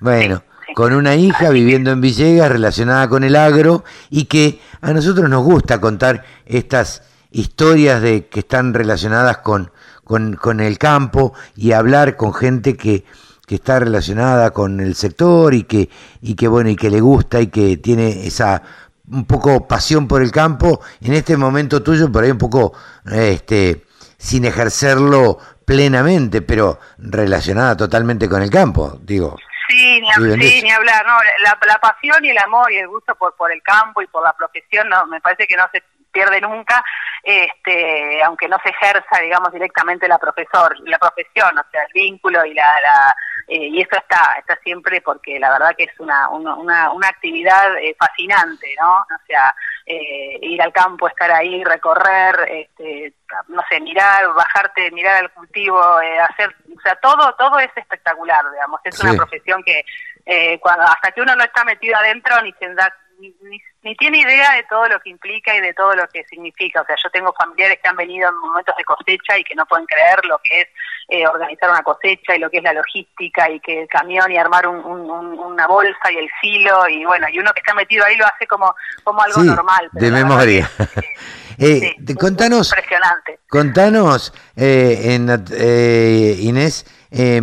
[0.00, 0.42] Bueno,
[0.74, 5.44] con una hija viviendo en Villegas relacionada con el agro y que a nosotros nos
[5.44, 9.70] gusta contar estas historias de que están relacionadas con,
[10.02, 13.04] con, con el campo y hablar con gente que,
[13.46, 15.90] que está relacionada con el sector y que,
[16.22, 18.62] y que bueno, y que le gusta y que tiene esa
[19.10, 22.72] un poco pasión por el campo, en este momento tuyo por ahí un poco
[23.04, 23.84] este,
[24.18, 29.36] sin ejercerlo plenamente, pero relacionada totalmente con el campo, digo.
[29.68, 33.34] Sí, ni, sí, hablar, no, la, la pasión y el amor y el gusto por,
[33.34, 35.82] por el campo y por la profesión, no, me parece que no se
[36.16, 36.82] pierde nunca,
[37.22, 42.42] este, aunque no se ejerza, digamos, directamente la profesor, la profesión, o sea, el vínculo
[42.46, 43.16] y la, la
[43.48, 47.76] eh, y eso está, está siempre porque la verdad que es una, una, una, actividad
[47.78, 49.00] eh, fascinante, ¿no?
[49.00, 53.12] O sea, eh, ir al campo, estar ahí, recorrer, este,
[53.48, 58.42] no sé, mirar, bajarte, mirar el cultivo, eh, hacer, o sea, todo, todo es espectacular,
[58.50, 59.06] digamos, es Sí.
[59.06, 59.84] una profesión que
[60.24, 63.94] eh, cuando, hasta que uno no está metido adentro ni se da ni, ni- ni
[63.96, 66.82] tiene idea de todo lo que implica y de todo lo que significa.
[66.82, 69.64] O sea, yo tengo familiares que han venido en momentos de cosecha y que no
[69.66, 70.66] pueden creer lo que es
[71.08, 74.36] eh, organizar una cosecha y lo que es la logística y que el camión y
[74.38, 77.74] armar un- un- un- una bolsa y el silo y bueno, y uno que está
[77.74, 78.74] metido ahí lo hace como,
[79.04, 79.88] como algo Sí, normal.
[79.92, 80.68] pero de memoria.
[81.58, 83.38] Eh, sí, te- contanos, impresionante.
[83.48, 87.40] contanos eh, en, eh, Inés, eh,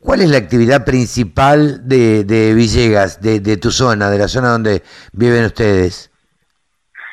[0.00, 4.48] ¿cuál es la actividad principal de, de Villegas, de, de tu zona, de la zona
[4.50, 4.82] donde
[5.12, 6.10] viven ustedes?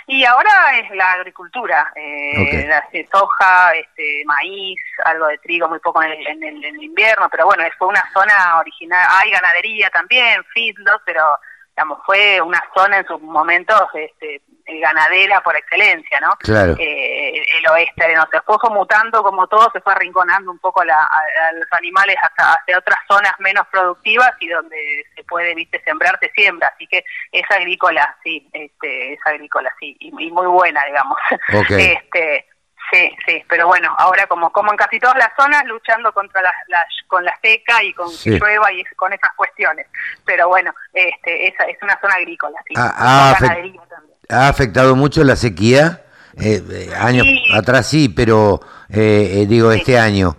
[0.10, 0.50] Y ahora
[0.80, 6.44] es la agricultura, eh, soja, este, maíz, algo de trigo, muy poco en el, en
[6.44, 11.38] el- en el invierno, pero bueno, fue una zona original, hay ganadería también, feedlot, pero
[11.76, 16.32] digamos, fue una zona en sus momentos este, ganadera por excelencia, ¿no?
[16.40, 16.76] Claro.
[16.78, 21.04] Eh, el oeste, no sé, fue mutando como todo, se fue arrinconando un poco la-
[21.04, 25.82] a, a los animales hasta hacia otras zonas menos productivas y donde se puede, viste,
[25.84, 30.48] sembrar, se siembra, así que es agrícola, sí, este, es agrícola, sí, y, y muy
[30.48, 31.18] buena, digamos.
[31.54, 31.70] Ok.
[31.98, 32.46] Este,
[32.92, 36.54] sí, sí, pero bueno, ahora como como en casi todas las zonas, luchando contra la,
[36.68, 38.32] la- con la seca y con Sí.
[38.32, 39.88] que llueva y con esas cuestiones,
[40.26, 44.17] pero bueno, este, esa es una zona agrícola, sí, Ah, ah, ganadería también.
[44.30, 46.04] ¿Ha afectado mucho la sequía?
[46.40, 47.42] Eh, eh, años Sí.
[47.56, 48.60] atrás sí, pero
[48.90, 50.38] eh, eh, digo, este año,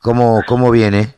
[0.00, 1.14] ¿cómo, cómo viene?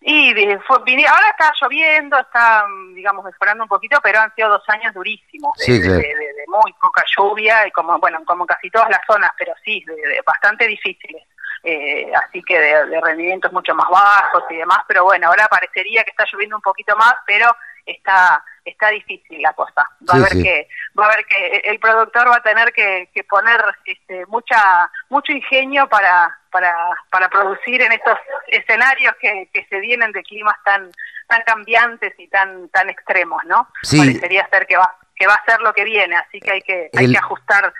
[0.00, 0.34] Y
[0.66, 4.92] fue- vine- ahora está lloviendo, está, digamos, mejorando un poquito, pero han sido dos años
[4.94, 5.96] durísimos, de, Sí, de- claro.
[5.96, 9.52] de- de- de muy poca lluvia, y como, bueno, como casi todas las zonas, pero
[9.64, 11.22] sí, de, bastante difíciles.
[11.62, 16.10] Eh, así que de rendimientos mucho más bajos y demás, pero bueno, ahora parecería que
[16.10, 17.46] está lloviendo un poquito más, pero
[17.86, 19.82] está está difícil la cosa.
[20.08, 20.42] Va Sí, a haber sí.
[20.42, 20.68] que
[20.98, 25.32] va a haber que el productor va a tener que, que poner este, mucha mucho
[25.32, 26.74] ingenio para para
[27.10, 28.18] para producir en estos
[28.48, 30.90] escenarios que, que se vienen de climas tan
[31.28, 33.68] tan cambiantes y tan tan extremos, ¿no?
[33.82, 33.98] Sí.
[33.98, 36.90] Parecería ser que va que va a ser lo que viene, así que hay que
[36.96, 37.72] hay que ajustar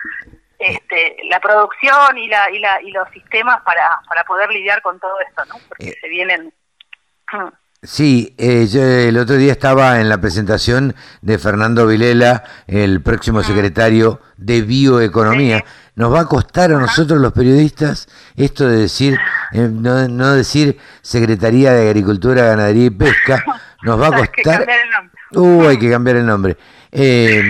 [0.58, 5.00] este, la producción y la y la y los sistemas para para poder lidiar con
[5.00, 5.54] todo esto, ¿no?
[5.68, 5.98] Porque Eh.
[6.00, 6.52] se vienen
[7.86, 13.42] Sí, eh, yo el otro día estaba en la presentación de Fernando Vilela, el próximo
[13.42, 15.62] secretario de Bioeconomía.
[15.94, 19.18] Nos va a costar a nosotros los periodistas esto de decir,
[19.52, 23.44] eh, no, no decir Secretaría de Agricultura, Ganadería y Pesca,
[23.82, 24.58] nos va a hay que costar...
[24.64, 25.14] cambiar el nombre.
[25.36, 26.56] Uh, hay que cambiar el nombre.
[26.90, 27.42] Eh,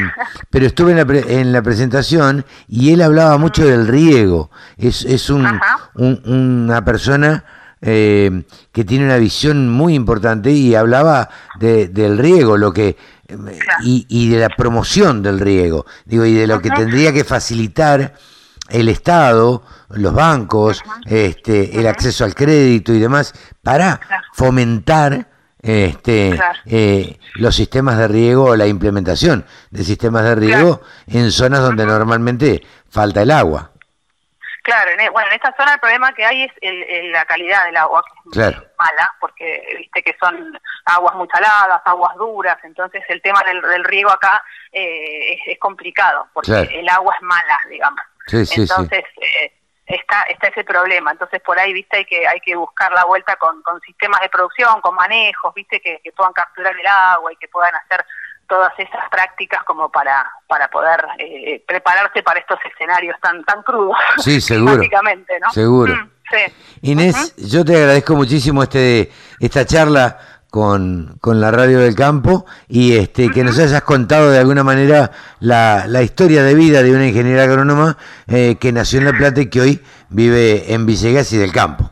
[0.51, 4.51] pero estuve en la, pre- en la presentación y él hablaba mucho del riego.
[4.79, 5.61] Es, es un-
[5.95, 7.45] una persona
[7.87, 11.29] eh, que tiene una visión muy importante y hablaba
[11.61, 12.97] de, del riego, lo que
[13.83, 18.15] y, y de la promoción del riego, digo, y de lo que tendría que facilitar
[18.71, 24.01] el Estado, los bancos, este, el acceso al crédito y demás, para
[24.33, 25.29] fomentar
[25.61, 26.59] este, Claro.
[26.67, 31.85] eh, los sistemas de riego o la implementación de sistemas de riego en zonas donde
[31.87, 33.71] normalmente falta el agua.
[34.65, 37.27] Claro, en, e- bueno, en esta zona el problema que hay es el- el- la
[37.27, 38.67] calidad del agua, que es Claro.
[38.79, 43.85] mala, porque viste que son aguas muy saladas, aguas duras, entonces el tema del, del
[43.85, 44.43] riego acá
[44.73, 46.71] eh, es, es complicado, porque Claro.
[46.73, 48.01] el agua es mala, digamos.
[48.27, 48.61] Sí, sí, sí.
[48.63, 49.53] entonces eh,
[49.87, 53.37] está está ese problema, entonces por ahí viste hay que hay que buscar la vuelta
[53.37, 57.37] con, con sistemas de producción, con manejos, viste que, que puedan capturar el agua y
[57.37, 58.03] que puedan hacer
[58.49, 63.97] todas esas prácticas como para para poder eh, prepararse para estos escenarios tan tan crudos.
[64.19, 64.77] Sí, seguro.
[64.77, 65.51] Básicamente, ¿no?
[65.53, 65.95] Seguro.
[65.95, 66.55] Mm, sí.
[66.83, 69.11] Inés, yo te agradezco muchísimo este
[69.41, 70.19] esta charla
[70.55, 75.11] con, con la radio del campo y este que nos hayas contado de alguna manera
[75.41, 77.99] la, la historia de vida de una ingeniera agrónoma
[78.29, 81.91] eh, que nació en La Plata y que hoy vive en Villegas y del campo.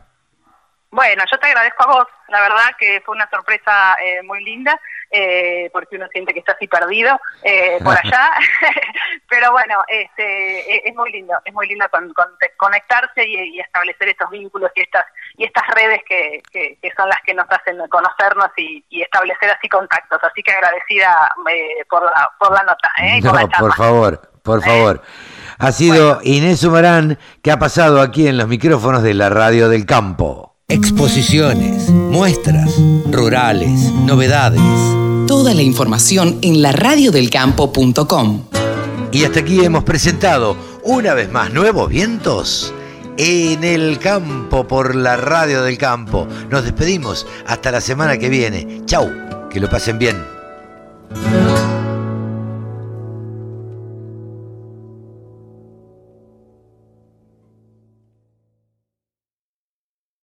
[0.91, 4.79] Bueno, yo te agradezco a vos, la verdad que fue una sorpresa eh, muy linda,
[5.13, 8.31] eh, porque uno siente que está así perdido eh, por allá,
[9.29, 13.59] pero bueno, este, e- es muy lindo, es muy lindo con- con- conectarse y, y
[13.59, 15.05] establecer estos vínculos y estas
[15.37, 19.49] y estas redes que, que, que son las que nos hacen conocernos y, y establecer
[19.51, 22.89] así contactos, así que agradecida eh, por, la, por la nota.
[23.01, 23.17] ¿eh?
[23.17, 25.01] y por la No, por favor, por favor.
[25.59, 29.85] Ha sido Inés Humarán que ha pasado aquí en los micrófonos de la radio del
[29.85, 30.55] campo.
[30.67, 32.75] Exposiciones, muestras,
[33.11, 34.61] rurales, novedades.
[35.33, 38.43] Toda la información en laradiodelcampo.com.
[39.11, 42.71] Y hasta aquí hemos presentado una vez más Nuevos Vientos
[43.17, 46.27] en el campo por la radio del campo.
[46.51, 48.83] Nos despedimos hasta la semana que viene.
[48.85, 49.09] Chau,
[49.49, 50.23] que lo pasen bien.